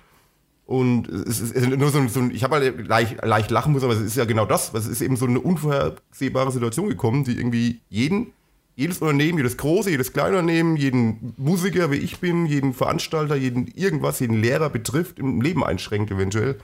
Und 0.65 1.09
es 1.09 1.41
ist, 1.41 1.55
es 1.55 1.63
ist 1.63 1.77
nur 1.77 1.91
so 1.91 1.99
ein, 1.99 2.09
so 2.09 2.21
ein 2.21 2.33
ich 2.33 2.43
habe 2.43 2.57
halt 2.57 2.89
leicht, 2.89 3.25
leicht 3.25 3.51
lachen 3.53 3.73
müssen, 3.73 3.85
aber 3.85 3.95
es 3.95 4.01
ist 4.01 4.17
ja 4.17 4.25
genau 4.25 4.47
das. 4.47 4.75
Es 4.75 4.87
ist 4.87 5.01
eben 5.01 5.17
so 5.17 5.27
eine 5.27 5.39
unvorhersehbare 5.39 6.51
Situation 6.51 6.89
gekommen, 6.89 7.23
die 7.23 7.39
irgendwie 7.39 7.81
jeden, 7.89 8.33
jedes 8.75 8.99
Unternehmen, 8.99 9.39
jedes 9.39 9.59
große, 9.59 9.91
jedes 9.91 10.13
kleine 10.13 10.39
Unternehmen, 10.39 10.77
jeden 10.77 11.35
Musiker, 11.37 11.93
wie 11.93 11.97
ich 11.97 12.19
bin, 12.19 12.47
jeden 12.47 12.75
Veranstalter, 12.75 13.37
jeden 13.37 13.69
irgendwas, 13.69 14.19
jeden 14.19 14.41
Lehrer 14.41 14.69
betrifft, 14.69 15.21
im 15.21 15.41
Leben 15.41 15.63
einschränkt 15.63 16.11
eventuell. 16.11 16.59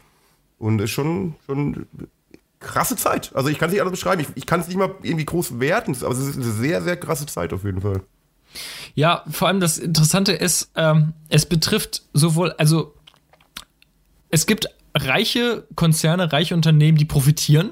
Und 0.63 0.81
ist 0.81 0.93
schon, 0.93 1.35
schon 1.45 1.89
krasse 2.61 2.95
Zeit. 2.95 3.33
Also 3.35 3.49
ich 3.49 3.59
kann 3.59 3.69
es 3.69 3.73
nicht 3.73 3.81
anders 3.81 3.99
beschreiben. 3.99 4.23
Ich, 4.23 4.29
ich 4.37 4.47
kann 4.47 4.61
es 4.61 4.69
nicht 4.69 4.77
mal 4.77 4.95
irgendwie 5.03 5.25
groß 5.25 5.59
werten, 5.59 5.97
aber 6.03 6.13
es 6.13 6.21
ist 6.21 6.37
eine 6.37 6.45
sehr, 6.45 6.81
sehr 6.83 6.97
krasse 6.97 7.27
Zeit 7.27 7.53
auf 7.53 7.65
jeden 7.65 7.81
Fall. 7.81 8.01
Ja, 8.95 9.25
vor 9.29 9.49
allem 9.49 9.59
das 9.59 9.79
Interessante 9.79 10.31
ist, 10.31 10.71
ähm, 10.77 11.15
es 11.29 11.47
betrifft 11.47 12.05
sowohl, 12.13 12.53
also 12.53 12.95
es 14.31 14.47
gibt 14.47 14.69
reiche 14.95 15.67
Konzerne, 15.75 16.33
reiche 16.33 16.55
Unternehmen, 16.55 16.97
die 16.97 17.07
profitieren. 17.07 17.71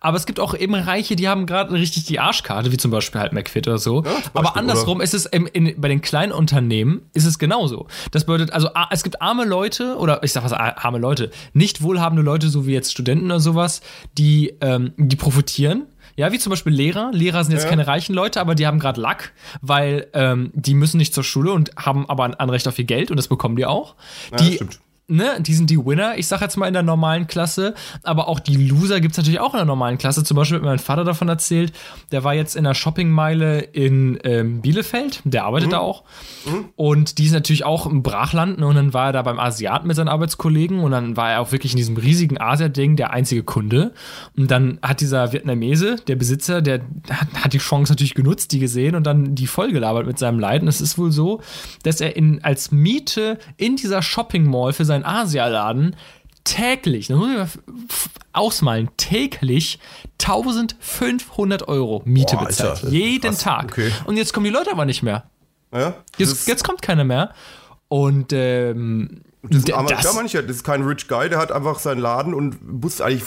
Aber 0.00 0.16
es 0.16 0.26
gibt 0.26 0.40
auch 0.40 0.54
eben 0.54 0.74
Reiche, 0.74 1.16
die 1.16 1.28
haben 1.28 1.46
gerade 1.46 1.72
richtig 1.72 2.04
die 2.04 2.18
Arschkarte, 2.20 2.72
wie 2.72 2.76
zum 2.76 2.90
Beispiel 2.90 3.20
halt 3.20 3.32
McFit 3.32 3.66
oder 3.68 3.78
so. 3.78 4.02
zum 4.02 4.12
Beispiel, 4.12 4.30
Aber 4.34 4.56
andersrum 4.56 5.00
ist 5.00 5.14
es 5.14 5.26
im, 5.26 5.46
in, 5.46 5.80
bei 5.80 5.88
den 5.88 6.00
kleinen 6.00 6.32
Unternehmen 6.32 7.02
ist 7.14 7.26
es 7.26 7.38
genauso. 7.38 7.86
Das 8.10 8.24
bedeutet, 8.26 8.52
also 8.52 8.70
es 8.90 9.02
gibt 9.02 9.22
arme 9.22 9.44
Leute 9.44 9.96
oder 9.96 10.22
ich 10.22 10.32
sag 10.32 10.44
was 10.44 10.52
arme 10.52 10.98
Leute, 10.98 11.30
nicht 11.52 11.82
wohlhabende 11.82 12.22
Leute, 12.22 12.48
so 12.48 12.66
wie 12.66 12.72
jetzt 12.72 12.92
Studenten 12.92 13.26
oder 13.26 13.40
sowas, 13.40 13.80
die 14.18 14.54
ähm, 14.60 14.92
die 14.96 15.16
profitieren. 15.16 15.86
Ja, 16.14 16.30
wie 16.30 16.38
zum 16.38 16.50
Beispiel 16.50 16.72
Lehrer. 16.74 17.10
Lehrer 17.12 17.42
sind 17.42 17.54
jetzt 17.54 17.64
Ja. 17.64 17.70
keine 17.70 17.86
reichen 17.86 18.14
Leute, 18.14 18.40
aber 18.40 18.54
die 18.54 18.66
haben 18.66 18.78
gerade 18.78 19.00
Lack, 19.00 19.32
weil 19.62 20.08
ähm, 20.12 20.50
die 20.54 20.74
müssen 20.74 20.98
nicht 20.98 21.14
zur 21.14 21.24
Schule 21.24 21.52
und 21.52 21.70
haben 21.76 22.06
aber 22.08 22.24
ein 22.24 22.34
Anrecht 22.34 22.68
auf 22.68 22.78
ihr 22.78 22.84
Geld 22.84 23.10
und 23.10 23.16
das 23.16 23.28
bekommen 23.28 23.56
die 23.56 23.64
auch. 23.64 23.94
Ja, 24.30 24.36
die 24.36 24.54
stimmt. 24.56 24.78
Ne, 25.08 25.38
die 25.40 25.54
sind 25.54 25.68
die 25.70 25.84
Winner, 25.84 26.16
ich 26.16 26.26
sag 26.26 26.40
jetzt 26.40 26.56
mal 26.56 26.66
in 26.66 26.72
der 26.72 26.82
normalen 26.82 27.26
Klasse, 27.26 27.74
aber 28.02 28.28
auch 28.28 28.40
die 28.40 28.56
Loser 28.56 29.00
gibt 29.00 29.12
es 29.12 29.18
natürlich 29.18 29.40
auch 29.40 29.52
in 29.54 29.58
der 29.58 29.66
normalen 29.66 29.98
Klasse. 29.98 30.24
Zum 30.24 30.36
Beispiel 30.36 30.58
hat 30.58 30.64
mein 30.64 30.78
Vater 30.78 31.04
davon 31.04 31.28
erzählt, 31.28 31.72
der 32.12 32.24
war 32.24 32.34
jetzt 32.34 32.56
in 32.56 32.64
der 32.64 32.74
Shoppingmeile 32.74 33.60
in 33.60 34.18
ähm, 34.24 34.60
Bielefeld, 34.60 35.20
der 35.24 35.44
arbeitet 35.44 35.68
mhm. 35.68 35.72
da 35.72 35.78
auch. 35.78 36.04
Mhm. 36.46 36.64
Und 36.76 37.18
die 37.18 37.26
ist 37.26 37.32
natürlich 37.32 37.64
auch 37.64 37.86
im 37.86 38.02
Brachland 38.02 38.58
ne, 38.58 38.66
und 38.66 38.76
dann 38.76 38.94
war 38.94 39.06
er 39.06 39.12
da 39.12 39.22
beim 39.22 39.38
Asiaten 39.38 39.86
mit 39.86 39.96
seinen 39.96 40.08
Arbeitskollegen 40.08 40.80
und 40.80 40.92
dann 40.92 41.16
war 41.16 41.32
er 41.32 41.40
auch 41.40 41.52
wirklich 41.52 41.72
in 41.72 41.78
diesem 41.78 41.96
riesigen 41.96 42.40
Asia-Ding 42.40 42.96
der 42.96 43.12
einzige 43.12 43.42
Kunde. 43.42 43.92
Und 44.36 44.50
dann 44.50 44.78
hat 44.82 45.00
dieser 45.00 45.32
Vietnamese, 45.32 45.96
der 46.06 46.16
Besitzer, 46.16 46.62
der 46.62 46.80
hat, 47.10 47.28
hat 47.44 47.52
die 47.52 47.58
Chance 47.58 47.92
natürlich 47.92 48.14
genutzt, 48.14 48.52
die 48.52 48.60
gesehen 48.60 48.94
und 48.94 49.06
dann 49.06 49.34
die 49.34 49.46
vollgelabert 49.46 50.06
mit 50.06 50.18
seinem 50.18 50.38
Leid. 50.38 50.62
Und 50.62 50.68
es 50.68 50.80
ist 50.80 50.96
wohl 50.96 51.12
so, 51.12 51.40
dass 51.82 52.00
er 52.00 52.16
in, 52.16 52.42
als 52.42 52.70
Miete 52.70 53.38
in 53.56 53.76
dieser 53.76 54.02
Shopping 54.02 54.48
Mall 54.48 54.72
für 54.72 54.84
seinen 54.92 55.04
Asialaden 55.04 55.96
täglich, 56.44 57.08
das 57.08 57.16
muss 57.16 57.28
ich 57.30 57.36
mal 57.36 57.48
ausmalen, 58.32 58.90
täglich 58.96 59.78
1500 60.20 61.68
Euro 61.68 62.02
Miete 62.04 62.36
Boah, 62.36 62.46
bezahlt. 62.46 62.84
Alter, 62.84 62.88
jeden 62.88 63.30
krass. 63.30 63.38
Tag. 63.38 63.64
Okay. 63.64 63.92
Und 64.06 64.16
jetzt 64.16 64.32
kommen 64.32 64.44
die 64.44 64.50
Leute 64.50 64.70
aber 64.70 64.84
nicht 64.84 65.02
mehr. 65.02 65.24
Ja, 65.72 65.94
jetzt, 66.18 66.46
jetzt 66.48 66.64
kommt 66.64 66.82
keiner 66.82 67.04
mehr. 67.04 67.32
Und 67.88 68.32
ähm, 68.32 69.22
das 69.42 69.64
das, 69.64 70.14
mancher, 70.14 70.42
das 70.42 70.56
ist 70.56 70.64
kein 70.64 70.82
Rich 70.82 71.08
Guy, 71.08 71.28
der 71.28 71.38
hat 71.38 71.52
einfach 71.52 71.78
seinen 71.78 72.00
Laden 72.00 72.34
und 72.34 72.62
muss 72.62 73.00
eigentlich 73.00 73.24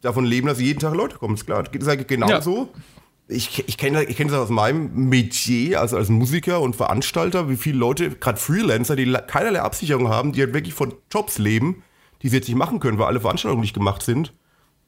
davon 0.00 0.24
leben, 0.24 0.46
dass 0.46 0.60
jeden 0.60 0.80
Tag 0.80 0.94
Leute 0.94 1.18
kommen. 1.18 1.34
Ist 1.34 1.46
klar. 1.46 1.62
Das 1.62 1.74
ist 1.74 1.88
eigentlich 1.88 2.06
genauso. 2.06 2.70
Ja 2.72 2.80
ich, 3.28 3.66
ich 3.66 3.76
kenne 3.76 4.04
ich 4.04 4.16
kenn 4.16 4.28
das 4.28 4.38
aus 4.38 4.50
meinem 4.50 5.08
Metier, 5.08 5.80
also 5.80 5.96
als 5.96 6.08
Musiker 6.08 6.60
und 6.60 6.76
Veranstalter, 6.76 7.48
wie 7.48 7.56
viele 7.56 7.78
Leute, 7.78 8.10
gerade 8.10 8.38
Freelancer, 8.38 8.94
die 8.94 9.12
keinerlei 9.26 9.60
Absicherung 9.60 10.08
haben, 10.08 10.32
die 10.32 10.40
halt 10.40 10.54
wirklich 10.54 10.74
von 10.74 10.94
Jobs 11.12 11.38
leben, 11.38 11.82
die 12.22 12.28
sie 12.28 12.36
jetzt 12.36 12.48
nicht 12.48 12.56
machen 12.56 12.78
können, 12.78 12.98
weil 12.98 13.06
alle 13.06 13.20
Veranstaltungen 13.20 13.62
nicht 13.62 13.74
gemacht 13.74 14.02
sind. 14.02 14.32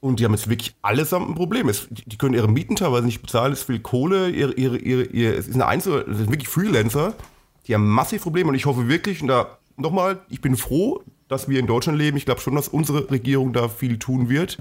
Und 0.01 0.21
die 0.21 0.25
haben 0.25 0.33
jetzt 0.33 0.49
wirklich 0.49 0.77
allesamt 0.81 1.29
ein 1.29 1.35
Problem. 1.35 1.69
Es, 1.69 1.89
die 1.91 2.17
können 2.17 2.35
ihre 2.35 2.49
Mieten 2.49 2.77
teilweise 2.77 3.05
nicht 3.05 3.21
bezahlen, 3.21 3.53
es 3.53 3.65
viel 3.65 3.81
Kohle, 3.81 4.31
ihre, 4.31 4.53
ihre, 4.53 4.79
ihre, 4.79 5.03
ihre, 5.03 5.35
es 5.35 5.49
ist 5.49 5.55
eine 5.55 5.67
Einzel, 5.67 6.05
das 6.07 6.19
sind 6.19 6.31
wirklich 6.31 6.49
Freelancer, 6.49 7.15
die 7.67 7.75
haben 7.75 7.89
massiv 7.89 8.23
Probleme 8.23 8.51
und 8.51 8.55
ich 8.55 8.67
hoffe 8.67 8.87
wirklich, 8.87 9.21
und 9.21 9.29
da 9.29 9.59
nochmal, 9.77 10.21
ich 10.29 10.41
bin 10.41 10.57
froh, 10.57 11.03
dass 11.27 11.49
wir 11.49 11.59
in 11.59 11.67
Deutschland 11.67 11.99
leben. 11.99 12.17
Ich 12.17 12.25
glaube 12.25 12.41
schon, 12.41 12.55
dass 12.55 12.69
unsere 12.69 13.11
Regierung 13.11 13.53
da 13.53 13.69
viel 13.69 13.99
tun 13.99 14.29
wird. 14.29 14.59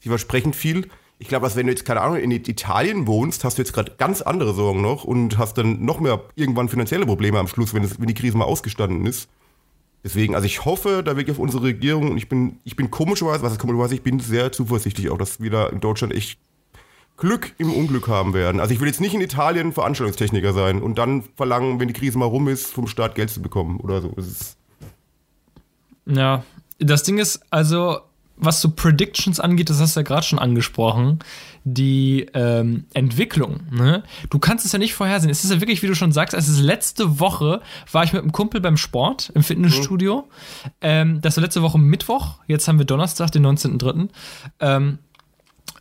Sie 0.00 0.08
versprechen 0.08 0.52
viel 0.52 0.88
ich 1.20 1.28
glaube, 1.28 1.44
dass 1.44 1.54
wenn 1.54 1.66
du 1.66 1.72
jetzt, 1.72 1.84
keine 1.84 2.00
Ahnung, 2.00 2.16
in 2.16 2.30
Italien 2.30 3.06
wohnst, 3.06 3.44
hast 3.44 3.58
du 3.58 3.62
jetzt 3.62 3.74
gerade 3.74 3.92
ganz 3.98 4.22
andere 4.22 4.54
Sorgen 4.54 4.80
noch 4.80 5.04
und 5.04 5.36
hast 5.36 5.58
dann 5.58 5.84
noch 5.84 6.00
mehr 6.00 6.22
irgendwann 6.34 6.70
finanzielle 6.70 7.04
Probleme 7.04 7.38
am 7.38 7.46
Schluss, 7.46 7.74
wenn, 7.74 7.84
es, 7.84 8.00
wenn 8.00 8.06
die 8.06 8.14
Krise 8.14 8.38
mal 8.38 8.46
ausgestanden 8.46 9.04
ist. 9.04 9.28
Deswegen, 10.02 10.34
also 10.34 10.46
ich 10.46 10.64
hoffe 10.64 11.02
da 11.04 11.16
wirklich 11.16 11.36
auf 11.36 11.38
unsere 11.38 11.62
Regierung 11.62 12.10
und 12.12 12.16
ich 12.16 12.30
bin, 12.30 12.58
ich 12.64 12.74
bin 12.74 12.90
komischerweise, 12.90 13.42
was 13.42 13.52
ist 13.52 13.58
komischerweise, 13.58 13.94
ich 13.94 14.02
bin 14.02 14.18
sehr 14.18 14.50
zuversichtlich 14.50 15.10
auch, 15.10 15.18
dass 15.18 15.40
wir 15.40 15.50
da 15.50 15.66
in 15.66 15.80
Deutschland 15.80 16.14
echt 16.14 16.38
Glück 17.18 17.52
im 17.58 17.70
Unglück 17.70 18.08
haben 18.08 18.32
werden. 18.32 18.58
Also 18.58 18.72
ich 18.72 18.80
will 18.80 18.88
jetzt 18.88 19.02
nicht 19.02 19.12
in 19.12 19.20
Italien 19.20 19.74
Veranstaltungstechniker 19.74 20.54
sein 20.54 20.80
und 20.80 20.96
dann 20.96 21.24
verlangen, 21.36 21.80
wenn 21.80 21.88
die 21.88 21.94
Krise 21.94 22.16
mal 22.16 22.24
rum 22.24 22.48
ist, 22.48 22.72
vom 22.72 22.86
Staat 22.86 23.14
Geld 23.14 23.28
zu 23.28 23.42
bekommen 23.42 23.78
oder 23.78 24.00
so. 24.00 24.08
Das 24.16 24.56
ja, 26.06 26.44
das 26.78 27.02
Ding 27.02 27.18
ist, 27.18 27.40
also 27.50 28.00
was 28.40 28.60
so 28.60 28.70
Predictions 28.70 29.40
angeht, 29.40 29.70
das 29.70 29.80
hast 29.80 29.96
du 29.96 30.00
ja 30.00 30.04
gerade 30.04 30.24
schon 30.24 30.38
angesprochen, 30.38 31.20
die 31.64 32.26
ähm, 32.34 32.84
Entwicklung. 32.94 33.60
Ne? 33.70 34.02
Du 34.30 34.38
kannst 34.38 34.64
es 34.64 34.72
ja 34.72 34.78
nicht 34.78 34.94
vorhersehen. 34.94 35.30
Es 35.30 35.44
ist 35.44 35.50
ja 35.50 35.60
wirklich, 35.60 35.82
wie 35.82 35.86
du 35.86 35.94
schon 35.94 36.12
sagst, 36.12 36.34
es 36.34 36.48
ist 36.48 36.60
letzte 36.60 37.20
Woche 37.20 37.60
war 37.92 38.04
ich 38.04 38.12
mit 38.12 38.22
einem 38.22 38.32
Kumpel 38.32 38.60
beim 38.60 38.76
Sport 38.76 39.30
im 39.34 39.42
Fitnessstudio. 39.42 40.28
Mhm. 40.64 40.70
Ähm, 40.80 41.20
das 41.20 41.36
war 41.36 41.42
letzte 41.42 41.62
Woche 41.62 41.78
Mittwoch. 41.78 42.38
Jetzt 42.46 42.66
haben 42.66 42.78
wir 42.78 42.86
Donnerstag, 42.86 43.30
den 43.30 43.46
19.03. 43.46 44.08
Ähm, 44.60 44.98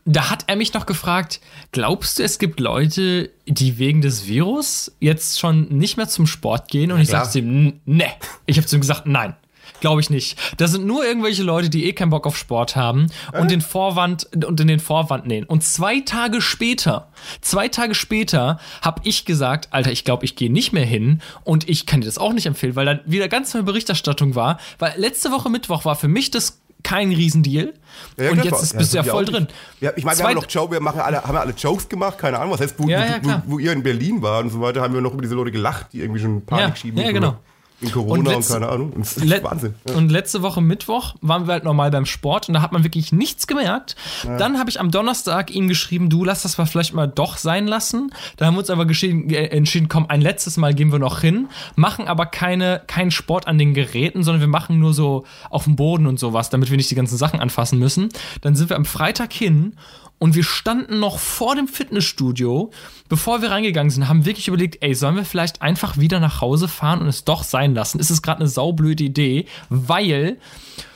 da 0.05 0.29
hat 0.29 0.45
er 0.47 0.55
mich 0.55 0.73
noch 0.73 0.85
gefragt, 0.85 1.39
glaubst 1.71 2.19
du, 2.19 2.23
es 2.23 2.39
gibt 2.39 2.59
Leute, 2.59 3.29
die 3.45 3.77
wegen 3.77 4.01
des 4.01 4.25
Virus 4.27 4.91
jetzt 4.99 5.39
schon 5.39 5.67
nicht 5.69 5.97
mehr 5.97 6.07
zum 6.07 6.25
Sport 6.25 6.69
gehen? 6.69 6.91
Und 6.91 6.97
ja, 6.97 7.03
ich 7.03 7.09
sagte 7.09 7.39
ihm, 7.39 7.79
ne. 7.85 8.07
Ich 8.45 8.57
habe 8.57 8.65
zu 8.65 8.75
ihm 8.75 8.81
gesagt, 8.81 9.05
nein. 9.05 9.35
Glaube 9.81 10.01
ich 10.01 10.09
nicht. 10.09 10.37
Das 10.57 10.71
sind 10.71 10.85
nur 10.85 11.05
irgendwelche 11.05 11.43
Leute, 11.43 11.69
die 11.69 11.85
eh 11.85 11.93
keinen 11.93 12.09
Bock 12.09 12.25
auf 12.27 12.37
Sport 12.37 12.75
haben 12.75 13.07
und 13.33 13.45
äh? 13.45 13.47
den 13.47 13.61
Vorwand 13.61 14.27
und 14.45 14.59
in 14.59 14.67
den 14.67 14.79
Vorwand 14.79 15.27
nähen. 15.27 15.45
Und 15.45 15.63
zwei 15.63 16.01
Tage 16.01 16.41
später, 16.41 17.09
zwei 17.41 17.67
Tage 17.67 17.95
später, 17.95 18.59
habe 18.81 19.01
ich 19.03 19.25
gesagt, 19.25 19.69
Alter, 19.71 19.91
ich 19.91 20.03
glaube, 20.03 20.25
ich 20.25 20.35
gehe 20.35 20.51
nicht 20.51 20.73
mehr 20.73 20.85
hin 20.85 21.21
und 21.43 21.67
ich 21.69 21.85
kann 21.85 22.01
dir 22.01 22.07
das 22.07 22.17
auch 22.17 22.33
nicht 22.33 22.45
empfehlen, 22.45 22.75
weil 22.75 22.85
dann 22.85 23.01
wieder 23.05 23.27
ganz 23.27 23.53
neue 23.53 23.63
Berichterstattung 23.63 24.35
war. 24.35 24.59
Weil 24.77 24.93
letzte 24.97 25.31
Woche 25.31 25.49
Mittwoch 25.49 25.85
war 25.85 25.95
für 25.95 26.07
mich 26.07 26.31
das 26.31 26.59
kein 26.83 27.11
Riesendeal. 27.11 27.73
Ja, 28.17 28.31
und 28.31 28.43
jetzt 28.43 28.63
ist, 28.63 28.77
bist 28.77 28.93
ja, 28.93 29.01
du 29.01 29.07
ja 29.07 29.13
voll 29.13 29.25
drin. 29.25 29.47
Ja, 29.81 29.91
ich 29.95 30.03
meine, 30.03 30.17
wir 30.17 30.25
haben 30.25 30.35
noch 30.35 30.49
Joke, 30.49 30.71
wir 30.71 30.79
machen 30.79 31.01
alle, 31.01 31.23
haben 31.23 31.35
alle 31.35 31.53
Jokes 31.53 31.89
gemacht, 31.89 32.17
keine 32.17 32.39
Ahnung, 32.39 32.53
was 32.53 32.61
heißt, 32.61 32.75
wo, 32.77 32.87
ja, 32.87 33.19
wo, 33.21 33.29
wo, 33.29 33.41
wo, 33.45 33.59
ihr 33.59 33.73
in 33.73 33.83
Berlin 33.83 34.21
war 34.21 34.39
und 34.39 34.49
so 34.49 34.61
weiter, 34.61 34.81
haben 34.81 34.93
wir 34.93 35.01
noch 35.01 35.13
über 35.13 35.21
diese 35.21 35.35
Leute 35.35 35.51
gelacht, 35.51 35.87
die 35.93 35.99
irgendwie 35.99 36.21
schon 36.21 36.45
Panik 36.45 36.77
schieben. 36.77 37.01
Ja, 37.01 37.11
genau. 37.11 37.37
In 37.81 37.91
Corona 37.91 38.19
und, 38.19 38.25
letzte, 38.25 38.53
und 38.53 38.59
keine 38.61 38.71
Ahnung. 38.71 38.93
Das 38.97 39.17
ist 39.17 39.43
Wahnsinn. 39.43 39.73
Ja. 39.87 39.95
Und 39.95 40.09
letzte 40.09 40.41
Woche 40.41 40.61
Mittwoch 40.61 41.15
waren 41.21 41.47
wir 41.47 41.53
halt 41.53 41.63
normal 41.63 41.91
beim 41.91 42.05
Sport 42.05 42.49
und 42.49 42.53
da 42.53 42.61
hat 42.61 42.71
man 42.71 42.83
wirklich 42.83 43.11
nichts 43.11 43.47
gemerkt. 43.47 43.95
Ja. 44.23 44.37
Dann 44.37 44.59
habe 44.59 44.69
ich 44.69 44.79
am 44.79 44.91
Donnerstag 44.91 45.51
ihm 45.51 45.67
geschrieben, 45.67 46.09
du 46.09 46.25
lass 46.25 46.41
das 46.41 46.57
mal 46.57 46.65
vielleicht 46.65 46.93
mal 46.93 47.07
doch 47.07 47.37
sein 47.37 47.67
lassen. 47.67 48.11
Da 48.37 48.45
haben 48.45 48.55
wir 48.55 48.59
uns 48.59 48.69
aber 48.69 48.81
entschieden, 48.83 49.87
komm, 49.87 50.07
ein 50.07 50.21
letztes 50.21 50.57
Mal 50.57 50.73
gehen 50.73 50.91
wir 50.91 50.99
noch 50.99 51.21
hin, 51.21 51.47
machen 51.75 52.07
aber 52.07 52.25
keine, 52.25 52.81
keinen 52.87 53.11
Sport 53.11 53.47
an 53.47 53.57
den 53.57 53.73
Geräten, 53.73 54.23
sondern 54.23 54.41
wir 54.41 54.47
machen 54.47 54.79
nur 54.79 54.93
so 54.93 55.25
auf 55.49 55.63
dem 55.63 55.75
Boden 55.75 56.05
und 56.07 56.19
sowas, 56.19 56.49
damit 56.49 56.69
wir 56.69 56.77
nicht 56.77 56.91
die 56.91 56.95
ganzen 56.95 57.17
Sachen 57.17 57.39
anfassen 57.39 57.79
müssen. 57.79 58.09
Dann 58.41 58.55
sind 58.55 58.69
wir 58.69 58.75
am 58.75 58.85
Freitag 58.85 59.31
hin 59.31 59.73
und 60.19 60.35
wir 60.35 60.43
standen 60.43 60.99
noch 60.99 61.17
vor 61.17 61.55
dem 61.55 61.67
Fitnessstudio, 61.67 62.71
bevor 63.07 63.41
wir 63.41 63.51
reingegangen 63.51 63.89
sind, 63.89 64.09
haben 64.09 64.25
wirklich 64.25 64.49
überlegt, 64.49 64.77
ey, 64.81 64.93
sollen 64.93 65.15
wir 65.15 65.23
vielleicht 65.23 65.61
einfach 65.61 65.97
wieder 65.97 66.19
nach 66.19 66.41
Hause 66.41 66.67
fahren 66.67 66.99
und 66.99 67.07
es 67.07 67.23
doch 67.23 67.43
sein 67.43 67.73
lassen? 67.73 67.99
Ist 67.99 68.09
es 68.09 68.21
gerade 68.21 68.41
eine 68.41 68.49
saublöde 68.49 69.05
Idee, 69.05 69.45
weil 69.69 70.37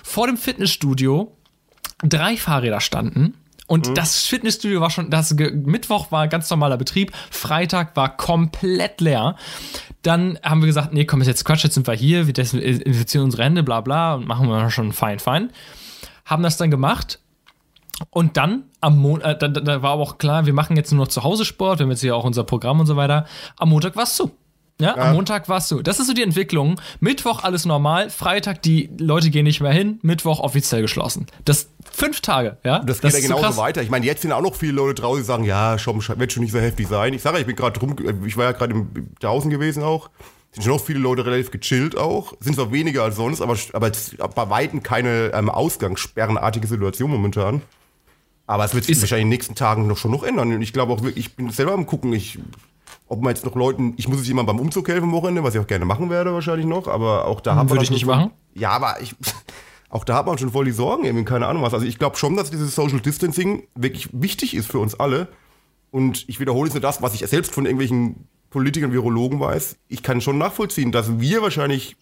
vor 0.04 0.28
dem 0.28 0.36
Fitnessstudio 0.36 1.32
drei 2.04 2.36
Fahrräder 2.36 2.82
standen. 2.82 3.36
Und 3.66 3.90
mhm. 3.90 3.96
das 3.96 4.26
Fitnessstudio 4.26 4.82
war 4.82 4.90
schon, 4.90 5.10
das 5.10 5.34
Mittwoch 5.34 6.12
war 6.12 6.28
ganz 6.28 6.50
normaler 6.50 6.76
Betrieb, 6.76 7.14
Freitag 7.32 7.96
war 7.96 8.18
komplett 8.18 9.00
leer. 9.00 9.38
Dann 10.02 10.38
haben 10.44 10.62
wir 10.62 10.68
gesagt, 10.68 10.94
nee, 10.94 11.06
komm, 11.06 11.22
jetzt 11.22 11.46
Quatsch, 11.46 11.64
jetzt 11.64 11.76
sind 11.76 11.88
wir 11.88 11.94
hier, 11.94 12.28
wir 12.28 12.34
desinfizieren 12.34 13.24
unsere 13.24 13.46
Hände, 13.46 13.64
bla 13.64 13.80
bla, 13.80 14.16
und 14.16 14.28
machen 14.28 14.50
wir 14.50 14.70
schon 14.70 14.92
fein, 14.92 15.20
fein. 15.20 15.50
Haben 16.26 16.44
das 16.44 16.58
dann 16.58 16.72
gemacht 16.72 17.20
und 18.10 18.38
dann 18.38 18.64
am 18.82 18.98
Montag, 18.98 19.36
äh, 19.36 19.38
da, 19.40 19.48
da, 19.48 19.82
war 19.82 19.92
aber 19.92 20.02
auch 20.02 20.18
klar, 20.18 20.46
wir 20.46 20.54
machen 20.54 20.76
jetzt 20.76 20.92
nur 20.92 21.06
noch 21.06 21.10
zu 21.10 21.24
Hause 21.24 21.46
Sport, 21.46 21.80
wir 21.80 21.84
haben 21.86 21.92
jetzt 21.92 22.02
hier 22.02 22.16
auch 22.16 22.26
unser 22.26 22.44
Programm 22.44 22.80
und 22.80 22.86
so 22.86 22.96
weiter. 22.96 23.26
Am 23.58 23.70
Montag 23.70 23.96
war 23.96 24.04
es 24.04 24.16
zu. 24.16 24.32
Ja, 24.82 24.98
ja, 24.98 25.04
am 25.04 25.14
Montag 25.16 25.48
war 25.50 25.60
es 25.60 25.68
so. 25.68 25.82
Das 25.82 26.00
ist 26.00 26.08
so 26.08 26.14
die 26.14 26.24
Entwicklung. 26.24 26.82
Mittwoch 27.00 27.44
alles 27.44 27.66
normal, 27.66 28.10
Freitag 28.10 28.64
die 28.64 28.90
Leute 28.98 29.30
gehen 29.30 29.44
nicht 29.44 29.62
mehr 29.62 29.72
hin, 29.72 30.00
Mittwoch 30.02 30.40
offiziell 30.40 30.82
geschlossen. 30.82 31.28
Das 31.46 31.70
fünf 31.92 32.22
Tage, 32.22 32.58
ja. 32.64 32.80
Das 32.80 33.00
geht 33.00 33.14
das 33.14 33.22
ja 33.22 33.28
genauso 33.28 33.52
so 33.52 33.58
weiter. 33.58 33.84
Ich 33.84 33.92
meine, 33.92 34.06
jetzt 34.06 34.24
sind 34.24 34.32
auch 34.32 34.42
noch 34.42 34.56
viele 34.56 34.74
Leute 34.74 35.02
draußen, 35.02 35.22
die 35.22 35.28
sagen, 35.28 35.44
ja, 35.44 35.78
schon, 35.78 36.02
wird 36.20 36.34
schon 36.34 36.42
nicht 36.42 36.52
so 36.52 36.60
heftig 36.60 36.88
sein. 36.88 37.14
Ich 37.14 37.22
sage, 37.22 37.38
ich 37.40 37.46
bin 37.46 37.56
gerade 37.56 37.80
drum, 37.80 37.96
ich 38.26 38.36
war 38.36 38.46
ja 38.46 38.52
gerade 38.52 38.86
draußen 39.20 39.52
gewesen 39.52 39.84
auch. 39.84 40.10
Sind 40.52 40.64
schon 40.64 40.74
noch 40.74 40.82
viele 40.84 41.00
Leute 41.00 41.26
relativ 41.26 41.52
gechillt 41.52 41.98
auch. 41.98 42.34
Sind 42.40 42.56
zwar 42.56 42.72
weniger 42.72 43.04
als 43.04 43.16
sonst, 43.16 43.42
aber, 43.42 43.56
aber 43.74 43.92
bei 44.28 44.50
Weitem 44.50 44.84
keine 44.84 45.32
ähm, 45.34 45.50
Ausgangssperrenartige 45.50 46.68
Situation 46.68 47.10
momentan. 47.10 47.62
Aber 48.46 48.66
es 48.66 48.74
wird 48.74 48.86
sich 48.86 49.00
wahrscheinlich 49.00 49.24
in 49.24 49.30
den 49.30 49.36
nächsten 49.36 49.56
Tagen 49.56 49.88
noch 49.88 49.98
schon 49.98 50.12
noch 50.12 50.24
ändern. 50.24 50.54
Und 50.54 50.62
ich 50.62 50.74
glaube 50.74 50.94
auch, 50.94 51.02
ich 51.16 51.36
bin 51.36 51.50
selber 51.50 51.74
am 51.74 51.86
gucken, 51.86 52.12
ich, 52.14 52.40
ob 53.08 53.22
man 53.22 53.34
jetzt 53.34 53.46
noch 53.46 53.56
Leuten, 53.56 53.94
ich 53.98 54.08
muss 54.08 54.18
jetzt 54.18 54.28
jemand 54.28 54.48
beim 54.48 54.60
Umzug 54.60 54.88
helfen 54.90 55.06
am 55.06 55.12
Wochenende, 55.14 55.44
was 55.44 55.56
ich 55.56 55.62
auch 55.62 55.68
gerne 55.68 55.86
machen 55.86 56.10
werde 56.10 56.34
wahrscheinlich 56.34 56.66
noch, 56.66 56.88
aber 56.88 57.26
auch 57.26 57.40
da 57.40 57.56
haben 57.56 57.70
wir. 57.70 57.76
Würde 57.76 57.86
ich 57.86 57.92
nicht 57.92 58.06
machen? 58.06 58.32
Ja, 58.54 58.72
aber 58.72 59.02
ich, 59.02 59.16
auch 59.90 60.04
da 60.04 60.16
hat 60.16 60.26
man 60.26 60.38
schon 60.38 60.52
voll 60.52 60.66
die 60.66 60.72
Sorgen, 60.72 61.06
eben, 61.06 61.24
keine 61.24 61.48
Ahnung 61.48 61.64
was. 61.64 61.74
Also 61.74 61.86
ich 61.86 61.98
glaube 61.98 62.18
schon, 62.18 62.36
dass 62.36 62.52
dieses 62.52 62.76
Social 62.76 63.00
Distancing 63.00 63.64
wirklich 63.76 64.10
wichtig 64.12 64.56
ist 64.56 64.70
für 64.70 64.80
uns 64.80 65.00
alle. 65.00 65.30
Und 65.92 66.28
ich 66.28 66.40
wiederhole 66.40 66.68
jetzt 66.68 66.74
nur 66.74 66.82
das, 66.82 67.02
was 67.02 67.14
ich 67.14 67.22
selbst 67.28 67.54
von 67.54 67.66
irgendwelchen 67.66 68.28
Politikern, 68.50 68.92
Virologen 68.92 69.40
weiß. 69.40 69.78
Ich 69.88 70.04
kann 70.04 70.22
schon 70.22 70.38
nachvollziehen, 70.38 70.92
dass 70.92 71.20
wir 71.20 71.42
wahrscheinlich 71.42 71.96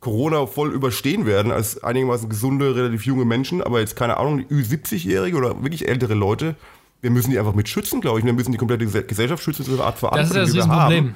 Corona 0.00 0.46
voll 0.46 0.72
überstehen 0.72 1.26
werden 1.26 1.50
als 1.50 1.82
einigermaßen 1.82 2.28
gesunde, 2.28 2.76
relativ 2.76 3.04
junge 3.04 3.24
Menschen, 3.24 3.62
aber 3.62 3.80
jetzt 3.80 3.96
keine 3.96 4.16
Ahnung, 4.16 4.40
Ü70-Jährige 4.48 5.36
oder 5.36 5.62
wirklich 5.62 5.88
ältere 5.88 6.14
Leute, 6.14 6.54
wir 7.00 7.10
müssen 7.10 7.30
die 7.30 7.38
einfach 7.38 7.54
mit 7.54 7.68
schützen, 7.68 8.00
glaube 8.00 8.18
ich. 8.18 8.24
Wir 8.24 8.32
müssen 8.32 8.52
die 8.52 8.58
komplette 8.58 8.86
Gesellschaft 8.86 9.42
schützen, 9.42 9.64
eine 9.68 9.82
Art 9.82 9.98
Verantwortung. 9.98 10.36
Das 10.36 10.48
ist 10.48 10.56
ja 10.56 10.66
das 10.66 10.68
Problem. 10.68 11.14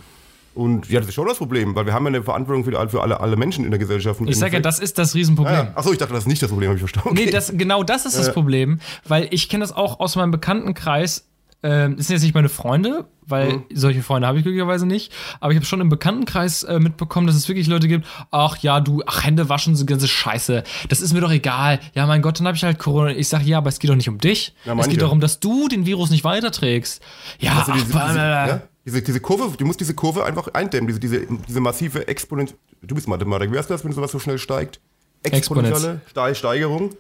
Und 0.55 0.89
ja, 0.91 1.01
das 1.01 1.09
ist 1.09 1.15
schon 1.15 1.27
das 1.27 1.39
Problem, 1.39 1.75
weil 1.75 1.87
wir 1.87 1.95
haben 1.95 2.05
ja 2.05 2.09
eine 2.09 2.23
Verantwortung 2.23 2.65
für, 2.65 2.89
für 2.89 3.01
alle, 3.01 3.21
alle 3.21 3.37
Menschen 3.37 3.65
in 3.65 3.71
der 3.71 3.81
Gesellschaft. 3.81 4.21
Ich 4.27 4.37
sage 4.37 4.55
ja, 4.55 4.61
das 4.61 4.81
ist 4.81 4.99
das 4.99 5.15
Riesenproblem. 5.15 5.55
Ja, 5.55 5.73
Achso, 5.75 5.93
ich 5.93 5.99
dachte, 5.99 6.13
das 6.13 6.25
ist 6.25 6.29
nicht 6.29 6.43
das 6.43 6.51
Problem, 6.51 6.69
habe 6.69 6.77
ich 6.77 6.83
verstanden. 6.83 7.09
Okay. 7.09 7.25
Nee, 7.25 7.31
das, 7.31 7.53
genau 7.57 7.83
das 7.83 8.05
ist 8.05 8.19
das 8.19 8.33
Problem, 8.33 8.79
weil 9.09 9.29
ich 9.31 9.49
kenne 9.49 9.63
das 9.63 9.73
auch 9.73 9.99
aus 9.99 10.15
meinem 10.15 10.31
Bekanntenkreis, 10.31 11.25
ähm, 11.63 11.97
das 11.97 12.07
sind 12.09 12.15
jetzt 12.17 12.23
nicht 12.23 12.35
meine 12.35 12.49
Freunde, 12.49 13.07
weil 13.27 13.53
Mhm. 13.53 13.65
solche 13.73 14.03
Freunde 14.03 14.27
habe 14.27 14.39
ich 14.39 14.43
glücklicherweise 14.45 14.85
nicht. 14.87 15.13
Aber 15.41 15.53
ich 15.53 15.57
habe 15.57 15.65
schon 15.67 15.81
im 15.81 15.89
Bekanntenkreis 15.89 16.65
äh, 16.65 16.81
mitbekommen, 16.81 17.27
dass 17.27 17.37
es 17.37 17.49
wirklich 17.49 17.67
Leute 17.69 17.87
gibt, 17.89 18.07
ach 18.31 18.57
ja, 18.59 18.81
du, 18.81 19.03
ach, 19.07 19.25
Hände 19.25 19.49
waschen, 19.49 19.77
so 19.77 19.85
ganze 19.87 20.09
Scheiße. 20.09 20.65
Das 20.89 21.01
ist 21.01 21.13
mir 21.13 21.21
doch 21.21 21.31
egal. 21.31 21.79
Ja, 21.95 22.07
mein 22.07 22.21
Gott, 22.23 22.41
dann 22.41 22.47
habe 22.49 22.57
ich 22.57 22.65
halt 22.65 22.79
Corona. 22.79 23.11
Ich 23.11 23.29
sage, 23.29 23.45
ja, 23.45 23.59
aber 23.59 23.69
es 23.69 23.79
geht 23.79 23.91
doch 23.91 23.95
nicht 23.97 24.09
um 24.09 24.19
dich. 24.19 24.55
Ja, 24.65 24.77
es 24.79 24.89
geht 24.89 25.01
darum, 25.03 25.21
dass 25.21 25.39
du 25.41 25.69
den 25.69 25.87
Virus 25.87 26.11
nicht 26.11 26.25
weiterträgst. 26.25 27.03
Ja, 27.39 27.59
Also 27.61 27.73
ach, 27.73 27.77
diese, 27.77 27.87
diese, 27.93 28.19
ja, 28.19 28.63
diese, 28.85 29.03
diese 29.03 29.21
Kurve, 29.21 29.57
du 29.57 29.65
musst 29.65 29.79
diese 29.81 29.95
Kurve 29.95 30.25
einfach 30.25 30.49
eindämmen, 30.55 30.89
diese, 30.89 30.99
diese, 30.99 31.27
diese 31.49 31.61
massive 31.61 32.09
Exponent. 32.09 32.55
Du 32.83 32.97
bist 32.97 33.07
Mathematiker, 33.07 33.53
wie 33.53 33.59
heißt 33.59 33.71
das, 33.71 33.85
wenn 33.85 33.93
sowas 33.93 34.11
so 34.11 34.19
schnell 34.19 34.39
steigt? 34.39 34.81
Exponentielle 35.23 36.01
Ste- 36.11 36.35
Steigerung. 36.35 36.91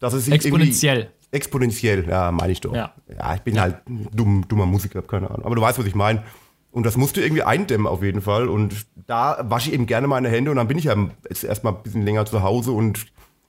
Dass 0.00 0.12
es 0.12 0.28
exponentiell. 0.28 1.10
Exponentiell, 1.32 2.08
ja, 2.08 2.30
meine 2.30 2.52
ich 2.52 2.60
doch. 2.60 2.74
Ja. 2.74 2.92
ja 3.08 3.34
ich 3.34 3.40
bin 3.40 3.58
halt 3.58 3.88
ein 3.88 4.06
dumm, 4.12 4.44
dummer 4.46 4.66
Musiker, 4.66 5.00
hab 5.00 5.08
keine 5.08 5.30
Ahnung. 5.30 5.44
Aber 5.44 5.56
du 5.56 5.62
weißt, 5.62 5.78
was 5.78 5.86
ich 5.86 5.94
meine. 5.94 6.22
Und 6.70 6.86
das 6.86 6.96
musst 6.96 7.16
du 7.16 7.20
irgendwie 7.20 7.42
eindämmen 7.42 7.86
auf 7.86 8.02
jeden 8.02 8.22
Fall. 8.22 8.48
Und 8.48 8.86
da 9.06 9.38
wasche 9.42 9.68
ich 9.68 9.74
eben 9.74 9.86
gerne 9.86 10.06
meine 10.06 10.28
Hände 10.28 10.50
und 10.50 10.58
dann 10.58 10.68
bin 10.68 10.78
ich 10.78 10.84
ja 10.84 10.96
jetzt 11.28 11.44
erstmal 11.44 11.74
ein 11.74 11.82
bisschen 11.82 12.02
länger 12.02 12.24
zu 12.26 12.42
Hause 12.42 12.72
und 12.72 12.98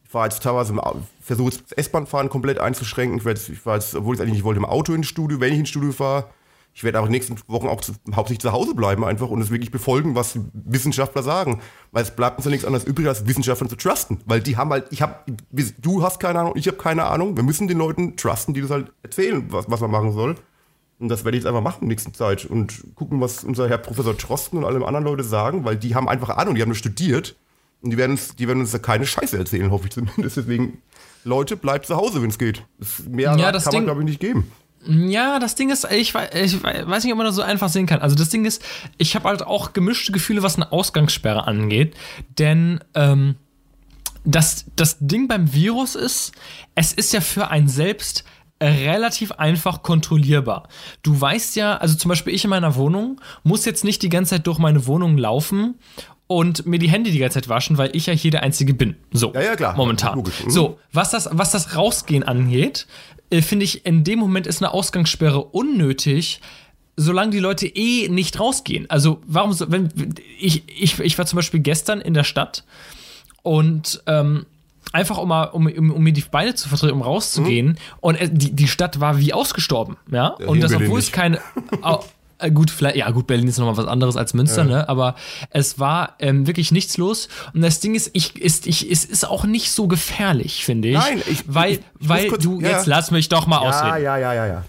ich 0.03 0.09
fahre 0.09 0.27
jetzt 0.27 0.43
teilweise, 0.43 0.73
versuche 1.21 1.51
das 1.51 1.71
S-Bahn-Fahren 1.71 2.29
komplett 2.29 2.59
einzuschränken. 2.59 3.17
Ich, 3.17 3.23
jetzt, 3.23 3.49
ich 3.49 3.59
fahre 3.59 3.77
jetzt, 3.77 3.95
obwohl 3.95 4.15
ich 4.15 4.19
es 4.19 4.21
eigentlich 4.21 4.35
nicht 4.35 4.43
wollte, 4.43 4.59
im 4.59 4.65
Auto 4.65 4.93
ins 4.93 5.07
Studio, 5.07 5.39
wenn 5.39 5.53
ich 5.53 5.59
ins 5.59 5.69
Studio 5.69 5.91
fahre. 5.91 6.25
Ich 6.75 6.83
werde 6.83 6.99
auch 6.99 7.05
in 7.05 7.12
den 7.12 7.19
nächsten 7.19 7.36
Wochen 7.47 7.67
auch 7.67 7.81
zu, 7.81 7.93
hauptsächlich 8.15 8.41
zu 8.41 8.51
Hause 8.51 8.73
bleiben 8.73 9.05
einfach 9.05 9.29
und 9.29 9.39
es 9.41 9.51
wirklich 9.51 9.69
befolgen, 9.69 10.15
was 10.15 10.39
Wissenschaftler 10.53 11.21
sagen. 11.21 11.62
Weil 11.91 12.01
es 12.03 12.15
bleibt 12.15 12.38
uns 12.38 12.45
ja 12.45 12.51
nichts 12.51 12.65
anderes 12.65 12.83
übrig, 12.83 13.07
als 13.07 13.27
Wissenschaftlern 13.27 13.69
zu 13.69 13.75
trusten. 13.75 14.19
Weil 14.25 14.41
die 14.41 14.57
haben 14.57 14.71
halt, 14.71 14.88
ich 14.89 15.01
habe, 15.03 15.15
du 15.79 16.01
hast 16.03 16.19
keine 16.19 16.39
Ahnung, 16.39 16.53
ich 16.55 16.67
habe 16.67 16.77
keine 16.77 17.03
Ahnung. 17.05 17.36
Wir 17.38 17.43
müssen 17.43 17.67
den 17.67 17.77
Leuten 17.77 18.17
trusten, 18.17 18.53
die 18.55 18.62
das 18.62 18.71
halt 18.71 18.91
erzählen, 19.03 19.45
was, 19.49 19.69
was 19.69 19.81
man 19.81 19.91
machen 19.91 20.13
soll. 20.13 20.36
Und 20.99 21.09
das 21.09 21.25
werde 21.25 21.38
ich 21.38 21.43
jetzt 21.43 21.47
einfach 21.49 21.62
machen 21.62 21.81
in 21.81 21.89
der 21.89 21.95
nächsten 21.95 22.13
Zeit 22.13 22.45
und 22.45 22.83
gucken, 22.95 23.19
was 23.21 23.43
unser 23.43 23.67
Herr 23.69 23.77
Professor 23.77 24.17
Trosten 24.17 24.57
und 24.57 24.65
alle 24.65 24.83
anderen 24.86 25.05
Leute 25.05 25.23
sagen, 25.23 25.65
weil 25.65 25.75
die 25.75 25.95
haben 25.95 26.07
einfach 26.07 26.29
Ahnung, 26.29 26.55
die 26.55 26.62
haben 26.62 26.69
nur 26.69 26.75
studiert 26.75 27.36
und 27.81 27.89
die 27.91 27.97
werden 27.97 28.13
uns, 28.13 28.36
die 28.36 28.47
werden 28.47 28.62
uns 28.62 28.71
da 28.71 28.79
keine 28.79 29.05
Scheiße 29.05 29.38
erzählen, 29.38 29.69
hoffe 29.69 29.88
ich 29.88 29.91
zumindest. 29.91 30.38
Deswegen, 30.38 30.81
Leute, 31.23 31.57
bleibt 31.57 31.86
zu 31.86 31.97
Hause, 31.97 32.21
wenn 32.21 32.29
es 32.29 32.38
geht. 32.39 32.63
Mehr 33.09 33.36
Ja, 33.38 33.51
kann 33.51 33.62
man, 33.65 33.71
Ding- 33.71 33.83
glaube 33.86 34.01
ich, 34.01 34.05
nicht 34.05 34.19
geben. 34.21 34.51
Ja, 34.85 35.39
das 35.39 35.55
Ding 35.55 35.69
ist, 35.69 35.89
ich, 35.91 36.13
wei- 36.13 36.29
ich 36.43 36.61
wei- 36.63 36.85
weiß 36.87 37.03
nicht, 37.03 37.13
ob 37.13 37.17
man 37.17 37.27
das 37.27 37.35
so 37.35 37.41
einfach 37.41 37.69
sehen 37.69 37.85
kann. 37.85 37.99
Also 38.01 38.15
das 38.15 38.29
Ding 38.29 38.45
ist, 38.45 38.61
ich 38.97 39.15
habe 39.15 39.29
halt 39.29 39.41
auch 39.43 39.73
gemischte 39.73 40.11
Gefühle, 40.11 40.43
was 40.43 40.55
eine 40.55 40.71
Ausgangssperre 40.71 41.47
angeht. 41.47 41.95
Denn 42.37 42.79
ähm, 42.93 43.35
das, 44.25 44.65
das 44.75 44.97
Ding 44.99 45.27
beim 45.27 45.53
Virus 45.53 45.95
ist, 45.95 46.31
es 46.75 46.91
ist 46.93 47.13
ja 47.13 47.21
für 47.21 47.49
einen 47.49 47.67
selbst 47.67 48.23
relativ 48.61 49.33
einfach 49.33 49.83
kontrollierbar. 49.83 50.69
Du 51.01 51.19
weißt 51.19 51.55
ja, 51.57 51.77
also 51.77 51.95
zum 51.95 52.07
Beispiel 52.09 52.33
ich 52.33 52.43
in 52.45 52.49
meiner 52.49 52.75
Wohnung 52.75 53.19
muss 53.43 53.65
jetzt 53.65 53.83
nicht 53.83 54.01
die 54.01 54.09
ganze 54.09 54.35
Zeit 54.35 54.47
durch 54.47 54.57
meine 54.57 54.85
Wohnung 54.87 55.17
laufen 55.17 55.75
und 56.27 56.65
mir 56.65 56.79
die 56.79 56.89
Hände 56.89 57.11
die 57.11 57.19
ganze 57.19 57.35
Zeit 57.41 57.49
waschen, 57.49 57.77
weil 57.77 57.93
ich 57.93 58.05
ja 58.05 58.13
hier 58.13 58.31
der 58.31 58.43
Einzige 58.43 58.73
bin. 58.73 58.95
So, 59.11 59.33
Ja, 59.33 59.41
ja, 59.41 59.55
klar. 59.57 59.75
momentan. 59.75 60.15
Logisch. 60.15 60.45
Mhm. 60.45 60.49
So, 60.49 60.79
was 60.93 61.11
das, 61.11 61.27
was 61.33 61.51
das 61.51 61.75
Rausgehen 61.75 62.23
angeht, 62.23 62.87
äh, 63.29 63.41
finde 63.41 63.65
ich, 63.65 63.86
in 63.86 64.03
dem 64.03 64.19
Moment 64.19 64.47
ist 64.47 64.62
eine 64.62 64.73
Ausgangssperre 64.73 65.43
unnötig, 65.43 66.41
solange 66.95 67.31
die 67.31 67.39
Leute 67.39 67.67
eh 67.67 68.07
nicht 68.09 68.39
rausgehen. 68.39 68.89
Also, 68.89 69.21
warum 69.25 69.53
so, 69.53 69.71
wenn, 69.71 69.89
ich, 70.39 70.63
ich, 70.67 70.99
ich 70.99 71.17
war 71.17 71.25
zum 71.25 71.38
Beispiel 71.38 71.59
gestern 71.59 72.01
in 72.01 72.13
der 72.13 72.23
Stadt 72.23 72.63
und 73.41 74.03
ähm, 74.05 74.45
einfach 74.91 75.17
um, 75.17 75.27
mal, 75.27 75.45
um, 75.45 75.67
um, 75.67 75.91
um 75.91 76.03
mir 76.03 76.13
die 76.13 76.21
Beine 76.21 76.55
zu 76.55 76.69
vertreten, 76.69 76.93
um 76.93 77.01
rauszugehen. 77.01 77.77
Und 77.99 78.15
äh, 78.15 78.29
die, 78.31 78.51
die 78.55 78.67
Stadt 78.67 78.99
war 78.99 79.19
wie 79.19 79.33
ausgestorben, 79.33 79.97
ja. 80.12 80.27
und 80.27 80.39
hier 80.39 80.55
in 80.55 80.62
das, 80.62 80.73
obwohl 80.73 80.99
es 80.99 81.12
keine. 81.12 81.39
äh, 82.43 82.51
Gut, 82.51 82.69
vielleicht, 82.71 82.95
ja, 82.97 83.10
gut, 83.12 83.27
Berlin 83.27 83.47
ist 83.47 83.58
nochmal 83.58 83.77
was 83.77 83.88
anderes 83.88 84.15
als 84.17 84.34
Münster, 84.34 84.63
ne? 84.63 84.88
Aber 84.89 85.15
es 85.49 85.79
war 85.79 86.15
ähm, 86.19 86.45
wirklich 86.47 86.71
nichts 86.71 86.97
los. 86.97 87.27
Und 87.53 87.62
das 87.62 87.79
Ding 87.79 87.95
ist, 87.95 88.12
ich, 88.13 88.36
ist, 88.39 88.67
ich, 88.67 88.89
es 88.91 89.06
ist 89.06 89.25
auch 89.27 89.45
nicht 89.45 89.71
so 89.71 89.88
gefährlich, 89.88 90.65
finde 90.65 90.89
ich. 90.89 90.95
Nein, 90.97 91.21
ich- 91.29 91.43
weil, 91.47 91.71
ich- 91.73 91.79
ich 91.99 92.10
weil 92.10 92.27
kurz- 92.27 92.43
du, 92.43 92.60
ja. 92.62 92.69
jetzt 92.71 92.86
lass 92.88 93.12
mich 93.12 93.29
doch 93.29 93.47
mal 93.47 93.62
Ja, 93.63 93.69
ausreden. 93.69 94.03
ja, 94.03 94.17
ja, 94.17 94.34
ja, 94.34 94.45
ja. 94.47 94.63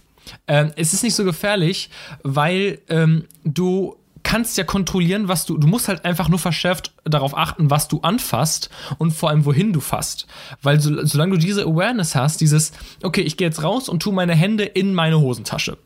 Ähm, 0.49 0.73
es 0.77 0.95
ist 0.95 1.03
nicht 1.03 1.15
so 1.15 1.25
gefährlich, 1.25 1.91
weil 2.23 2.79
ähm, 2.89 3.25
du 3.45 3.97
kannst 4.25 4.59
ja 4.59 4.65
kontrollieren, 4.65 5.29
was 5.29 5.47
du, 5.47 5.57
du 5.57 5.69
musst 5.69 5.87
halt 5.87 6.05
einfach 6.05 6.29
nur 6.29 6.41
verschärft 6.41 6.93
darauf 7.05 7.37
achten, 7.37 7.71
was 7.71 7.87
du 7.87 8.01
anfasst 8.01 8.71
und 8.99 9.13
vor 9.13 9.31
allem, 9.31 9.45
wohin 9.45 9.73
du 9.73 9.81
fasst. 9.81 10.27
Weil 10.63 10.81
so, 10.81 11.05
solange 11.05 11.33
du 11.33 11.39
diese 11.39 11.63
Awareness 11.63 12.17
hast, 12.17 12.41
dieses, 12.41 12.73
okay, 13.03 13.21
ich 13.21 13.37
gehe 13.37 13.47
jetzt 13.47 13.63
raus 13.63 13.89
und 13.89 14.03
tue 14.03 14.13
meine 14.13 14.35
Hände 14.35 14.65
in 14.65 14.95
meine 14.95 15.21
Hosentasche. 15.21 15.79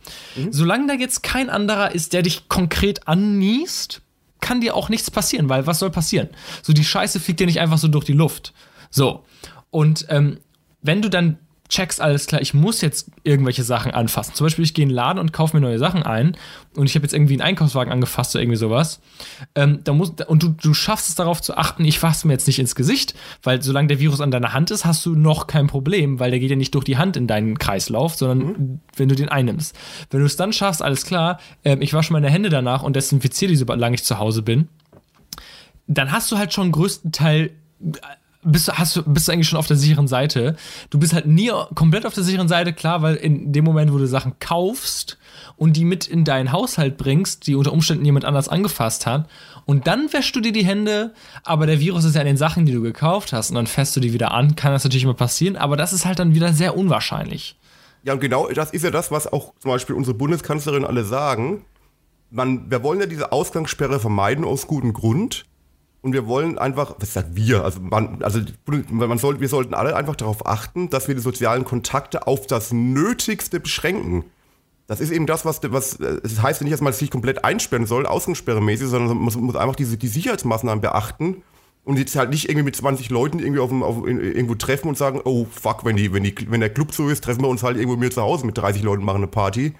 Solange 0.50 0.86
da 0.86 0.94
jetzt 0.94 1.22
kein 1.22 1.50
anderer 1.50 1.94
ist, 1.94 2.14
der 2.14 2.22
dich 2.22 2.48
konkret 2.48 3.06
anniest, 3.06 4.00
kann 4.40 4.60
dir 4.60 4.74
auch 4.74 4.88
nichts 4.88 5.10
passieren, 5.10 5.48
weil 5.48 5.66
was 5.66 5.80
soll 5.80 5.90
passieren? 5.90 6.28
So, 6.62 6.72
die 6.72 6.84
Scheiße 6.84 7.20
fliegt 7.20 7.40
dir 7.40 7.46
nicht 7.46 7.60
einfach 7.60 7.78
so 7.78 7.88
durch 7.88 8.04
die 8.04 8.12
Luft. 8.12 8.54
So. 8.88 9.24
Und 9.70 10.06
ähm, 10.08 10.38
wenn 10.80 11.02
du 11.02 11.10
dann 11.10 11.38
checkst, 11.68 12.00
alles 12.00 12.26
klar, 12.26 12.40
ich 12.40 12.54
muss 12.54 12.80
jetzt 12.80 13.10
irgendwelche 13.24 13.62
Sachen 13.62 13.92
anfassen. 13.92 14.34
Zum 14.34 14.46
Beispiel, 14.46 14.64
ich 14.64 14.74
gehe 14.74 14.84
in 14.84 14.88
den 14.88 14.94
Laden 14.94 15.18
und 15.18 15.32
kaufe 15.32 15.56
mir 15.56 15.60
neue 15.60 15.78
Sachen 15.78 16.02
ein 16.02 16.36
und 16.74 16.86
ich 16.86 16.94
habe 16.94 17.04
jetzt 17.04 17.12
irgendwie 17.12 17.34
einen 17.34 17.42
Einkaufswagen 17.42 17.92
angefasst 17.92 18.34
oder 18.34 18.42
irgendwie 18.42 18.56
sowas. 18.56 19.00
Ähm, 19.54 19.80
da 19.84 19.92
muss, 19.92 20.12
und 20.26 20.42
du, 20.42 20.48
du 20.48 20.74
schaffst 20.74 21.08
es 21.08 21.14
darauf 21.14 21.42
zu 21.42 21.56
achten, 21.56 21.84
ich 21.84 21.98
fasse 21.98 22.26
mir 22.26 22.32
jetzt 22.32 22.46
nicht 22.46 22.58
ins 22.58 22.74
Gesicht, 22.74 23.14
weil 23.42 23.62
solange 23.62 23.88
der 23.88 24.00
Virus 24.00 24.20
an 24.20 24.30
deiner 24.30 24.54
Hand 24.54 24.70
ist, 24.70 24.84
hast 24.84 25.04
du 25.04 25.14
noch 25.14 25.46
kein 25.46 25.66
Problem, 25.66 26.18
weil 26.20 26.30
der 26.30 26.40
geht 26.40 26.50
ja 26.50 26.56
nicht 26.56 26.74
durch 26.74 26.84
die 26.84 26.96
Hand 26.96 27.16
in 27.16 27.26
deinen 27.26 27.58
Kreislauf, 27.58 28.14
sondern 28.14 28.80
wenn 28.96 29.08
du 29.08 29.14
den 29.14 29.28
einnimmst. 29.28 29.76
Wenn 30.10 30.20
du 30.20 30.26
es 30.26 30.36
dann 30.36 30.52
schaffst, 30.52 30.82
alles 30.82 31.04
klar, 31.04 31.38
ähm, 31.64 31.82
ich 31.82 31.92
wasche 31.92 32.12
meine 32.12 32.30
Hände 32.30 32.48
danach 32.48 32.82
und 32.82 32.96
desinfiziere 32.96 33.50
die, 33.50 33.56
solange 33.56 33.94
ich 33.94 34.04
zu 34.04 34.18
Hause 34.18 34.42
bin, 34.42 34.68
dann 35.86 36.12
hast 36.12 36.30
du 36.32 36.38
halt 36.38 36.52
schon 36.52 36.72
größten 36.72 37.12
Teil 37.12 37.50
bist, 38.42 38.68
du- 38.68 38.72
hast, 38.72 38.96
du- 38.96 39.02
bist 39.02 39.28
du 39.28 39.32
eigentlich 39.32 39.48
schon 39.48 39.58
auf 39.58 39.66
der 39.66 39.76
sicheren 39.76 40.08
Seite. 40.08 40.56
Du 40.90 40.98
bist 40.98 41.12
halt 41.12 41.26
nie 41.26 41.50
komplett 41.74 42.06
auf 42.06 42.14
der 42.14 42.22
sicheren 42.24 42.48
Seite, 42.48 42.72
klar, 42.72 43.02
weil 43.02 43.16
in 43.16 43.52
dem 43.52 43.64
Moment, 43.64 43.92
wo 43.92 43.98
du 43.98 44.06
Sachen 44.06 44.34
kaufst 44.40 45.18
und 45.56 45.76
die 45.76 45.84
mit 45.84 46.06
in 46.06 46.24
deinen 46.24 46.52
Haushalt 46.52 46.96
bringst, 46.96 47.46
die 47.46 47.54
unter 47.56 47.72
Umständen 47.72 48.04
jemand 48.04 48.24
anders 48.24 48.48
angefasst 48.48 49.06
hat, 49.06 49.28
und 49.66 49.86
dann 49.86 50.12
wäschst 50.12 50.34
du 50.34 50.40
dir 50.40 50.52
die 50.52 50.64
Hände, 50.64 51.12
aber 51.42 51.66
der 51.66 51.80
Virus 51.80 52.04
ist 52.04 52.14
ja 52.14 52.20
in 52.22 52.26
den 52.26 52.36
Sachen, 52.36 52.64
die 52.64 52.72
du 52.72 52.80
gekauft 52.80 53.32
hast, 53.32 53.50
und 53.50 53.56
dann 53.56 53.66
fässt 53.66 53.94
du 53.96 54.00
die 54.00 54.12
wieder 54.12 54.30
an, 54.32 54.56
kann 54.56 54.72
das 54.72 54.84
natürlich 54.84 55.04
immer 55.04 55.14
passieren, 55.14 55.56
aber 55.56 55.76
das 55.76 55.92
ist 55.92 56.06
halt 56.06 56.18
dann 56.18 56.34
wieder 56.34 56.52
sehr 56.52 56.76
unwahrscheinlich. 56.76 57.56
Ja, 58.04 58.12
und 58.14 58.20
genau 58.20 58.48
das 58.48 58.70
ist 58.70 58.84
ja 58.84 58.90
das, 58.90 59.10
was 59.10 59.30
auch 59.30 59.52
zum 59.58 59.70
Beispiel 59.72 59.96
unsere 59.96 60.14
Bundeskanzlerin 60.16 60.84
alle 60.84 61.04
sagen. 61.04 61.64
Man, 62.30 62.70
wir 62.70 62.82
wollen 62.82 63.00
ja 63.00 63.06
diese 63.06 63.32
Ausgangssperre 63.32 63.98
vermeiden 64.00 64.44
aus 64.44 64.66
gutem 64.68 64.92
Grund. 64.92 65.44
Und 66.00 66.12
wir 66.12 66.26
wollen 66.26 66.58
einfach, 66.58 66.94
was 67.00 67.14
sagt 67.14 67.34
wir? 67.34 67.64
Also, 67.64 67.80
man, 67.80 68.22
also 68.22 68.40
man 68.90 69.18
soll, 69.18 69.40
wir 69.40 69.48
sollten 69.48 69.74
alle 69.74 69.96
einfach 69.96 70.14
darauf 70.14 70.46
achten, 70.46 70.90
dass 70.90 71.08
wir 71.08 71.14
die 71.14 71.20
sozialen 71.20 71.64
Kontakte 71.64 72.26
auf 72.26 72.46
das 72.46 72.72
Nötigste 72.72 73.58
beschränken. 73.58 74.24
Das 74.86 75.00
ist 75.00 75.10
eben 75.10 75.26
das, 75.26 75.44
was, 75.44 75.60
was 75.64 75.98
es 76.00 76.40
heißt 76.40 76.60
ja 76.60 76.64
nicht, 76.64 76.72
dass 76.72 76.80
man 76.80 76.92
sich 76.92 77.10
komplett 77.10 77.44
einsperren 77.44 77.86
soll, 77.86 78.06
ausgangssperremäßig, 78.06 78.88
sondern 78.88 79.08
man 79.08 79.24
muss, 79.24 79.36
muss 79.36 79.56
einfach 79.56 79.76
diese, 79.76 79.98
die 79.98 80.08
Sicherheitsmaßnahmen 80.08 80.80
beachten 80.80 81.42
und 81.84 81.98
jetzt 81.98 82.16
halt 82.16 82.30
nicht 82.30 82.48
irgendwie 82.48 82.64
mit 82.64 82.76
20 82.76 83.10
Leuten 83.10 83.38
irgendwie 83.38 83.60
auf, 83.60 83.70
auf 83.70 84.06
irgendwo 84.06 84.54
treffen 84.54 84.88
und 84.88 84.96
sagen, 84.96 85.20
oh 85.24 85.46
fuck, 85.50 85.84
wenn, 85.84 85.96
die, 85.96 86.12
wenn, 86.12 86.22
die, 86.22 86.34
wenn 86.48 86.60
der 86.60 86.70
Club 86.70 86.92
so 86.92 87.08
ist, 87.08 87.24
treffen 87.24 87.42
wir 87.42 87.48
uns 87.48 87.62
halt 87.62 87.76
irgendwo 87.76 87.96
mir 87.96 88.10
zu 88.10 88.22
Hause 88.22 88.46
mit 88.46 88.56
30 88.56 88.82
Leuten 88.82 89.04
machen 89.04 89.18
eine 89.18 89.26
Party. 89.26 89.74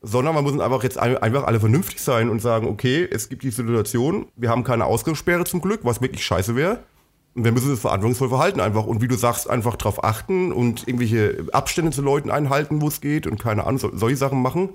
Sondern 0.00 0.34
man 0.34 0.44
muss 0.44 0.58
einfach 0.60 0.82
jetzt 0.84 0.98
ein- 0.98 1.16
einfach 1.18 1.44
alle 1.44 1.58
vernünftig 1.58 2.00
sein 2.00 2.28
und 2.28 2.40
sagen, 2.40 2.68
okay, 2.68 3.08
es 3.10 3.28
gibt 3.28 3.42
die 3.42 3.50
Situation, 3.50 4.26
wir 4.36 4.48
haben 4.50 4.62
keine 4.64 4.84
Ausgangssperre 4.84 5.44
zum 5.44 5.60
Glück, 5.60 5.80
was 5.82 6.00
wirklich 6.00 6.24
scheiße 6.24 6.54
wäre. 6.54 6.80
Und 7.34 7.44
wir 7.44 7.52
müssen 7.52 7.70
uns 7.70 7.80
verantwortungsvoll 7.80 8.28
verhalten 8.30 8.60
einfach. 8.60 8.84
Und 8.86 9.00
wie 9.02 9.08
du 9.08 9.16
sagst, 9.16 9.48
einfach 9.50 9.76
drauf 9.76 10.02
achten 10.04 10.52
und 10.52 10.86
irgendwelche 10.88 11.46
Abstände 11.52 11.90
zu 11.92 12.02
Leuten 12.02 12.30
einhalten, 12.30 12.80
wo 12.80 12.88
es 12.88 13.00
geht 13.00 13.26
und 13.26 13.40
keine 13.42 13.64
Ahnung, 13.64 13.78
so, 13.78 13.90
solche 13.94 14.16
Sachen 14.16 14.40
machen. 14.42 14.70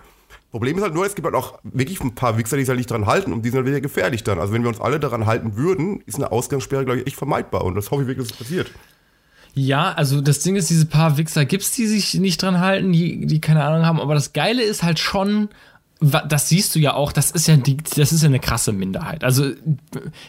Problem 0.51 0.77
ist 0.77 0.83
halt 0.83 0.93
nur, 0.93 1.05
es 1.05 1.15
gibt 1.15 1.25
halt 1.25 1.35
auch 1.35 1.57
wirklich 1.63 2.01
ein 2.03 2.15
paar 2.15 2.37
Wichser, 2.37 2.57
die 2.57 2.63
sich 2.63 2.69
halt 2.69 2.77
nicht 2.77 2.91
dran 2.91 3.05
halten 3.05 3.33
und 3.33 3.43
die 3.43 3.49
sind 3.49 3.57
halt 3.57 3.67
wieder 3.67 3.81
gefährlich 3.81 4.23
dann. 4.23 4.39
Also 4.39 4.53
wenn 4.53 4.61
wir 4.61 4.69
uns 4.69 4.79
alle 4.79 4.99
daran 4.99 5.25
halten 5.25 5.55
würden, 5.55 6.01
ist 6.05 6.15
eine 6.15 6.31
Ausgangssperre, 6.31 6.85
glaube 6.85 6.99
ich, 7.01 7.07
echt 7.07 7.15
vermeidbar. 7.15 7.63
Und 7.65 7.75
das 7.75 7.89
hoffe 7.91 8.03
ich 8.03 8.07
wirklich, 8.07 8.27
dass 8.27 8.33
es 8.35 8.39
passiert. 8.39 8.71
Ja, 9.55 9.91
also 9.91 10.21
das 10.21 10.39
Ding 10.39 10.55
ist, 10.55 10.69
diese 10.69 10.85
paar 10.85 11.17
Wichser 11.17 11.45
gibt's, 11.45 11.71
die 11.71 11.85
sich 11.85 12.15
nicht 12.15 12.41
dran 12.41 12.59
halten, 12.59 12.91
die, 12.91 13.25
die 13.27 13.39
keine 13.39 13.63
Ahnung 13.63 13.85
haben, 13.85 13.99
aber 13.99 14.15
das 14.15 14.33
Geile 14.33 14.63
ist 14.63 14.81
halt 14.81 14.97
schon, 14.97 15.49
das 16.01 16.49
siehst 16.49 16.75
du 16.75 16.79
ja 16.79 16.95
auch, 16.95 17.11
das 17.11 17.31
ist 17.31 17.47
ja 17.47 17.55
die, 17.55 17.77
das 17.77 18.11
ist 18.11 18.23
ja 18.23 18.27
eine 18.27 18.39
krasse 18.39 18.73
Minderheit. 18.73 19.23
Also 19.23 19.51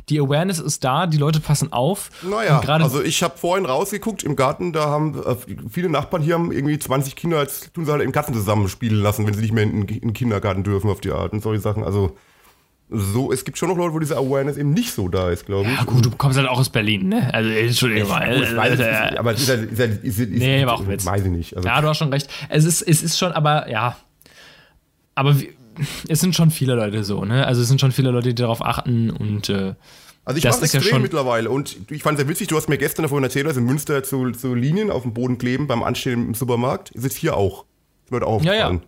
die 0.08 0.20
Awareness 0.20 0.58
ist 0.58 0.84
da, 0.84 1.06
die 1.06 1.16
Leute 1.16 1.40
passen 1.40 1.72
auf. 1.72 2.10
Naja, 2.22 2.60
also 2.60 3.02
ich 3.02 3.22
habe 3.22 3.36
vorhin 3.36 3.66
rausgeguckt 3.66 4.22
im 4.22 4.36
Garten, 4.36 4.72
da 4.72 4.86
haben 4.86 5.20
äh, 5.24 5.36
viele 5.70 5.88
Nachbarn 5.88 6.22
hier 6.22 6.34
haben 6.34 6.52
irgendwie 6.52 6.78
20 6.78 7.16
Kinder, 7.16 7.38
als 7.38 7.72
tun 7.72 7.86
sie 7.86 7.92
halt 7.92 8.02
eben 8.02 8.12
Katzen 8.12 8.34
zusammen 8.34 8.68
spielen 8.68 9.00
lassen, 9.00 9.26
wenn 9.26 9.34
sie 9.34 9.40
nicht 9.40 9.54
mehr 9.54 9.64
in, 9.64 9.82
in 9.82 9.86
den 9.86 10.12
Kindergarten 10.12 10.64
dürfen 10.64 10.90
auf 10.90 11.00
die 11.00 11.12
Art 11.12 11.32
und 11.32 11.42
solche 11.42 11.62
Sachen. 11.62 11.82
Also 11.82 12.14
so, 12.90 13.32
es 13.32 13.44
gibt 13.44 13.56
schon 13.58 13.68
noch 13.70 13.76
Leute, 13.76 13.94
wo 13.94 13.98
diese 13.98 14.16
Awareness 14.16 14.56
eben 14.56 14.72
nicht 14.72 14.92
so 14.92 15.08
da 15.08 15.30
ist, 15.30 15.46
glaube 15.46 15.68
ich. 15.70 15.76
ja 15.76 15.84
gut, 15.84 16.04
du 16.04 16.10
kommst 16.10 16.36
halt 16.38 16.48
auch 16.48 16.58
aus 16.58 16.68
Berlin, 16.68 17.08
ne? 17.08 17.32
Also 17.32 17.48
Entschuldigung 17.50 18.08
mal. 18.08 18.32
Gut, 18.34 18.44
ich 18.48 18.56
weiß, 18.56 18.72
es 18.74 18.80
äh, 18.80 18.90
ist, 19.12 19.18
aber 19.18 19.32
es 19.32 19.40
ist, 19.40 19.48
halt- 19.48 19.72
ist, 19.72 19.78
ist, 20.04 20.18
ist, 20.20 20.28
Nee, 20.30 20.66
war 20.66 20.74
auch 20.74 20.86
Witz. 20.86 21.04
Weiß 21.06 21.24
ich 21.24 21.30
nicht. 21.30 21.56
Also, 21.56 21.68
Ja, 21.68 21.80
du 21.80 21.88
hast 21.88 21.98
schon 21.98 22.12
recht. 22.12 22.28
Es 22.50 22.64
ist, 22.64 22.82
es 22.82 23.02
ist 23.02 23.18
schon, 23.18 23.32
aber 23.32 23.68
ja, 23.70 23.96
aber 25.14 25.40
wie, 25.40 25.50
es 26.08 26.20
sind 26.20 26.34
schon 26.36 26.50
viele 26.50 26.74
Leute 26.74 27.04
so, 27.04 27.24
ne? 27.24 27.46
Also 27.46 27.62
es 27.62 27.68
sind 27.68 27.80
schon 27.80 27.90
viele 27.92 28.10
Leute, 28.10 28.28
die 28.28 28.34
darauf 28.34 28.64
achten 28.64 29.10
und 29.10 29.48
äh, 29.48 29.74
Also 30.24 30.36
ich 30.38 30.44
Das 30.44 30.56
mache 30.56 30.64
ist 30.66 30.72
ja 30.74 30.78
extrem 30.78 30.94
schon- 30.96 31.02
mittlerweile 31.02 31.50
und 31.50 31.76
ich 31.90 32.02
fand 32.02 32.18
sehr 32.18 32.28
witzig, 32.28 32.48
du 32.48 32.56
hast 32.56 32.68
mir 32.68 32.78
gestern 32.78 33.02
davon 33.02 33.22
erzählt, 33.24 33.46
dass 33.46 33.56
in 33.56 33.64
Münster 33.64 34.04
so, 34.04 34.32
so 34.32 34.54
Linien 34.54 34.90
auf 34.90 35.02
dem 35.02 35.14
Boden 35.14 35.38
kleben 35.38 35.66
beim 35.66 35.82
Anstehen 35.82 36.28
im 36.28 36.34
Supermarkt. 36.34 36.90
Ist 36.90 37.04
jetzt 37.04 37.16
hier 37.16 37.36
auch. 37.36 37.64
Mir 38.10 38.16
heute 38.16 38.26
auch 38.26 38.42
Ja, 38.44 38.54
ja. 38.54 38.80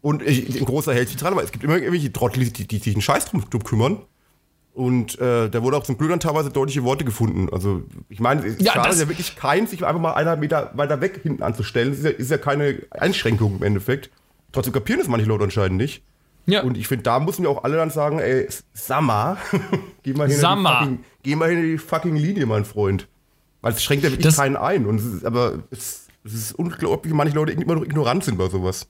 Und 0.00 0.22
ich, 0.22 0.58
ein 0.60 0.64
großer 0.64 0.94
sich 0.94 1.16
dran, 1.16 1.32
aber 1.32 1.42
es 1.42 1.50
gibt 1.52 1.64
immer 1.64 1.74
irgendwelche 1.76 2.12
Trottel, 2.12 2.48
die, 2.50 2.66
die 2.68 2.78
sich 2.78 2.94
einen 2.94 3.02
Scheiß 3.02 3.26
drum, 3.26 3.44
drum 3.50 3.64
kümmern. 3.64 3.98
Und 4.74 5.18
äh, 5.18 5.50
da 5.50 5.62
wurde 5.64 5.76
auch 5.76 5.82
zum 5.82 5.98
Glück 5.98 6.10
dann 6.10 6.20
teilweise 6.20 6.50
deutliche 6.50 6.84
Worte 6.84 7.04
gefunden. 7.04 7.48
Also 7.52 7.82
ich 8.08 8.20
meine, 8.20 8.46
es 8.46 8.60
Ja, 8.60 8.74
schadet 8.74 8.92
das- 8.92 9.00
ja 9.00 9.08
wirklich 9.08 9.34
kein, 9.34 9.66
sich 9.66 9.84
einfach 9.84 10.00
mal 10.00 10.12
einer 10.14 10.36
Meter 10.36 10.70
weiter 10.74 11.00
weg 11.00 11.18
hinten 11.24 11.42
anzustellen. 11.42 11.88
Das 11.90 11.98
ist 11.98 12.04
ja, 12.04 12.10
ist 12.10 12.30
ja 12.30 12.38
keine 12.38 12.80
Einschränkung 12.90 13.56
im 13.56 13.62
Endeffekt. 13.64 14.10
Trotzdem 14.52 14.72
kapieren 14.72 15.00
das 15.00 15.08
manche 15.08 15.26
Leute 15.26 15.44
anscheinend 15.44 15.78
nicht. 15.78 16.02
ja. 16.46 16.62
Und 16.62 16.78
ich 16.78 16.86
finde, 16.86 17.02
da 17.02 17.18
müssen 17.18 17.42
wir 17.42 17.50
auch 17.50 17.64
alle 17.64 17.76
dann 17.76 17.90
sagen, 17.90 18.20
ey, 18.20 18.46
Sammer, 18.72 19.36
geh 20.04 20.12
mal 20.12 20.24
hin, 20.24 20.30
in 20.30 20.36
die 20.36 20.40
Sammer. 20.40 20.78
fucking, 20.78 20.98
geh 21.24 21.34
mal 21.34 21.48
hin 21.50 21.58
in 21.58 21.64
die 21.72 21.78
fucking 21.78 22.14
Linie, 22.14 22.46
mein 22.46 22.64
Freund. 22.64 23.08
Weil 23.62 23.72
es 23.72 23.82
schränkt 23.82 24.04
ja 24.04 24.10
wirklich 24.12 24.26
Das- 24.26 24.36
keinen 24.36 24.56
ein. 24.56 24.86
Und 24.86 25.00
es 25.00 25.04
ist, 25.06 25.24
aber 25.24 25.58
es, 25.72 26.06
es 26.24 26.34
ist 26.34 26.52
unglaublich, 26.52 27.12
wie 27.12 27.16
manche 27.16 27.34
Leute 27.34 27.50
immer 27.50 27.74
noch 27.74 27.82
ignorant 27.84 28.22
sind 28.22 28.38
bei 28.38 28.48
sowas. 28.48 28.86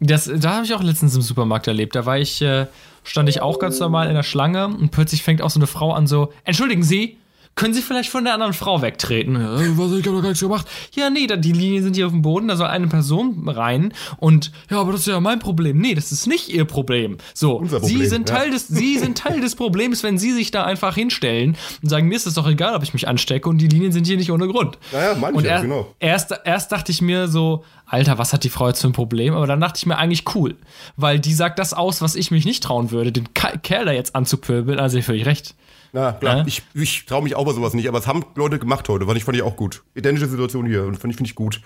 Das, 0.00 0.30
da 0.34 0.54
habe 0.54 0.64
ich 0.64 0.74
auch 0.74 0.82
letztens 0.82 1.14
im 1.14 1.22
Supermarkt 1.22 1.66
erlebt. 1.66 1.94
Da 1.94 2.06
war 2.06 2.18
ich, 2.18 2.40
äh, 2.40 2.66
stand 3.04 3.28
ich 3.28 3.42
auch 3.42 3.58
ganz 3.58 3.78
normal 3.80 4.08
in 4.08 4.14
der 4.14 4.22
Schlange 4.22 4.66
und 4.66 4.90
plötzlich 4.90 5.22
fängt 5.22 5.42
auch 5.42 5.50
so 5.50 5.60
eine 5.60 5.66
Frau 5.66 5.92
an 5.92 6.06
so, 6.06 6.32
entschuldigen 6.44 6.82
Sie, 6.82 7.18
können 7.54 7.74
Sie 7.74 7.82
vielleicht 7.82 8.08
von 8.08 8.24
der 8.24 8.34
anderen 8.34 8.52
Frau 8.52 8.80
wegtreten? 8.80 9.36
Äh, 9.36 9.76
was, 9.76 9.92
ich 9.92 10.06
habe 10.06 10.16
doch 10.16 10.22
gar 10.22 10.28
nichts 10.28 10.40
gemacht. 10.40 10.66
Ja, 10.94 11.10
nee, 11.10 11.26
da, 11.26 11.36
die 11.36 11.52
Linien 11.52 11.82
sind 11.82 11.94
hier 11.94 12.06
auf 12.06 12.12
dem 12.12 12.22
Boden, 12.22 12.48
da 12.48 12.56
soll 12.56 12.68
eine 12.68 12.86
Person 12.86 13.48
rein 13.48 13.92
und, 14.18 14.50
ja, 14.70 14.80
aber 14.80 14.92
das 14.92 15.02
ist 15.02 15.08
ja 15.08 15.20
mein 15.20 15.40
Problem. 15.40 15.78
Nee, 15.78 15.94
das 15.94 16.12
ist 16.12 16.26
nicht 16.26 16.48
Ihr 16.48 16.64
Problem. 16.64 17.18
So, 17.34 17.56
Unser 17.56 17.80
Sie 17.80 17.92
Problem, 17.92 18.08
sind 18.08 18.28
ja. 18.28 18.36
Teil 18.36 18.50
des, 18.50 18.68
Sie 18.68 18.98
sind 18.98 19.18
Teil 19.18 19.40
des 19.40 19.56
Problems, 19.56 20.02
wenn 20.02 20.18
Sie 20.18 20.32
sich 20.32 20.50
da 20.50 20.64
einfach 20.64 20.94
hinstellen 20.94 21.56
und 21.82 21.88
sagen, 21.88 22.08
mir 22.08 22.16
ist 22.16 22.26
es 22.26 22.34
doch 22.34 22.48
egal, 22.48 22.74
ob 22.74 22.82
ich 22.82 22.94
mich 22.94 23.08
anstecke 23.08 23.48
und 23.48 23.58
die 23.58 23.68
Linien 23.68 23.92
sind 23.92 24.06
hier 24.06 24.16
nicht 24.16 24.32
ohne 24.32 24.48
Grund. 24.48 24.78
Naja, 24.92 25.14
meine 25.14 25.32
ich 25.32 25.38
Und 25.38 25.44
ja, 25.44 25.56
er, 25.56 25.62
genau. 25.62 25.94
erst, 25.98 26.34
erst 26.44 26.72
dachte 26.72 26.92
ich 26.92 27.02
mir 27.02 27.28
so, 27.28 27.64
Alter, 27.84 28.18
was 28.18 28.32
hat 28.32 28.44
die 28.44 28.50
Frau 28.50 28.68
jetzt 28.68 28.80
für 28.80 28.88
ein 28.88 28.92
Problem? 28.92 29.34
Aber 29.34 29.46
dann 29.46 29.60
dachte 29.60 29.78
ich 29.78 29.86
mir 29.86 29.98
eigentlich 29.98 30.24
cool, 30.34 30.56
weil 30.96 31.18
die 31.18 31.34
sagt 31.34 31.58
das 31.58 31.74
aus, 31.74 32.00
was 32.00 32.14
ich 32.14 32.30
mich 32.30 32.44
nicht 32.44 32.62
trauen 32.62 32.90
würde, 32.90 33.12
den 33.12 33.34
Kerl 33.34 33.84
da 33.84 33.92
jetzt 33.92 34.14
anzupöbeln. 34.14 34.78
Also 34.78 34.96
ich 34.96 35.04
völlig 35.04 35.26
recht. 35.26 35.54
Na 35.92 36.12
klar, 36.12 36.38
Ja? 36.38 36.44
ich, 36.46 36.62
ich 36.74 37.06
traue 37.06 37.22
mich 37.22 37.34
auch 37.34 37.44
bei 37.44 37.52
sowas 37.52 37.74
nicht, 37.74 37.88
aber 37.88 37.98
es 37.98 38.06
haben 38.06 38.24
Leute 38.36 38.58
gemacht 38.58 38.88
heute, 38.88 39.06
fand 39.06 39.16
ich, 39.16 39.24
fand 39.24 39.36
ich 39.36 39.42
auch 39.42 39.56
gut. 39.56 39.82
Identische 39.94 40.26
Situation 40.28 40.66
hier 40.66 40.84
und 40.84 40.96
fand 40.98 41.12
ich, 41.12 41.16
finde 41.16 41.28
ich 41.30 41.34
gut. 41.34 41.60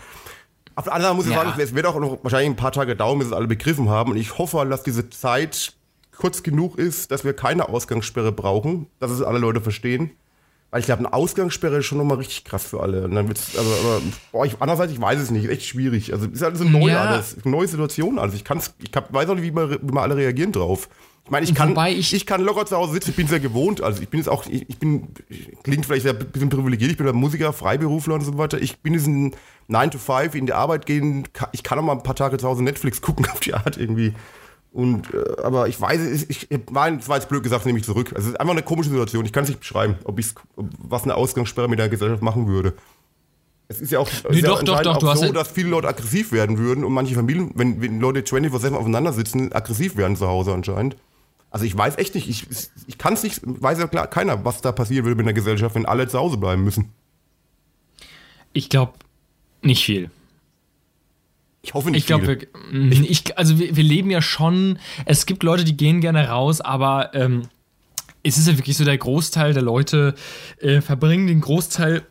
Auf 0.76 0.84
der 0.84 0.94
anderen 0.94 1.12
Seite 1.12 1.16
muss 1.16 1.26
ich 1.26 1.32
Ja. 1.32 1.44
sagen, 1.50 1.60
es 1.62 1.74
wird 1.74 1.86
auch 1.86 1.98
noch 2.00 2.18
wahrscheinlich 2.22 2.50
ein 2.50 2.56
paar 2.56 2.72
Tage 2.72 2.96
dauern, 2.96 3.18
bis 3.18 3.28
es 3.28 3.32
alle 3.32 3.46
begriffen 3.46 3.88
haben. 3.90 4.10
Und 4.12 4.16
ich 4.16 4.38
hoffe, 4.38 4.64
dass 4.68 4.82
diese 4.82 5.08
Zeit 5.10 5.74
kurz 6.16 6.42
genug 6.42 6.78
ist, 6.78 7.10
dass 7.10 7.24
wir 7.24 7.32
keine 7.34 7.68
Ausgangssperre 7.68 8.32
brauchen, 8.32 8.86
dass 8.98 9.10
es 9.10 9.22
alle 9.22 9.38
Leute 9.38 9.60
verstehen. 9.60 10.10
Weil 10.70 10.80
ich 10.80 10.86
glaube, 10.86 11.00
eine 11.00 11.12
Ausgangssperre 11.12 11.76
ist 11.78 11.86
schon 11.86 11.98
nochmal 11.98 12.16
richtig 12.18 12.44
krass 12.44 12.64
für 12.64 12.80
alle. 12.80 13.04
Und 13.04 13.14
dann 13.14 13.28
wird's, 13.28 13.56
also, 13.56 13.70
aber, 13.70 14.00
boah, 14.32 14.44
ich, 14.46 14.56
andererseits, 14.58 14.92
ich 14.92 15.00
weiß 15.00 15.20
es 15.20 15.30
nicht, 15.30 15.44
ist 15.44 15.50
echt 15.50 15.66
schwierig. 15.66 16.12
Also, 16.12 16.26
ist 16.26 16.42
alles 16.42 16.58
so 16.58 16.64
neu 16.64 16.88
Ja. 16.90 17.02
alles, 17.02 17.36
eine 17.44 17.52
neue 17.54 17.68
Situation. 17.68 18.18
Also, 18.18 18.34
ich 18.34 18.42
kann's, 18.42 18.74
ich 18.82 18.90
kann, 18.90 19.04
weiß 19.10 19.28
auch 19.28 19.34
nicht, 19.36 19.44
wie 19.44 19.54
wir, 19.54 19.70
wie 19.80 19.92
wir 19.92 20.02
alle 20.02 20.16
reagieren 20.16 20.50
drauf. 20.50 20.88
Ich 21.24 21.30
meine, 21.30 21.44
ich 21.44 21.54
kann, 21.54 21.74
ich- 21.98 22.12
ich 22.12 22.26
kann 22.26 22.42
locker 22.42 22.66
zu 22.66 22.76
Hause 22.76 22.92
sitzen, 22.92 23.10
ich 23.10 23.16
bin 23.16 23.26
sehr 23.28 23.40
gewohnt. 23.40 23.80
Also, 23.82 24.02
ich 24.02 24.08
bin 24.10 24.20
jetzt 24.20 24.28
auch, 24.28 24.44
ich, 24.46 24.68
ich 24.68 24.78
bin, 24.78 25.08
klingt 25.62 25.86
vielleicht 25.86 26.06
ein 26.06 26.18
bisschen 26.18 26.50
privilegiert, 26.50 26.90
ich 26.90 26.98
bin 26.98 27.08
ein 27.08 27.14
Musiker, 27.16 27.52
Freiberufler 27.54 28.14
und 28.16 28.20
so 28.20 28.36
weiter. 28.36 28.60
Ich 28.60 28.80
bin 28.80 28.92
diesen 28.92 29.34
9 29.68 29.90
to 29.90 29.98
5 29.98 30.34
in 30.34 30.44
die 30.46 30.52
Arbeit 30.52 30.84
gehen, 30.84 31.26
ich 31.52 31.62
kann 31.62 31.78
auch 31.78 31.82
mal 31.82 31.92
ein 31.92 32.02
paar 32.02 32.14
Tage 32.14 32.36
zu 32.36 32.46
Hause 32.46 32.62
Netflix 32.62 33.00
gucken 33.00 33.26
auf 33.32 33.40
die 33.40 33.54
Art 33.54 33.78
irgendwie. 33.78 34.12
Und, 34.70 35.14
äh, 35.14 35.40
aber 35.42 35.66
ich 35.68 35.80
weiß, 35.80 36.00
es- 36.02 36.28
ich, 36.28 36.50
ich 36.50 36.58
mein, 36.70 36.98
das 36.98 37.08
war 37.08 37.16
jetzt 37.16 37.28
blöd 37.30 37.42
gesagt, 37.42 37.64
nehme 37.64 37.78
ich 37.78 37.84
zurück. 37.86 38.12
Also 38.14 38.26
es 38.28 38.34
ist 38.34 38.40
einfach 38.40 38.52
eine 38.52 38.62
komische 38.62 38.90
Situation. 38.90 39.24
Ich 39.24 39.32
kann 39.32 39.44
es 39.44 39.48
nicht 39.48 39.60
beschreiben, 39.60 39.94
ob 40.04 40.18
ich's, 40.18 40.34
ob, 40.56 40.66
was 40.78 41.04
eine 41.04 41.14
Ausgangssperre 41.14 41.68
mit 41.68 41.78
der 41.78 41.88
Gesellschaft 41.88 42.22
machen 42.22 42.48
würde. 42.48 42.74
Es 43.68 43.80
ist 43.80 43.92
ja 43.92 43.98
auch, 43.98 44.10
Nee, 44.28 44.36
ist 44.40 44.42
ja 44.42 44.48
doch, 44.50 44.62
doch, 44.62 44.82
doch, 44.82 44.96
auch 44.96 45.16
so, 45.16 45.32
dass 45.32 45.48
viele 45.48 45.70
Leute 45.70 45.88
aggressiv 45.88 46.32
werden 46.32 46.58
würden 46.58 46.84
und 46.84 46.92
manche 46.92 47.14
Familien, 47.14 47.50
wenn, 47.54 47.80
wenn 47.80 47.98
Leute 47.98 48.20
24-7 48.20 48.74
aufeinander 48.74 49.14
sitzen, 49.14 49.52
aggressiv 49.54 49.96
werden 49.96 50.16
zu 50.16 50.26
Hause 50.28 50.52
anscheinend. 50.52 50.96
Also 51.54 51.66
ich 51.66 51.78
weiß 51.78 51.98
echt 51.98 52.16
nicht, 52.16 52.28
ich, 52.28 52.46
ich 52.88 52.98
kann 52.98 53.14
es 53.14 53.22
nicht, 53.22 53.40
weiß 53.44 53.78
ja 53.78 53.86
klar 53.86 54.08
keiner, 54.08 54.44
was 54.44 54.60
da 54.60 54.72
passieren 54.72 55.04
würde 55.04 55.14
mit 55.14 55.26
der 55.26 55.34
Gesellschaft, 55.34 55.76
wenn 55.76 55.86
alle 55.86 56.08
zu 56.08 56.18
Hause 56.18 56.36
bleiben 56.36 56.64
müssen. 56.64 56.90
Ich 58.52 58.68
glaube 58.68 58.94
nicht 59.62 59.84
viel. 59.84 60.10
Ich 61.62 61.72
hoffe 61.72 61.92
nicht 61.92 62.00
Ich 62.00 62.06
glaube, 62.08 62.38
ich, 62.72 63.38
also 63.38 63.56
wir, 63.60 63.76
wir 63.76 63.84
leben 63.84 64.10
ja 64.10 64.20
schon, 64.20 64.80
es 65.04 65.26
gibt 65.26 65.44
Leute, 65.44 65.62
die 65.62 65.76
gehen 65.76 66.00
gerne 66.00 66.28
raus, 66.28 66.60
aber 66.60 67.14
ähm, 67.14 67.42
es 68.24 68.36
ist 68.36 68.48
ja 68.48 68.58
wirklich 68.58 68.76
so, 68.76 68.84
der 68.84 68.98
Großteil 68.98 69.54
der 69.54 69.62
Leute 69.62 70.16
äh, 70.58 70.80
verbringen 70.80 71.28
den 71.28 71.40
Großteil 71.40 72.02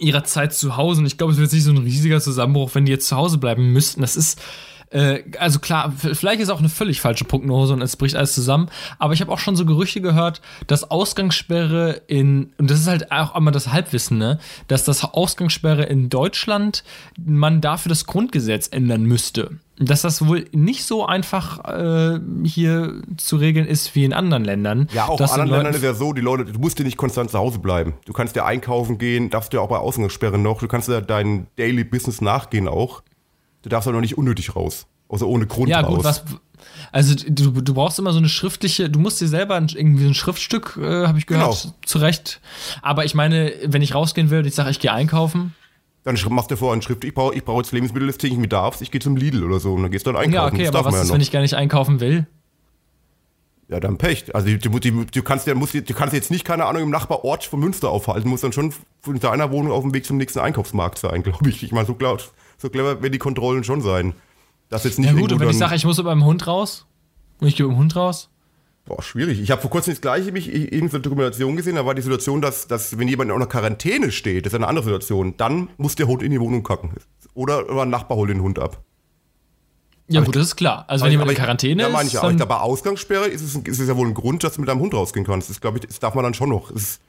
ihrer 0.00 0.24
Zeit 0.24 0.52
zu 0.52 0.76
Hause 0.76 0.98
und 1.00 1.06
ich 1.06 1.16
glaube, 1.16 1.32
es 1.32 1.38
wird 1.38 1.52
nicht 1.52 1.62
so 1.62 1.70
ein 1.70 1.78
riesiger 1.78 2.20
Zusammenbruch, 2.20 2.74
wenn 2.74 2.86
die 2.86 2.92
jetzt 2.92 3.06
zu 3.06 3.14
Hause 3.14 3.38
bleiben 3.38 3.72
müssten. 3.72 4.00
Das 4.00 4.16
ist, 4.16 4.42
äh, 4.90 5.22
also 5.38 5.58
klar, 5.58 5.92
vielleicht 5.96 6.40
ist 6.40 6.50
auch 6.50 6.58
eine 6.58 6.68
völlig 6.68 7.00
falsche 7.00 7.24
Prognose 7.24 7.72
und 7.72 7.82
es 7.82 7.96
bricht 7.96 8.16
alles 8.16 8.34
zusammen, 8.34 8.68
aber 8.98 9.12
ich 9.12 9.20
habe 9.20 9.32
auch 9.32 9.38
schon 9.38 9.56
so 9.56 9.66
Gerüchte 9.66 10.00
gehört, 10.00 10.40
dass 10.66 10.90
Ausgangssperre 10.90 12.02
in, 12.06 12.52
und 12.58 12.70
das 12.70 12.80
ist 12.80 12.86
halt 12.86 13.10
auch 13.10 13.34
einmal 13.34 13.52
das 13.52 13.72
Halbwissen, 13.72 14.18
ne, 14.18 14.38
dass 14.68 14.84
das 14.84 15.04
Ausgangssperre 15.04 15.84
in 15.84 16.08
Deutschland 16.08 16.84
man 17.24 17.60
dafür 17.60 17.88
das 17.88 18.06
Grundgesetz 18.06 18.68
ändern 18.68 19.02
müsste. 19.02 19.58
Dass 19.76 20.02
das 20.02 20.24
wohl 20.24 20.46
nicht 20.52 20.84
so 20.84 21.04
einfach 21.04 21.64
äh, 21.64 22.20
hier 22.44 23.02
zu 23.16 23.36
regeln 23.36 23.66
ist 23.66 23.96
wie 23.96 24.04
in 24.04 24.12
anderen 24.12 24.44
Ländern. 24.44 24.88
Ja, 24.92 25.08
auch 25.08 25.18
in 25.18 25.26
anderen 25.26 25.50
Ländern 25.50 25.74
ist 25.74 25.82
ja 25.82 25.94
so, 25.94 26.12
die 26.12 26.20
Leute, 26.20 26.44
du 26.44 26.60
musst 26.60 26.78
ja 26.78 26.84
nicht 26.84 26.96
konstant 26.96 27.32
zu 27.32 27.38
Hause 27.38 27.58
bleiben. 27.58 27.94
Du 28.06 28.12
kannst 28.12 28.36
ja 28.36 28.44
einkaufen 28.44 28.98
gehen, 28.98 29.30
darfst 29.30 29.52
ja 29.52 29.60
auch 29.60 29.68
bei 29.68 29.78
Ausgangssperre 29.78 30.38
noch, 30.38 30.60
du 30.60 30.68
kannst 30.68 30.88
ja 30.88 31.00
dein 31.00 31.48
Daily 31.56 31.82
Business 31.82 32.20
nachgehen 32.20 32.68
auch. 32.68 33.02
Du 33.64 33.70
darfst 33.70 33.88
aber 33.88 33.94
noch 33.96 34.02
nicht 34.02 34.16
unnötig 34.18 34.54
raus. 34.54 34.86
Außer 35.08 35.26
ohne 35.26 35.46
Grund 35.46 35.68
Ja, 35.70 35.80
raus. 35.80 35.96
gut, 35.96 36.04
was. 36.04 36.24
Also 36.92 37.14
du, 37.14 37.50
du 37.50 37.74
brauchst 37.74 37.98
immer 37.98 38.12
so 38.12 38.18
eine 38.18 38.28
schriftliche, 38.28 38.88
du 38.88 38.98
musst 39.00 39.20
dir 39.20 39.28
selber 39.28 39.54
ein, 39.56 39.68
irgendwie 39.68 40.06
ein 40.06 40.14
Schriftstück, 40.14 40.78
äh, 40.80 41.06
habe 41.06 41.18
ich 41.18 41.26
gehört, 41.26 41.62
Genau. 41.62 41.74
zurecht. 41.84 42.40
Aber 42.82 43.04
ich 43.04 43.14
meine, 43.14 43.52
wenn 43.64 43.82
ich 43.82 43.94
rausgehen 43.94 44.30
will 44.30 44.40
und 44.40 44.46
ich 44.46 44.54
sage, 44.54 44.70
ich 44.70 44.80
gehe 44.80 44.92
einkaufen, 44.92 45.54
Dann 46.04 46.18
machst 46.30 46.50
du 46.50 46.56
vorher 46.56 46.74
eine 46.74 46.82
Schrift, 46.82 47.04
ich 47.04 47.14
brauche 47.14 47.34
ich 47.34 47.44
brauch 47.44 47.58
jetzt 47.58 47.72
Lebensmittel 47.72 48.06
des 48.06 48.18
täglichen 48.18 48.42
Bedarfs, 48.42 48.80
ich 48.82 48.90
gehe 48.90 49.00
zum 49.00 49.16
Lidl 49.16 49.44
oder 49.44 49.60
so 49.60 49.72
und 49.74 49.82
dann 49.82 49.90
gehst 49.90 50.06
du 50.06 50.12
dann 50.12 50.20
einkaufen. 50.22 50.34
ja, 50.34 50.46
okay, 50.46 50.58
das 50.64 50.68
aber 50.68 50.78
darf 50.78 50.86
was 50.86 50.92
man 50.92 51.00
ist, 51.02 51.08
ja 51.08 51.12
wenn 51.14 51.18
noch. 51.20 51.26
ich 51.26 51.32
gar 51.32 51.40
nicht 51.40 51.54
einkaufen 51.54 52.00
will? 52.00 52.26
Ja, 53.68 53.80
dann 53.80 53.96
Pech. 53.96 54.34
Also 54.34 54.48
du, 54.48 54.58
du, 54.58 55.04
du, 55.04 55.22
kannst 55.22 55.46
ja, 55.46 55.54
musst, 55.54 55.74
du 55.74 55.82
kannst 55.94 56.14
jetzt 56.14 56.30
nicht, 56.30 56.44
keine 56.44 56.66
Ahnung, 56.66 56.82
im 56.82 56.90
Nachbarort 56.90 57.44
von 57.44 57.60
Münster 57.60 57.88
aufhalten. 57.90 58.24
Du 58.24 58.28
musst 58.28 58.44
dann 58.44 58.52
schon 58.52 58.74
von 59.00 59.18
deiner 59.18 59.50
Wohnung 59.50 59.72
auf 59.72 59.82
dem 59.82 59.94
Weg 59.94 60.04
zum 60.04 60.18
nächsten 60.18 60.38
Einkaufsmarkt 60.38 60.98
sein, 60.98 61.22
glaube 61.24 61.48
ich. 61.48 61.62
Ich 61.62 61.72
meine, 61.72 61.86
so, 61.86 61.94
glaub, 61.94 62.20
so 62.58 62.68
clever 62.70 63.00
werden 63.02 63.12
die 63.12 63.18
Kontrollen 63.18 63.64
schon 63.64 63.80
sein. 63.80 64.14
Das 64.68 64.84
jetzt 64.84 64.98
nicht 64.98 65.08
Ja 65.12 65.18
gut, 65.18 65.32
und 65.32 65.40
wenn 65.40 65.50
ich 65.50 65.58
sage, 65.58 65.74
ich 65.74 65.84
muss 65.84 65.96
mit 65.98 66.06
meinem 66.06 66.24
Hund 66.24 66.46
raus 66.46 66.86
und 67.40 67.48
ich 67.48 67.56
gehe 67.56 67.66
mit 67.66 67.74
dem 67.76 67.78
Hund 67.78 67.96
raus, 67.96 68.30
Boah, 68.86 69.02
schwierig. 69.02 69.40
Ich 69.40 69.50
habe 69.50 69.62
vor 69.62 69.70
kurzem 69.70 69.94
das 69.94 70.02
gleiche 70.02 70.30
mich 70.30 70.52
in 70.52 70.88
so 70.90 70.96
einer 70.96 71.02
Dokumentation 71.02 71.56
gesehen, 71.56 71.76
da 71.76 71.86
war 71.86 71.94
die 71.94 72.02
Situation, 72.02 72.42
dass, 72.42 72.66
dass 72.68 72.98
wenn 72.98 73.08
jemand 73.08 73.30
in 73.30 73.36
einer 73.36 73.46
Quarantäne 73.46 74.12
steht, 74.12 74.44
das 74.44 74.52
ist 74.52 74.56
eine 74.56 74.68
andere 74.68 74.84
Situation, 74.84 75.34
dann 75.38 75.70
muss 75.78 75.94
der 75.94 76.06
Hund 76.06 76.22
in 76.22 76.30
die 76.30 76.38
Wohnung 76.38 76.62
kacken. 76.62 76.90
Oder, 77.32 77.64
oder 77.70 77.82
ein 77.82 77.88
Nachbar 77.90 78.18
holt 78.18 78.28
den 78.28 78.42
Hund 78.42 78.58
ab. 78.58 78.82
ja 80.08 80.20
Aber 80.20 80.26
gut, 80.26 80.36
ich- 80.36 80.40
das 80.42 80.48
ist 80.48 80.56
klar. 80.56 80.84
Also 80.86 81.06
wenn 81.06 81.12
jemand 81.12 81.30
in 81.30 81.36
Quarantäne 81.38 81.80
ja, 81.80 81.88
ist, 81.88 81.94
meine 81.94 82.08
ich 82.08 82.12
ja. 82.12 82.20
Aber 82.20 82.30
ich 82.32 82.44
bei 82.44 82.56
Ausgangssperre 82.58 83.26
ist 83.26 83.40
es, 83.40 83.54
ist 83.56 83.80
es 83.80 83.88
ja 83.88 83.96
wohl 83.96 84.06
ein 84.08 84.12
Grund, 84.12 84.44
dass 84.44 84.52
du 84.56 84.60
mit 84.60 84.68
deinem 84.68 84.80
Hund 84.80 84.92
rausgehen 84.92 85.24
kannst. 85.24 85.48
Das, 85.48 85.62
glaube 85.62 85.78
ich, 85.78 85.86
das 85.86 85.98
darf 85.98 86.14
man 86.14 86.22
dann 86.22 86.34
schon 86.34 86.50
noch. 86.50 86.70
Es 86.70 86.82
ist, 86.82 87.00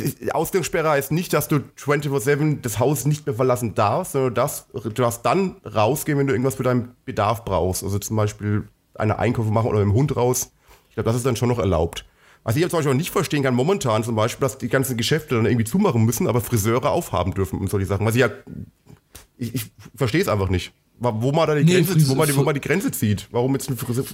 ist, 0.00 0.34
Ausgangssperre 0.34 0.90
heißt 0.90 1.12
nicht, 1.12 1.32
dass 1.32 1.48
du 1.48 1.60
24-7 1.78 2.60
das 2.60 2.78
Haus 2.78 3.04
nicht 3.04 3.26
mehr 3.26 3.34
verlassen 3.34 3.74
darfst, 3.74 4.12
sondern 4.12 4.34
dass, 4.34 4.68
du 4.72 4.90
darfst 4.90 5.24
dann 5.26 5.56
rausgehen, 5.64 6.18
wenn 6.18 6.26
du 6.26 6.32
irgendwas 6.32 6.54
für 6.54 6.62
deinen 6.62 6.94
Bedarf 7.04 7.44
brauchst. 7.44 7.82
Also 7.82 7.98
zum 7.98 8.16
Beispiel 8.16 8.68
eine 8.94 9.18
Einkäufe 9.18 9.50
machen 9.50 9.68
oder 9.68 9.78
mit 9.78 9.88
dem 9.88 9.94
Hund 9.94 10.16
raus. 10.16 10.52
Ich 10.88 10.94
glaube, 10.94 11.08
das 11.08 11.16
ist 11.16 11.26
dann 11.26 11.36
schon 11.36 11.48
noch 11.48 11.58
erlaubt. 11.58 12.04
Was 12.44 12.56
ich 12.56 12.62
jetzt 12.62 12.70
zum 12.70 12.78
Beispiel 12.78 12.92
auch 12.92 12.96
nicht 12.96 13.10
verstehen 13.10 13.42
kann, 13.42 13.54
momentan 13.54 14.02
zum 14.02 14.16
Beispiel, 14.16 14.40
dass 14.40 14.58
die 14.58 14.68
ganzen 14.68 14.96
Geschäfte 14.96 15.36
dann 15.36 15.46
irgendwie 15.46 15.64
zumachen 15.64 16.04
müssen, 16.04 16.26
aber 16.26 16.40
Friseure 16.40 16.90
aufhaben 16.90 17.34
dürfen 17.34 17.58
und 17.60 17.70
solche 17.70 17.86
Sachen. 17.86 18.04
Was 18.04 18.14
ich 18.14 18.20
ja, 18.20 18.30
ich, 19.38 19.54
ich 19.54 19.72
verstehe 19.94 20.20
es 20.20 20.28
einfach 20.28 20.48
nicht. 20.48 20.72
Wo 20.98 21.32
man 21.32 21.46
da 21.46 21.54
die 21.54 21.64
Nee, 21.64 21.82
Grenze, 21.82 22.08
wo 22.08 22.14
man 22.14 22.36
wo 22.36 22.42
man 22.42 22.54
die 22.54 22.60
Grenze 22.60 22.90
zieht. 22.90 23.28
Warum 23.30 23.52
jetzt 23.54 23.70
ein 23.70 23.76
Friseur? 23.76 24.04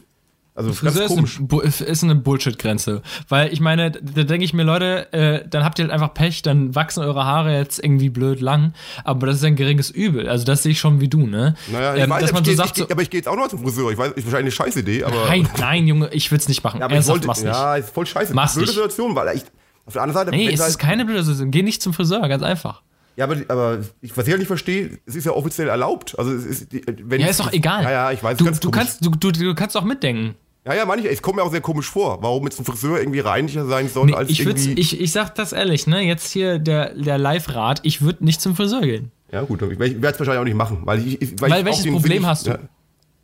Also 0.58 0.72
Friseur 0.72 1.00
ganz 1.02 1.10
ist 1.12 1.16
komisch. 1.16 1.38
eine, 1.38 1.46
Bu- 1.46 1.60
ist 1.60 2.02
eine 2.02 2.14
Bullshit-Grenze. 2.16 3.02
Weil 3.28 3.52
ich 3.52 3.60
meine, 3.60 3.92
da 3.92 4.22
denke 4.24 4.44
ich 4.44 4.52
mir, 4.52 4.64
Leute, 4.64 5.12
äh, 5.12 5.48
dann 5.48 5.64
habt 5.64 5.78
ihr 5.78 5.84
halt 5.84 5.92
einfach 5.92 6.12
Pech, 6.14 6.42
dann 6.42 6.74
wachsen 6.74 7.02
eure 7.04 7.24
Haare 7.24 7.56
jetzt 7.56 7.82
irgendwie 7.82 8.10
blöd 8.10 8.40
lang. 8.40 8.72
Aber 9.04 9.28
das 9.28 9.36
ist 9.36 9.44
ein 9.44 9.54
geringes 9.54 9.90
Übel. 9.90 10.28
Also 10.28 10.44
das 10.44 10.64
sehe 10.64 10.72
ich 10.72 10.80
schon 10.80 11.00
wie 11.00 11.08
du, 11.08 11.26
ne? 11.26 11.54
Naja, 11.70 11.94
ich 11.94 12.02
ähm, 12.02 12.10
weiß, 12.10 12.20
dass 12.22 12.30
aber 12.30 12.40
man 12.40 12.42
ich 12.42 12.46
so 12.48 12.50
geh- 12.50 12.56
sagt, 12.56 12.76
ich, 12.76 12.84
so, 12.84 12.90
aber 12.90 13.02
ich 13.02 13.10
gehe 13.10 13.18
jetzt 13.20 13.28
auch 13.28 13.36
noch 13.36 13.48
zum 13.48 13.60
Friseur. 13.62 13.90
Ich 13.92 13.98
weiß, 13.98 14.08
ist 14.12 14.24
wahrscheinlich 14.26 14.58
eine 14.60 14.66
Scheißidee, 14.66 15.04
aber. 15.04 15.26
nein, 15.28 15.48
nein, 15.58 15.86
Junge, 15.86 16.08
ich 16.12 16.30
will's 16.32 16.48
nicht 16.48 16.64
machen. 16.64 16.80
Ja, 16.80 16.86
aber 16.86 16.92
ich 16.94 16.96
Ernsthaft, 16.96 17.14
wollte, 17.18 17.26
mach's 17.28 17.42
nicht. 17.44 17.52
ja, 17.54 17.76
ist 17.76 17.90
voll 17.90 18.06
scheiße. 18.06 18.34
Mach's 18.34 18.54
Blöde 18.54 18.66
nicht. 18.66 18.74
Situation, 18.74 19.14
weil 19.14 19.36
ich, 19.36 19.42
auf 19.86 19.92
der 19.92 20.02
anderen 20.02 20.26
Seite, 20.26 20.36
nee, 20.36 20.52
es 20.52 20.60
halt- 20.60 20.70
ist 20.70 20.78
keine 20.78 21.04
blöde 21.04 21.22
Situation. 21.22 21.50
Geh 21.52 21.62
nicht 21.62 21.80
zum 21.82 21.94
Friseur, 21.94 22.26
ganz 22.28 22.42
einfach. 22.42 22.82
Ja, 23.16 23.24
aber, 23.24 23.36
aber 23.48 23.78
ich, 24.00 24.16
was 24.16 24.26
ich 24.26 24.30
halt 24.30 24.38
nicht 24.38 24.46
verstehe, 24.46 24.98
es 25.04 25.16
ist 25.16 25.24
ja 25.24 25.32
offiziell 25.32 25.66
erlaubt. 25.68 26.16
Also 26.16 26.30
es 26.32 26.44
ist, 26.44 26.68
wenn 26.72 27.20
Ja, 27.20 27.26
ich- 27.26 27.30
ist 27.32 27.40
doch 27.40 27.52
egal. 27.52 27.82
Ja, 27.82 27.90
ja, 27.90 28.12
ich 28.12 28.22
weiß. 28.22 28.38
Du, 28.38 28.44
du, 28.44 28.50
komisch. 28.52 28.70
kannst, 28.70 29.04
du, 29.04 29.10
du, 29.10 29.32
du 29.32 29.54
kannst 29.56 29.76
auch 29.76 29.82
mitdenken. 29.82 30.36
Ja, 30.68 30.74
ja, 30.74 30.84
manche, 30.84 31.08
es 31.08 31.22
kommt 31.22 31.36
mir 31.36 31.42
auch 31.42 31.50
sehr 31.50 31.62
komisch 31.62 31.88
vor, 31.88 32.18
warum 32.22 32.44
jetzt 32.44 32.58
ein 32.60 32.64
Friseur 32.66 32.98
irgendwie 32.98 33.20
reinlicher 33.20 33.64
sein 33.66 33.88
soll 33.88 34.06
Nee, 34.06 34.14
als 34.14 34.28
ich, 34.28 34.40
irgendwie. 34.44 34.72
ich, 34.74 35.00
ich 35.00 35.12
sag 35.12 35.34
das 35.34 35.52
ehrlich, 35.54 35.86
ne? 35.86 36.02
Jetzt 36.02 36.30
hier 36.30 36.58
der, 36.58 36.92
der 36.94 37.16
Live-Rat, 37.16 37.80
ich 37.84 38.02
würde 38.02 38.22
nicht 38.24 38.40
zum 38.42 38.54
Friseur 38.54 38.82
gehen. 38.82 39.10
ja, 39.32 39.42
gut, 39.42 39.62
ich 39.62 39.78
werde 39.78 39.96
es 39.96 40.18
wahrscheinlich 40.18 40.40
auch 40.40 40.44
nicht 40.44 40.56
machen, 40.56 40.82
weil 40.84 40.98
ich. 41.06 41.22
ich 41.22 41.40
Weil 41.40 41.58
ich 41.60 41.64
welches 41.64 41.86
Problem 41.90 42.18
Sinn- 42.22 42.26
hast 42.26 42.46
du? 42.46 42.50
Ja, 42.50 42.58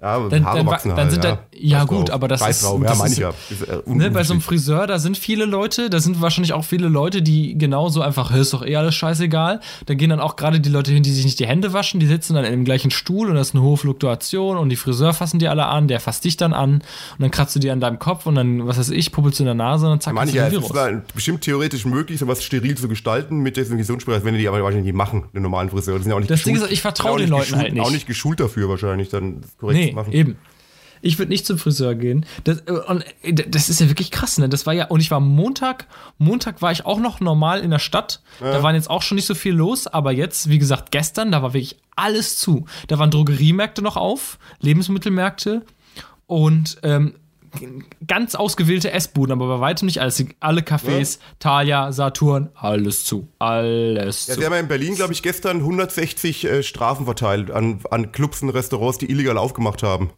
ja 0.05 0.28
Dann- 0.28 0.44
Haare 0.44 0.59
dann 0.59 0.66
wa- 0.66 0.70
wachsen 0.72 0.88
dann 0.90 0.98
halt, 0.98 1.11
sind 1.12 1.24
ja. 1.24 1.30
da- 1.32 1.38
ja, 1.57 1.84
gut, 1.84 2.11
aber 2.11 2.28
das 2.28 2.40
ist-. 2.46 2.62
Ja, 2.62 2.78
das 2.78 3.00
ist- 3.07 3.12
ich 3.12 3.18
ja. 3.18 3.32
Das 3.48 3.86
Ne, 3.86 4.11
bei 4.11 4.22
so 4.24 4.34
einem. 4.34 4.40
Friseur, 4.42 4.86
da 4.86 4.98
sind 4.98 5.16
viele 5.16 5.44
Leute, 5.46 5.88
da 5.90 6.00
sind 6.00 6.20
wahrscheinlich 6.20 6.52
auch 6.52 6.64
viele 6.64 6.88
Leute, 6.88 7.22
die 7.22 7.57
genauso 7.57 8.02
einfach, 8.02 8.32
"Hä, 8.32 8.40
ist 8.40 8.52
doch 8.52 8.64
eh 8.66 8.76
alles 8.76 8.94
scheißegal. 8.94 9.61
Da 9.86 9.94
gehen 9.94 10.11
dann 10.11 10.20
auch 10.20 10.36
gerade 10.36 10.61
die 10.61 10.68
Leute 10.68 10.92
hin, 10.92 11.02
die 11.02 11.12
sich 11.12 11.24
nicht 11.24 11.38
die 11.40 11.46
Hände 11.46 11.72
waschen, 11.72 12.00
die 12.00 12.07
sitzen 12.07 12.34
dann 12.34 12.44
in 12.44 12.50
dem 12.52 12.64
gleichen 12.64 12.90
Stuhl 12.90 13.28
und 13.30 13.34
das 13.36 13.48
ist 13.48 13.55
eine 13.55 13.62
hohe 13.64 13.76
Fluktuation 13.76 14.57
und 14.59 14.68
die 14.68 14.76
Friseur 14.76 15.14
fassen 15.14 15.38
die 15.38 15.48
alle 15.48 15.66
an, 15.66 15.88
der 15.88 16.00
fasst 16.00 16.24
dich 16.24 16.36
dann 16.36 16.52
an 16.52 16.74
und 16.74 16.82
dann 17.20 17.30
kratzt 17.30 17.55
du 17.57 17.61
dir 17.61 17.72
an 17.72 17.80
deinem 17.80 17.98
Kopf 17.98 18.26
und 18.26 18.34
dann, 18.34 18.66
was 18.66 18.78
weiß 18.78 18.90
ich, 18.90 19.12
puppelst 19.12 19.38
du 19.38 19.44
in 19.44 19.46
der 19.46 19.55
Nase 19.55 19.86
und 19.86 19.92
dann 19.92 20.00
zack, 20.00 20.16
hast 20.18 20.32
du 20.32 20.36
ja, 20.36 20.48
den 20.50 20.59
es 20.59 20.64
ist 20.66 20.74
Virus. 20.74 21.02
bestimmt 21.14 21.40
theoretisch 21.42 21.84
möglich, 21.86 22.18
sowas 22.18 22.42
steril 22.44 22.76
zu 22.76 22.88
gestalten 22.88 23.38
mit 23.38 23.57
Desinfektionsspray, 23.57 24.14
das 24.16 24.24
werden 24.24 24.36
die 24.38 24.48
aber 24.48 24.62
wahrscheinlich 24.62 24.86
nicht 24.86 24.96
machen, 24.96 25.24
den 25.34 25.42
normalen 25.42 25.70
Friseur. 25.70 25.96
Die 25.98 26.02
sind 26.02 26.11
ja 26.11 26.16
auch 26.16 26.20
nicht 26.20 26.30
Das 26.30 26.42
Ding 26.42 26.57
ist, 26.57 26.70
ich 26.70 26.80
vertraue 26.82 27.18
den 27.18 27.30
Leuten 27.30 27.42
geschult, 27.44 27.62
halt 27.62 27.72
nicht. 27.74 27.82
Auch 27.86 27.90
nicht 27.90 28.07
geschult 28.07 28.40
dafür 28.40 28.68
wahrscheinlich, 28.68 29.09
dann 29.09 29.40
das 29.40 29.57
korrekt 29.57 29.78
Nee, 29.78 29.93
machen. 29.95 30.12
eben. 30.12 30.38
Ich 31.03 31.18
würde 31.18 31.28
nicht 31.28 31.45
zum 31.45 31.59
Friseur 31.59 31.95
gehen. 31.95 32.24
Das, 32.45 32.61
äh, 32.61 32.72
und 32.72 33.05
äh, 33.22 33.34
das 33.34 33.68
ist 33.68 33.78
ja 33.80 33.88
wirklich 33.88 34.11
krass, 34.11 34.38
ne? 34.38 34.49
Das 34.49 34.64
war 34.64 34.72
ja, 34.72 34.86
und 34.86 35.01
ich 35.01 35.11
war 35.11 35.20
Montag, 35.20 35.86
Montag 36.16 36.62
war 36.62 36.72
ich 36.72 36.86
auch 36.86 36.99
noch 36.99 37.20
normal 37.20 37.61
in 37.61 37.70
der 37.70 37.78
Stadt. 37.78 38.22
Da 38.40 38.62
waren 38.62 38.74
jetzt 38.74 38.88
auch 38.88 39.03
schon 39.03 39.16
nicht 39.16 39.26
so 39.26 39.34
viel 39.34 39.53
los, 39.53 39.86
aber 39.86 40.12
jetzt, 40.12 40.49
wie 40.49 40.59
gesagt, 40.59 40.90
gestern, 40.90 41.30
da 41.30 41.42
war 41.42 41.53
wirklich 41.53 41.76
alles 41.95 42.38
zu. 42.38 42.64
Da 42.86 42.99
waren 42.99 43.11
Drogeriemärkte 43.11 43.82
noch 43.82 43.97
auf, 43.99 44.38
Lebensmittelmärkte 44.61 45.62
und 46.26 46.78
ähm, 46.82 47.14
ganz 48.07 48.34
ausgewählte 48.34 48.90
Essbuden, 48.90 49.32
aber 49.32 49.48
bei 49.48 49.61
weitem 49.61 49.86
nicht 49.86 50.00
alles. 50.00 50.24
Alle 50.40 50.61
Cafés, 50.62 51.18
Thalia, 51.38 51.92
Saturn, 51.92 52.50
alles 52.55 53.05
zu. 53.05 53.28
Alles 53.38 54.26
Ja, 54.26 54.34
zu. 54.34 54.40
sie 54.40 54.46
haben 54.46 54.52
ja 54.52 54.61
in 54.61 54.68
Berlin, 54.68 54.94
glaube 54.94 55.12
ich, 55.12 55.22
gestern 55.22 55.59
160 55.59 56.44
äh, 56.44 56.62
Strafen 56.62 57.05
verteilt 57.07 57.50
an, 57.50 57.80
an 57.90 58.12
Clubs 58.12 58.42
und 58.42 58.50
Restaurants, 58.50 58.98
die 58.98 59.11
illegal 59.11 59.38
aufgemacht 59.38 59.82
haben. 59.82 60.11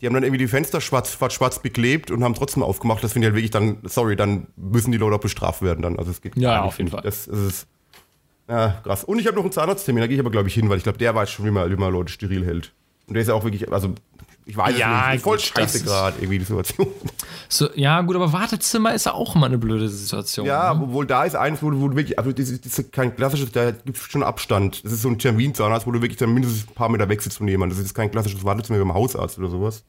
Die 0.00 0.06
haben 0.06 0.14
dann 0.14 0.22
irgendwie 0.22 0.38
die 0.38 0.48
Fenster 0.48 0.80
schwarz, 0.80 1.12
schwarz, 1.12 1.32
schwarz 1.34 1.58
beklebt 1.60 2.10
und 2.10 2.22
haben 2.22 2.34
trotzdem 2.34 2.62
aufgemacht. 2.62 3.02
Das 3.02 3.12
finde 3.14 3.26
ich 3.26 3.30
halt 3.32 3.36
wirklich 3.36 3.50
dann, 3.50 3.78
sorry, 3.82 4.14
dann 4.14 4.46
müssen 4.56 4.92
die 4.92 4.98
Leute 4.98 5.16
auch 5.16 5.20
bestraft 5.20 5.60
werden 5.62 5.82
dann. 5.82 5.98
Also 5.98 6.12
es 6.12 6.20
geht 6.20 6.36
Ja, 6.36 6.62
auf 6.62 6.78
jeden 6.78 6.90
Fall. 6.90 7.02
Das, 7.02 7.26
das 7.26 7.38
ist 7.38 7.66
ja, 8.48 8.80
krass. 8.82 9.04
Und 9.04 9.18
ich 9.18 9.26
habe 9.26 9.36
noch 9.36 9.42
einen 9.42 9.52
Zahnarzttermin, 9.52 10.00
da 10.00 10.06
gehe 10.06 10.14
ich 10.14 10.20
aber, 10.20 10.30
glaube 10.30 10.48
ich, 10.48 10.54
hin, 10.54 10.70
weil 10.70 10.78
ich 10.78 10.82
glaube, 10.84 10.98
der 10.98 11.14
weiß 11.14 11.28
schon, 11.30 11.44
wie 11.44 11.50
man, 11.50 11.70
wie 11.70 11.76
man 11.76 11.92
Leute 11.92 12.12
steril 12.12 12.46
hält. 12.46 12.72
Und 13.06 13.14
der 13.14 13.22
ist 13.22 13.28
ja 13.28 13.34
auch 13.34 13.44
wirklich, 13.44 13.70
also 13.72 13.94
ich 14.48 14.56
weiß 14.56 14.78
Ja, 14.78 15.08
es 15.08 15.12
nicht, 15.14 15.22
voll 15.22 15.38
scheiße 15.38 15.84
gerade 15.84 16.16
irgendwie 16.18 16.38
die 16.38 16.44
Situation. 16.44 16.88
So, 17.50 17.68
ja, 17.74 18.02
gut, 18.02 18.14
aber 18.14 18.30
Wartezimmer 18.34 18.92
ist 18.94 19.06
ja 19.06 19.12
auch 19.14 19.34
immer 19.34 19.46
eine 19.46 19.56
blöde 19.56 19.88
Situation. 19.88 20.44
Ja, 20.46 20.74
ne? 20.74 20.82
obwohl 20.82 21.06
da 21.06 21.24
ist 21.24 21.34
eins, 21.34 21.62
wo 21.62 21.70
du, 21.70 21.80
wo 21.80 21.88
du 21.88 21.96
wirklich, 21.96 22.18
also 22.18 22.30
das 22.30 22.50
ist, 22.50 22.66
das 22.66 22.78
ist 22.78 22.92
kein 22.92 23.16
klassisches, 23.16 23.52
da 23.52 23.70
gibt 23.70 23.96
es 23.96 24.02
schon 24.02 24.22
Abstand. 24.22 24.84
Das 24.84 24.92
ist 24.92 25.00
so 25.00 25.08
ein 25.08 25.18
Terminzahnarzt, 25.18 25.86
wo 25.86 25.90
du 25.92 26.02
wirklich 26.02 26.18
dann 26.18 26.34
mindestens 26.34 26.68
ein 26.68 26.74
paar 26.74 26.90
Meter 26.90 27.08
wechselst 27.08 27.38
von 27.38 27.48
jemandem. 27.48 27.78
Das 27.78 27.86
ist 27.86 27.94
kein 27.94 28.10
klassisches 28.10 28.44
Wartezimmer 28.44 28.78
beim 28.78 28.92
Hausarzt 28.92 29.38
oder 29.38 29.48
sowas. 29.48 29.82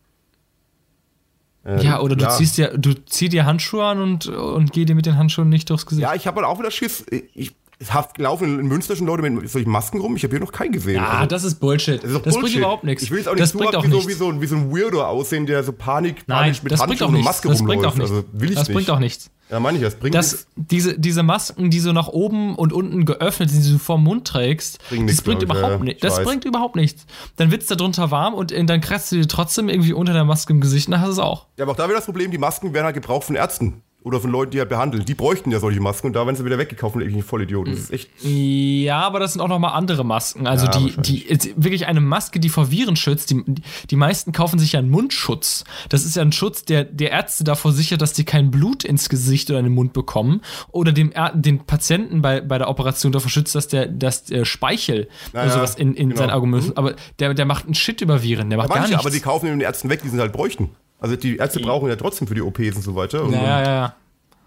Äh, 1.66 1.84
Ja, 1.84 2.00
oder 2.00 2.16
du 2.16 2.30
ziehst 2.30 2.58
dir, 2.58 2.78
du 2.78 2.94
zieh 3.06 3.28
dir 3.28 3.46
Handschuhe 3.46 3.84
an 3.84 4.02
und, 4.02 4.28
und 4.28 4.72
geh 4.72 4.86
dir 4.86 4.96
mit 4.96 5.06
den 5.06 5.18
Handschuhen 5.18 5.50
nicht 5.50 5.70
durchs 5.70 5.86
Gesicht. 5.86 6.04
Ja, 6.04 6.16
ich 6.16 6.28
habe 6.28 6.38
halt 6.38 6.48
auch 6.48 6.60
wieder 6.60 6.72
Schiss. 6.72 7.06
Ich, 7.34 7.54
haft- 7.94 8.18
laufen 8.18 8.60
in 8.60 8.68
Münster 8.68 8.96
schon 8.96 9.08
Leute 9.08 9.24
mit 9.30 9.50
solchen 9.50 9.70
Masken 9.72 10.00
rum. 10.02 10.16
Ich 10.16 10.24
habe 10.24 10.32
hier 10.32 10.40
noch 10.42 10.52
keinen 10.52 10.72
gesehen. 10.74 10.96
Ja, 10.96 11.08
Also, 11.10 11.28
das 11.28 11.44
ist 11.46 11.56
Bullshit. 11.56 11.96
das 11.96 12.02
Das, 12.04 12.12
ist 12.12 12.24
bringt 12.24 12.40
Bullshit. 12.42 12.58
überhaupt 12.58 12.84
nichts. 12.84 13.04
Ich 13.04 13.12
will 13.12 13.20
jetzt 13.20 13.28
auch 13.28 13.34
nicht 13.34 13.42
das 13.44 13.52
so 13.52 13.60
bringt 13.60 13.76
auch 13.76 13.84
wie, 13.86 13.90
so, 13.90 13.96
nichts. 13.96 14.08
wie, 14.10 14.14
so, 14.14 14.42
wie 14.42 14.46
so 14.48 14.56
ein 14.58 14.72
Weirdo 14.72 15.02
aussehen, 15.04 15.46
der 15.46 15.64
so 15.64 15.72
Panik, 15.72 16.24
Nein, 16.28 16.38
panisch 16.44 16.64
mit 16.64 16.72
das 16.74 16.80
bringt 16.82 16.90
Handschuhen 17.02 17.10
auch 17.16 17.18
und. 17.20 17.24
Maske 17.26 17.48
Das 17.48 17.64
bringt 17.64 17.86
auch 17.86 17.96
nichts. 17.96 18.12
Also 18.12 18.24
will 18.34 18.50
ich 18.50 18.56
das 18.58 18.68
nicht. 18.68 18.76
bringt 18.76 18.90
auch 18.90 19.00
nichts. 19.00 19.30
Ja, 19.50 19.60
meine 19.60 19.78
ich, 19.80 19.84
das 19.84 19.96
bringt 19.96 20.14
Das, 20.14 20.32
nichts. 20.34 20.48
diese, 20.56 21.00
diese 21.00 21.24
Masken, 21.24 21.72
die 21.72 21.80
so 21.80 21.92
nach 21.92 22.08
oben 22.08 22.56
und 22.56 22.72
unten 22.72 23.06
geöffnet 23.06 23.50
sind, 23.50 23.66
die 23.66 23.72
du 23.72 23.80
vorm 23.80 24.04
Mund 24.04 24.28
trägst, 24.28 24.78
Bringt 24.90 25.04
das 25.10 25.14
nichts, 25.16 25.22
bringt 25.24 25.42
ich, 25.42 25.50
überhaupt 25.50 25.88
ich 25.88 25.98
Das 26.02 26.22
bringt 26.22 26.46
überhaupt 26.46 26.76
nichts. 26.76 27.06
Dann 27.38 27.50
wird's 27.50 27.66
da 27.66 27.74
drunter 27.76 28.12
warm 28.12 28.36
und 28.36 28.52
äh, 28.52 28.64
dann 28.66 28.80
kratzt 28.82 29.12
du 29.12 29.16
dir 29.16 29.28
trotzdem 29.28 29.68
irgendwie 29.70 29.94
unter 29.94 30.14
der 30.14 30.26
Maske 30.26 30.54
im 30.54 30.62
Gesicht 30.62 30.88
und 30.88 30.92
dann 30.92 31.02
hast 31.02 31.08
du 31.08 31.14
es 31.14 31.20
auch. 31.20 31.48
Ja, 31.58 31.64
aber 31.64 31.72
auch 31.72 31.76
da 31.78 31.86
wieder 31.86 31.96
das 31.96 32.06
Problem, 32.06 32.30
die 32.30 32.38
Masken 32.38 32.74
werden 32.74 32.86
halt 32.86 32.94
gebraucht 32.96 33.24
von 33.24 33.36
Ärzten. 33.36 33.82
Oder 34.02 34.22
von 34.22 34.32
Leuten, 34.32 34.52
die 34.52 34.60
halt 34.60 34.70
behandeln. 34.70 35.04
Die 35.04 35.14
bräuchten 35.14 35.52
ja 35.52 35.60
solche 35.60 35.82
Masken 35.82 36.08
und 36.08 36.14
da 36.14 36.26
werden 36.26 36.38
sie 36.38 36.46
wieder 36.46 36.58
weggekauft 36.58 36.94
von 36.94 37.02
irgendwelchen 37.02 37.28
Vollidioten. 37.30 37.74
Das 37.74 37.82
ist 37.82 37.92
echt. 37.92 38.10
Ja, 38.24 39.02
aber 39.02 39.20
das 39.20 39.34
sind 39.34 39.42
auch 39.42 39.50
nochmal 39.50 39.74
andere 39.74 40.06
Masken. 40.06 40.48
Also 40.48 40.68
Ja, 40.68 40.72
die, 40.72 40.94
die 41.02 41.54
wirklich 41.58 41.86
eine 41.86 42.00
Maske, 42.00 42.40
die 42.40 42.48
vor 42.48 42.72
Viren 42.72 42.96
schützt. 42.96 43.30
Die, 43.30 43.44
die 43.90 43.96
meisten 43.98 44.32
kaufen 44.32 44.58
sich 44.58 44.72
ja 44.72 44.80
einen 44.80 44.90
Mundschutz. 44.90 45.66
Das 45.90 46.06
ist 46.06 46.16
ja 46.16 46.22
ein 46.22 46.32
Schutz, 46.32 46.64
der 46.64 46.86
der 46.86 47.12
Ärzte 47.12 47.44
davor 47.44 47.74
sichert, 47.74 48.02
dass 48.02 48.14
die 48.14 48.24
kein 48.24 48.52
Blut 48.52 48.86
ins 48.86 49.10
Gesicht 49.10 49.50
oder 49.50 49.60
in 49.60 49.66
den 49.66 49.74
Mund 49.76 49.92
bekommen. 49.92 50.42
Oder 50.72 50.94
dem 50.94 51.12
den 51.34 51.66
Patienten 51.66 52.22
bei, 52.22 52.40
bei 52.40 52.58
der 52.58 52.70
Operation 52.70 53.12
davor 53.12 53.30
schützt, 53.30 53.54
dass 53.54 53.68
der, 53.68 53.88
dass 53.88 54.24
der 54.24 54.46
Speichel 54.46 55.10
Ja, 55.34 55.42
oder 55.44 55.52
sowas 55.52 55.76
in, 55.76 55.94
in 55.94 56.10
genau. 56.10 56.22
sein 56.22 56.30
Auge 56.30 56.48
muss. 56.48 56.76
Aber 56.78 56.96
der, 57.20 57.34
der 57.34 57.46
macht 57.46 57.66
einen 57.66 57.76
Shit 57.76 58.00
über 58.00 58.24
Viren. 58.24 58.50
Der 58.50 58.58
macht 58.58 58.70
Ja, 58.70 58.76
gar 58.76 58.82
manche, 58.84 58.94
nichts. 58.94 59.06
aber 59.06 59.14
die 59.14 59.20
kaufen 59.20 59.48
den 59.48 59.60
Ärzten 59.60 59.90
weg, 59.90 60.02
die 60.04 60.08
sie 60.10 60.20
halt 60.20 60.32
bräuchten. 60.32 60.70
Also 61.00 61.16
die 61.16 61.38
Ärzte 61.38 61.60
brauchen 61.60 61.88
ja 61.90 61.96
trotzdem 61.96 62.28
für 62.28 62.36
die 62.36 62.42
OPs 62.42 62.76
und 62.76 62.82
so 62.82 62.96
weiter. 62.96 63.24
Und, 63.24 63.32
ja, 63.34 63.42
ja, 63.42 63.62
ja, 63.64 63.74
ja. 63.76 63.94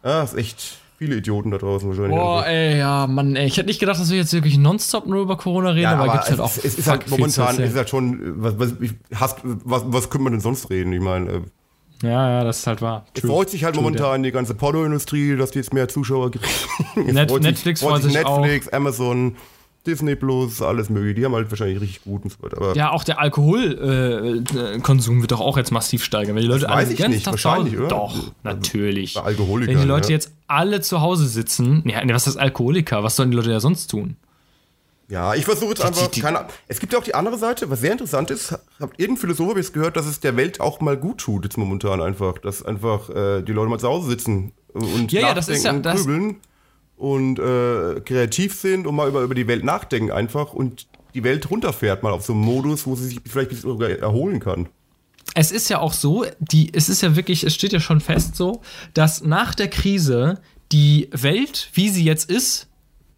ja, 0.04 0.22
ist 0.22 0.34
echt 0.36 0.76
viele 0.98 1.16
Idioten 1.16 1.50
da 1.50 1.58
draußen 1.58 1.88
wahrscheinlich. 1.88 2.16
Boah, 2.18 2.46
ey, 2.46 2.78
ja, 2.78 3.06
Mann, 3.06 3.34
ey. 3.34 3.46
Ich 3.46 3.56
hätte 3.56 3.66
nicht 3.68 3.80
gedacht, 3.80 3.98
dass 3.98 4.10
wir 4.10 4.18
jetzt 4.18 4.32
wirklich 4.32 4.58
nonstop 4.58 5.06
nur 5.06 5.22
über 5.22 5.36
Corona 5.36 5.70
reden, 5.70 5.82
ja, 5.82 5.92
aber, 5.94 6.02
aber 6.04 6.12
gibt's 6.12 6.28
halt 6.28 6.38
es, 6.38 6.40
auch. 6.40 6.64
es 6.64 6.78
ist 6.78 6.86
halt 6.88 7.08
momentan 7.10 7.58
ist 7.58 7.74
halt 7.74 7.88
schon, 7.88 8.20
was, 8.42 8.58
was, 8.58 8.74
hast, 9.14 9.38
was, 9.42 9.82
was 9.86 10.10
könnte 10.10 10.24
man 10.24 10.32
denn 10.34 10.40
sonst 10.40 10.70
reden? 10.70 10.92
Ich 10.92 11.00
meine, 11.00 11.30
äh, 11.30 11.40
Ja, 12.06 12.28
ja, 12.30 12.44
das 12.44 12.58
ist 12.60 12.66
halt 12.66 12.82
wahr. 12.82 13.06
es 13.14 13.22
freut 13.22 13.50
sich 13.50 13.64
halt 13.64 13.74
True, 13.74 13.84
momentan 13.84 14.22
die 14.22 14.30
ganze 14.30 14.54
Pornoindustrie, 14.54 15.36
dass 15.36 15.50
die 15.52 15.58
jetzt 15.58 15.72
mehr 15.74 15.88
Zuschauer 15.88 16.30
kriegen. 16.30 16.44
Net- 17.14 17.30
freut 17.30 17.42
Netflix 17.42 17.80
sich, 17.80 17.88
freut 17.88 18.02
sich 18.02 18.12
Netflix, 18.12 18.68
Amazon, 18.68 19.36
Disney 19.86 20.14
Plus, 20.14 20.62
alles 20.62 20.90
mögliche. 20.90 21.14
Die 21.14 21.24
haben 21.24 21.34
halt 21.34 21.50
wahrscheinlich 21.50 21.80
richtig 21.80 22.04
gut 22.04 22.24
und 22.24 22.30
so 22.32 22.42
weiter. 22.42 22.56
Aber 22.58 22.76
Ja, 22.76 22.90
auch 22.92 23.04
der 23.04 23.18
Alkoholkonsum 23.20 24.56
äh, 24.56 24.78
Konsum 24.80 25.20
wird 25.20 25.32
doch 25.32 25.40
auch 25.40 25.56
jetzt 25.56 25.72
massiv 25.72 26.04
steigen. 26.04 26.34
Wenn 26.34 26.42
die 26.42 26.48
Leute 26.48 26.64
weiß 26.66 26.70
alle 26.88 26.94
ganzen 26.94 27.10
nicht, 27.10 27.26
wahrscheinlich, 27.26 27.76
oder? 27.78 27.88
Doch, 27.88 28.16
natürlich. 28.44 29.14
bei 29.14 29.22
Alkoholikern, 29.22 29.74
Wenn 29.74 29.82
die 29.82 29.88
Leute 29.88 30.08
ja. 30.08 30.14
jetzt 30.14 30.32
alle 30.46 30.80
zu 30.80 31.00
Hause 31.00 31.26
sitzen, 31.26 31.82
ja, 31.86 32.04
nee, 32.04 32.14
was 32.14 32.26
ist 32.26 32.36
Alkoholiker? 32.36 33.02
Was 33.02 33.16
sollen 33.16 33.30
die 33.30 33.36
Leute 33.36 33.50
ja 33.50 33.60
sonst 33.60 33.88
tun? 33.88 34.16
Ja, 35.08 35.34
ich 35.34 35.44
versuche 35.44 35.70
jetzt 35.70 35.84
einfach, 35.84 36.10
keine. 36.10 36.46
Es 36.68 36.80
gibt 36.80 36.92
ja 36.94 36.98
auch 36.98 37.04
die 37.04 37.14
andere 37.14 37.36
Seite, 37.36 37.68
was 37.68 37.80
sehr 37.80 37.92
interessant 37.92 38.30
ist, 38.30 38.52
habt 38.80 38.98
irgendein 38.98 39.20
Philosoph 39.20 39.50
habe 39.50 39.60
ich 39.60 39.66
es 39.66 39.72
gehört, 39.74 39.96
dass 39.96 40.06
es 40.06 40.20
der 40.20 40.36
Welt 40.36 40.60
auch 40.60 40.80
mal 40.80 40.96
gut 40.96 41.18
tut 41.18 41.44
jetzt 41.44 41.58
momentan 41.58 42.00
einfach, 42.00 42.38
dass 42.38 42.64
einfach 42.64 43.10
äh, 43.10 43.42
die 43.42 43.52
Leute 43.52 43.68
mal 43.68 43.78
zu 43.78 43.88
Hause 43.88 44.08
sitzen 44.08 44.52
und 44.72 45.12
Ja, 45.12 45.20
ja, 45.20 45.34
das 45.34 45.48
ist 45.48 45.64
ja- 45.64 45.72
nachdenken, 45.72 45.82
das- 45.82 46.04
grübeln 46.06 46.36
und 47.02 47.40
äh, 47.40 48.00
kreativ 48.00 48.54
sind 48.54 48.86
und 48.86 48.94
mal 48.94 49.08
über, 49.08 49.22
über 49.22 49.34
die 49.34 49.48
Welt 49.48 49.64
nachdenken 49.64 50.12
einfach 50.12 50.52
und 50.52 50.86
die 51.14 51.24
Welt 51.24 51.50
runterfährt 51.50 52.04
mal 52.04 52.12
auf 52.12 52.24
so 52.24 52.32
einen 52.32 52.42
Modus, 52.42 52.86
wo 52.86 52.94
sie 52.94 53.08
sich 53.08 53.20
vielleicht 53.28 53.50
sogar 53.56 53.90
erholen 53.90 54.38
kann. 54.38 54.68
Es 55.34 55.50
ist 55.50 55.68
ja 55.68 55.80
auch 55.80 55.94
so, 55.94 56.24
die, 56.38 56.72
es 56.72 56.88
ist 56.88 57.02
ja 57.02 57.16
wirklich, 57.16 57.42
es 57.42 57.56
steht 57.56 57.72
ja 57.72 57.80
schon 57.80 58.00
fest 58.00 58.36
so, 58.36 58.62
dass 58.94 59.24
nach 59.24 59.56
der 59.56 59.68
Krise 59.68 60.40
die 60.70 61.08
Welt, 61.10 61.70
wie 61.74 61.88
sie 61.88 62.04
jetzt 62.04 62.30
ist, 62.30 62.68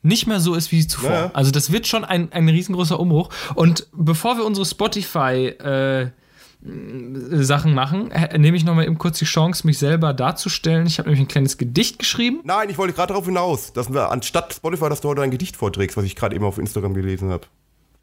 nicht 0.01 0.27
mehr 0.27 0.41
so 0.41 0.55
ist 0.55 0.73
wie 0.73 0.87
zuvor. 0.87 1.11
Ja. 1.11 1.31
Also 1.35 1.51
das 1.51 1.71
wird 1.71 1.87
schon 1.87 2.07
ein, 2.07 2.33
ein 2.33 2.49
riesengroßer 2.49 2.99
Umbruch. 2.99 3.29
Und 3.55 3.89
bevor 3.93 4.39
wir 4.39 4.47
unsere 4.47 4.65
Spotify 4.65 5.49
äh, 5.49 6.11
Sachen 6.65 7.75
machen, 7.75 8.11
nehme 8.37 8.57
ich 8.57 8.65
nochmal 8.65 8.87
eben 8.87 8.97
kurz 8.97 9.19
die 9.19 9.27
Chance, 9.27 9.67
mich 9.67 9.79
selber 9.79 10.15
darzustellen. 10.15 10.87
Ich 10.87 10.99
habe 10.99 11.11
nämlich 11.11 11.25
ein 11.25 11.29
kleines 11.29 11.59
Gedicht 11.59 11.99
geschrieben. 11.99 12.41
Nein, 12.45 12.71
ich 12.71 12.79
wollte 12.79 12.95
gerade 12.95 13.09
darauf 13.09 13.27
hinaus, 13.27 13.75
dass 13.75 13.93
wir 13.93 14.11
anstatt 14.11 14.55
Spotify, 14.55 14.89
dass 14.89 15.03
du 15.03 15.09
heute 15.11 15.21
ein 15.21 15.31
Gedicht 15.31 15.57
vorträgst, 15.57 15.97
was 15.99 16.05
ich 16.05 16.17
gerade 16.17 16.35
eben 16.35 16.45
auf 16.45 16.57
Instagram 16.57 16.95
gelesen 16.95 17.31
habe. 17.31 17.47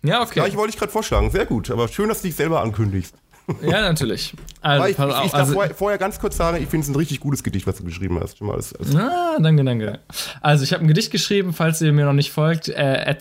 Ja, 0.03 0.21
okay. 0.21 0.39
Ja, 0.39 0.47
ich 0.47 0.55
wollte 0.57 0.71
ich 0.71 0.77
gerade 0.77 0.91
vorschlagen, 0.91 1.31
sehr 1.31 1.47
gut, 1.47 1.71
aber 1.71 1.87
schön, 1.87 2.09
dass 2.09 2.21
du 2.21 2.27
dich 2.27 2.35
selber 2.35 2.61
ankündigst. 2.61 3.15
Ja, 3.61 3.81
natürlich. 3.81 4.33
Also, 4.63 4.85
ich, 4.85 4.91
ich, 4.91 4.99
ich 4.99 5.31
darf 5.31 5.33
also, 5.33 5.53
vorher, 5.53 5.73
vorher 5.73 5.97
ganz 5.97 6.19
kurz 6.19 6.37
sagen, 6.37 6.61
ich 6.61 6.69
finde 6.69 6.83
es 6.83 6.89
ein 6.89 6.95
richtig 6.95 7.19
gutes 7.19 7.41
Gedicht, 7.41 7.65
was 7.65 7.77
du 7.77 7.83
geschrieben 7.83 8.19
hast. 8.21 8.37
Schon 8.37 8.45
mal 8.45 8.57
als, 8.57 8.75
als 8.75 8.95
Ah, 8.95 9.37
danke, 9.39 9.63
danke. 9.63 9.97
Also, 10.39 10.63
ich 10.63 10.71
habe 10.71 10.83
ein 10.83 10.87
Gedicht 10.87 11.09
geschrieben, 11.09 11.51
falls 11.51 11.81
ihr 11.81 11.91
mir 11.91 12.05
noch 12.05 12.13
nicht 12.13 12.31
folgt, 12.31 12.69
äh, 12.69 13.15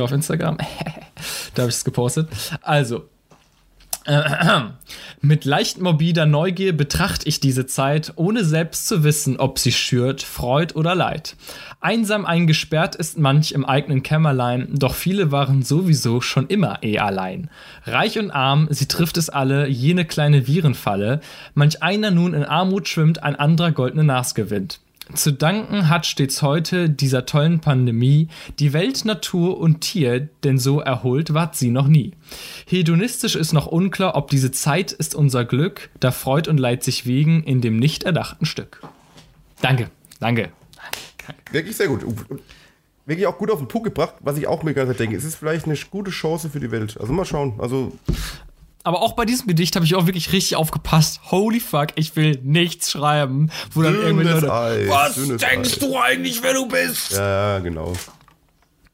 auf 0.00 0.12
Instagram. 0.12 0.58
da 1.54 1.62
habe 1.62 1.70
ich 1.70 1.76
es 1.76 1.84
gepostet. 1.84 2.28
Also, 2.62 3.08
mit 5.20 5.44
leicht 5.44 5.80
morbider 5.80 6.26
Neugier 6.26 6.76
betrachte 6.76 7.28
ich 7.28 7.40
diese 7.40 7.66
Zeit, 7.66 8.12
ohne 8.16 8.44
selbst 8.44 8.86
zu 8.86 9.02
wissen, 9.04 9.38
ob 9.38 9.58
sie 9.58 9.72
schürt, 9.72 10.22
Freud 10.22 10.74
oder 10.74 10.94
Leid. 10.94 11.36
Einsam 11.80 12.24
eingesperrt 12.24 12.94
ist 12.94 13.18
manch 13.18 13.52
im 13.52 13.64
eigenen 13.64 14.02
Kämmerlein, 14.02 14.68
doch 14.72 14.94
viele 14.94 15.32
waren 15.32 15.62
sowieso 15.62 16.20
schon 16.20 16.46
immer 16.46 16.82
eh 16.82 16.98
allein. 16.98 17.50
Reich 17.84 18.18
und 18.18 18.30
arm, 18.30 18.68
sie 18.70 18.86
trifft 18.86 19.16
es 19.16 19.28
alle, 19.28 19.66
jene 19.68 20.04
kleine 20.04 20.46
Virenfalle. 20.46 21.20
Manch 21.54 21.82
einer 21.82 22.10
nun 22.10 22.34
in 22.34 22.44
Armut 22.44 22.88
schwimmt, 22.88 23.22
ein 23.22 23.36
anderer 23.36 23.72
goldene 23.72 24.04
Nas 24.04 24.34
gewinnt. 24.34 24.80
Zu 25.14 25.32
danken 25.32 25.88
hat 25.88 26.04
stets 26.04 26.42
heute 26.42 26.90
dieser 26.90 27.26
tollen 27.26 27.60
Pandemie 27.60 28.28
die 28.58 28.72
Welt, 28.72 29.04
Natur 29.04 29.58
und 29.58 29.80
Tier, 29.80 30.28
denn 30.42 30.58
so 30.58 30.80
erholt 30.80 31.32
ward 31.32 31.54
sie 31.54 31.70
noch 31.70 31.86
nie. 31.86 32.12
Hedonistisch 32.66 33.36
ist 33.36 33.52
noch 33.52 33.66
unklar, 33.66 34.16
ob 34.16 34.30
diese 34.30 34.50
Zeit 34.50 34.92
ist 34.92 35.14
unser 35.14 35.44
Glück, 35.44 35.90
da 36.00 36.10
Freud 36.10 36.50
und 36.50 36.58
Leid 36.58 36.82
sich 36.82 37.06
wiegen 37.06 37.44
in 37.44 37.60
dem 37.60 37.78
nicht 37.78 38.02
erdachten 38.02 38.46
Stück. 38.46 38.82
Danke, 39.60 39.90
danke. 40.18 40.50
Wirklich 41.52 41.76
sehr 41.76 41.88
gut. 41.88 42.04
Wirklich 43.06 43.28
auch 43.28 43.38
gut 43.38 43.52
auf 43.52 43.58
den 43.58 43.68
Punkt 43.68 43.84
gebracht, 43.84 44.14
was 44.20 44.36
ich 44.36 44.48
auch 44.48 44.64
mir 44.64 44.74
ganz 44.74 44.96
denke. 44.96 45.16
Es 45.16 45.24
ist 45.24 45.36
vielleicht 45.36 45.66
eine 45.66 45.76
gute 45.90 46.10
Chance 46.10 46.50
für 46.50 46.58
die 46.58 46.72
Welt. 46.72 46.96
Also 47.00 47.12
mal 47.12 47.24
schauen. 47.24 47.54
Also 47.58 47.92
Aber 48.86 49.02
auch 49.02 49.14
bei 49.14 49.24
diesem 49.24 49.48
Gedicht 49.48 49.74
habe 49.74 49.84
ich 49.84 49.96
auch 49.96 50.06
wirklich 50.06 50.30
richtig 50.30 50.54
aufgepasst. 50.54 51.20
Holy 51.32 51.58
fuck, 51.58 51.88
ich 51.96 52.14
will 52.14 52.38
nichts 52.44 52.92
schreiben. 52.92 53.50
Wo 53.72 53.82
dann 53.82 53.96
irgendwie 53.96 54.28
Leute, 54.28 54.52
Eis, 54.52 54.88
was 54.88 55.14
denkst 55.16 55.72
Eis." 55.72 55.78
du 55.80 55.98
eigentlich, 55.98 56.40
wer 56.40 56.54
du 56.54 56.68
bist? 56.68 57.10
Ja, 57.10 57.54
ja, 57.54 57.58
genau. 57.58 57.94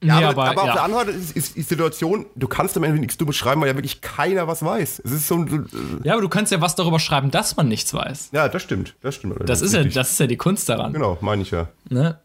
Nee, 0.00 0.08
Ja, 0.08 0.30
aber, 0.30 0.44
aber, 0.44 0.50
aber 0.52 0.60
auf 0.62 0.66
ja. 0.68 0.72
der 0.72 0.82
anderen 0.84 1.06
Seite 1.08 1.38
ist, 1.38 1.56
die 1.56 1.60
Situation, 1.60 2.24
du 2.36 2.48
kannst 2.48 2.74
am 2.78 2.84
Ende 2.84 3.00
nichts 3.00 3.18
Dummes 3.18 3.36
schreiben, 3.36 3.60
weil 3.60 3.68
ja 3.68 3.76
wirklich 3.76 4.00
keiner 4.00 4.48
was 4.48 4.64
weiß. 4.64 5.02
Es 5.04 5.12
ist 5.12 5.28
so 5.28 5.36
ein. 5.36 5.68
äh, 6.02 6.08
ja, 6.08 6.14
aber 6.14 6.22
du 6.22 6.30
kannst 6.30 6.52
ja 6.52 6.62
was 6.62 6.74
darüber 6.74 6.98
schreiben, 6.98 7.30
dass 7.30 7.58
man 7.58 7.68
nichts 7.68 7.92
weiß. 7.92 8.30
Ja, 8.32 8.48
das 8.48 8.62
stimmt. 8.62 8.94
Das 9.02 9.16
stimmt. 9.16 9.46
Das 9.46 9.60
ist 9.60 9.74
ja, 9.74 9.84
das 9.84 10.12
ist 10.12 10.20
ja 10.20 10.26
die 10.26 10.38
Kunst 10.38 10.70
daran. 10.70 10.94
Genau, 10.94 11.18
meine 11.20 11.42
ich 11.42 11.50
ja. 11.50 11.68
Ne? 11.90 12.18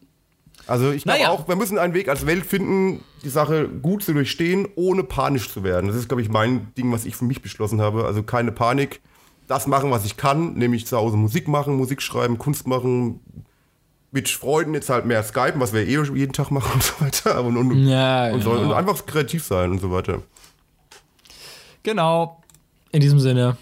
Also 0.68 0.92
ich 0.92 1.04
glaube 1.04 1.20
Naja. 1.20 1.32
auch, 1.32 1.48
wir 1.48 1.56
müssen 1.56 1.78
einen 1.78 1.94
Weg 1.94 2.10
als 2.10 2.26
Welt 2.26 2.46
finden, 2.46 3.04
die 3.24 3.30
Sache 3.30 3.68
gut 3.70 4.04
zu 4.04 4.14
durchstehen, 4.14 4.68
ohne 4.76 5.04
panisch 5.04 5.50
zu 5.52 5.64
werden. 5.64 5.88
Das 5.88 5.96
ist, 5.96 6.08
glaube 6.10 6.22
ich, 6.22 6.30
mein 6.30 6.74
Ding, 6.78 6.92
was 6.92 7.06
ich 7.06 7.16
für 7.16 7.26
mich 7.26 7.42
beschlossen 7.42 7.82
habe. 7.82 8.06
Also 8.06 8.22
keine 8.24 8.52
Panik. 8.52 9.00
Das 9.48 9.66
machen, 9.66 9.92
was 9.92 10.04
ich 10.06 10.18
kann, 10.18 10.56
nämlich 10.56 10.86
zu 10.86 10.98
Hause 10.98 11.16
Musik 11.16 11.48
machen, 11.48 11.76
Musik 11.78 12.02
schreiben, 12.02 12.38
Kunst 12.38 12.68
machen, 12.68 13.22
mit 14.12 14.28
Freunden 14.28 14.74
jetzt 14.74 14.90
halt 14.90 15.06
mehr 15.06 15.24
Skypen, 15.24 15.62
was 15.62 15.72
wir 15.72 15.88
eh 15.88 16.04
jeden 16.16 16.34
Tag 16.34 16.52
machen 16.52 16.72
und 16.74 16.84
so 16.84 16.94
weiter. 17.00 17.44
Und, 17.44 17.56
und, 17.56 17.88
Ja, 17.88 18.32
und, 18.34 18.40
genau. 18.44 18.60
und 18.60 18.74
einfach 18.74 19.06
kreativ 19.06 19.44
sein 19.46 19.72
und 19.72 19.80
so 19.80 19.90
weiter. 19.92 20.22
Genau. 21.84 22.42
In 22.92 23.00
diesem 23.02 23.20
Sinne. 23.20 23.58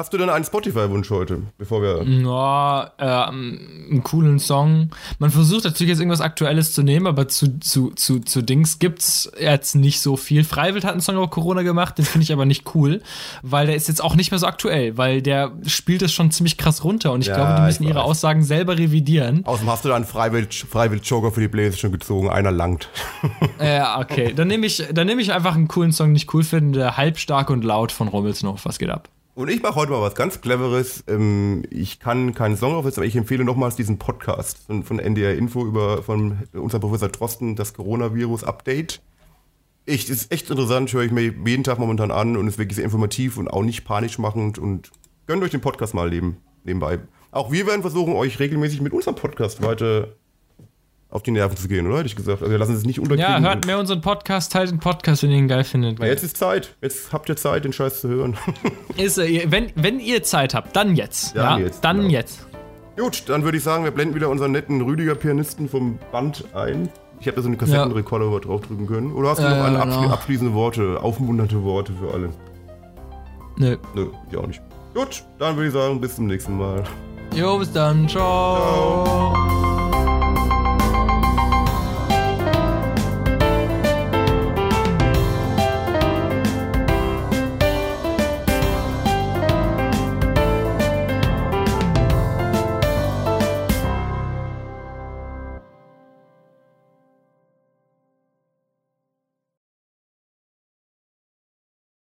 Hast 0.00 0.14
du 0.14 0.16
denn 0.16 0.30
einen 0.30 0.46
Spotify-Wunsch 0.46 1.10
heute, 1.10 1.42
bevor 1.58 1.82
wir. 1.82 2.02
Ja, 2.04 2.90
ähm, 2.98 3.60
einen 3.90 4.02
coolen 4.02 4.38
Song. 4.38 4.88
Man 5.18 5.30
versucht 5.30 5.64
natürlich 5.64 5.90
jetzt 5.90 5.98
irgendwas 5.98 6.22
Aktuelles 6.22 6.72
zu 6.72 6.82
nehmen, 6.82 7.06
aber 7.06 7.28
zu, 7.28 7.60
zu, 7.60 7.90
zu, 7.90 8.20
zu 8.20 8.40
Dings 8.40 8.78
gibt's 8.78 9.30
jetzt 9.38 9.74
nicht 9.76 10.00
so 10.00 10.16
viel. 10.16 10.42
Freiwild 10.44 10.84
hat 10.86 10.92
einen 10.92 11.02
Song 11.02 11.16
über 11.16 11.28
Corona 11.28 11.60
gemacht, 11.60 11.98
den 11.98 12.06
finde 12.06 12.22
ich 12.22 12.32
aber 12.32 12.46
nicht 12.46 12.74
cool, 12.74 13.02
weil 13.42 13.66
der 13.66 13.76
ist 13.76 13.88
jetzt 13.88 14.02
auch 14.02 14.16
nicht 14.16 14.30
mehr 14.30 14.38
so 14.38 14.46
aktuell, 14.46 14.96
weil 14.96 15.20
der 15.20 15.52
spielt 15.66 16.00
es 16.00 16.14
schon 16.14 16.30
ziemlich 16.30 16.56
krass 16.56 16.82
runter 16.82 17.12
und 17.12 17.20
ich 17.20 17.26
Ja, 17.26 17.34
glaube, 17.34 17.56
die 17.56 17.62
müssen 17.66 17.82
ihre. 17.84 18.02
Aussagen 18.02 18.42
selber 18.42 18.78
revidieren. 18.78 19.44
Außerdem 19.44 19.70
hast 19.70 19.84
du 19.84 19.90
da 19.90 19.96
einen 19.96 20.06
Freiwild- 20.06 20.54
Freiwild-Joker 20.66 21.30
für 21.30 21.42
die 21.42 21.48
Bläser 21.48 21.76
schon 21.76 21.92
gezogen. 21.92 22.30
Einer 22.30 22.52
langt. 22.52 22.88
Ja, 23.62 24.00
okay. 24.00 24.32
Dann 24.34 24.48
nehme 24.48 24.64
ich, 24.66 24.82
dann 24.94 25.06
nehme 25.06 25.20
ich 25.20 25.34
einfach 25.34 25.54
einen 25.54 25.68
coolen 25.68 25.92
Song, 25.92 26.08
den 26.08 26.16
ich 26.16 26.32
cool 26.32 26.42
finde, 26.42 26.96
halbstark 26.96 27.50
und 27.50 27.62
laut 27.64 27.92
von 27.92 28.08
Rummelsnow. 28.08 28.58
Was 28.64 28.78
geht 28.78 28.88
ab? 28.88 29.10
Und 29.40 29.48
ich 29.48 29.62
mache 29.62 29.76
heute 29.76 29.90
mal 29.90 30.02
was 30.02 30.14
ganz 30.14 30.42
Cleveres. 30.42 31.02
Ähm, 31.08 31.62
ich 31.70 31.98
kann 31.98 32.34
keinen 32.34 32.58
Song 32.58 32.74
aufsetzen, 32.74 33.00
aber 33.00 33.06
ich 33.06 33.16
empfehle 33.16 33.42
nochmals 33.42 33.74
diesen 33.74 33.98
Podcast 33.98 34.66
von, 34.66 34.98
NDR 34.98 35.34
Info 35.34 35.64
über 35.64 36.02
von 36.02 36.40
unserem 36.52 36.82
Professor 36.82 37.08
Drosten, 37.08 37.56
das 37.56 37.72
Coronavirus-Update. 37.72 39.00
Ich, 39.86 40.10
ist 40.10 40.30
echt 40.30 40.50
interessant, 40.50 40.92
höre 40.92 41.04
ich 41.04 41.10
mir 41.10 41.32
jeden 41.46 41.64
Tag 41.64 41.78
momentan 41.78 42.10
an 42.10 42.36
und 42.36 42.48
ist 42.48 42.58
wirklich 42.58 42.76
sehr 42.76 42.84
informativ 42.84 43.38
und 43.38 43.48
auch 43.48 43.62
nicht 43.62 43.86
panisch 43.86 44.18
machend 44.18 44.58
und 44.58 44.90
gönnt 45.26 45.42
euch 45.42 45.52
den 45.52 45.62
Podcast 45.62 45.94
mal 45.94 46.10
neben, 46.10 46.36
nebenbei. 46.64 46.98
Auch 47.30 47.50
wir 47.50 47.66
werden 47.66 47.80
versuchen, 47.80 48.12
euch 48.16 48.40
regelmäßig 48.40 48.82
mit 48.82 48.92
unserem 48.92 49.14
Podcast 49.14 49.62
weiter 49.62 50.08
auf 51.10 51.22
die 51.22 51.30
Nerven 51.32 51.56
zu 51.56 51.66
gehen, 51.68 51.86
oder? 51.86 51.98
Hätte 51.98 52.06
ich 52.06 52.16
gesagt. 52.16 52.40
Also 52.40 52.50
wir 52.50 52.58
lassen 52.58 52.74
es 52.74 52.84
nicht 52.84 53.00
unterkriegen. 53.00 53.28
Ja, 53.30 53.40
hört 53.40 53.66
mehr 53.66 53.78
unseren 53.78 54.00
Podcast, 54.00 54.52
teilt 54.52 54.70
den 54.70 54.78
Podcast, 54.78 55.22
wenn 55.22 55.30
ihr 55.30 55.38
ihn 55.38 55.48
geil 55.48 55.64
findet. 55.64 55.98
Ja, 55.98 56.06
Jetzt 56.06 56.22
ist 56.22 56.36
Zeit. 56.36 56.74
Jetzt 56.80 57.12
habt 57.12 57.28
ihr 57.28 57.36
Zeit, 57.36 57.64
den 57.64 57.72
Scheiß 57.72 58.00
zu 58.00 58.08
hören. 58.08 58.36
Ist, 58.96 59.18
äh, 59.18 59.46
wenn, 59.50 59.72
wenn 59.74 59.98
ihr 60.00 60.22
Zeit 60.22 60.54
habt, 60.54 60.74
dann 60.76 60.94
jetzt. 60.94 61.34
Ja, 61.34 61.54
Dann 61.54 61.62
jetzt, 61.62 61.84
dann 61.84 61.96
genau. 61.98 62.10
jetzt. 62.10 62.46
Gut, 62.96 63.24
dann 63.28 63.44
würde 63.44 63.56
ich 63.58 63.64
sagen, 63.64 63.84
wir 63.84 63.90
blenden 63.92 64.14
wieder 64.14 64.28
unseren 64.28 64.52
netten 64.52 64.80
Rüdiger-Pianisten 64.82 65.68
vom 65.68 65.98
Band 66.12 66.44
ein. 66.54 66.88
Ich 67.18 67.26
habe 67.26 67.36
da 67.36 67.42
so 67.42 67.48
einen 67.48 67.58
Kassettenrekorder, 67.58 68.26
wo 68.28 68.32
wir 68.32 68.40
draufdrücken 68.40 68.86
können. 68.86 69.12
Oder 69.12 69.30
hast 69.30 69.38
du 69.38 69.42
Ja, 69.44 69.56
noch 69.56 69.64
eine 69.64 69.78
ja, 69.78 69.84
genau. 69.84 70.10
abschließende 70.12 70.54
Worte, 70.54 71.00
aufmunternde 71.02 71.62
Worte 71.62 71.92
für 71.92 72.12
alle? 72.14 72.30
Nö. 73.56 73.76
Nö, 73.94 74.06
ich 74.30 74.36
auch 74.36 74.46
nicht. 74.46 74.62
Gut, 74.94 75.22
dann 75.38 75.56
würde 75.56 75.68
ich 75.68 75.72
sagen, 75.74 76.00
bis 76.00 76.16
zum 76.16 76.26
nächsten 76.26 76.56
Mal. 76.56 76.82
Jo, 77.34 77.58
bis 77.58 77.72
dann. 77.72 78.08
Ciao. 78.08 79.34
Ciao. 79.34 79.89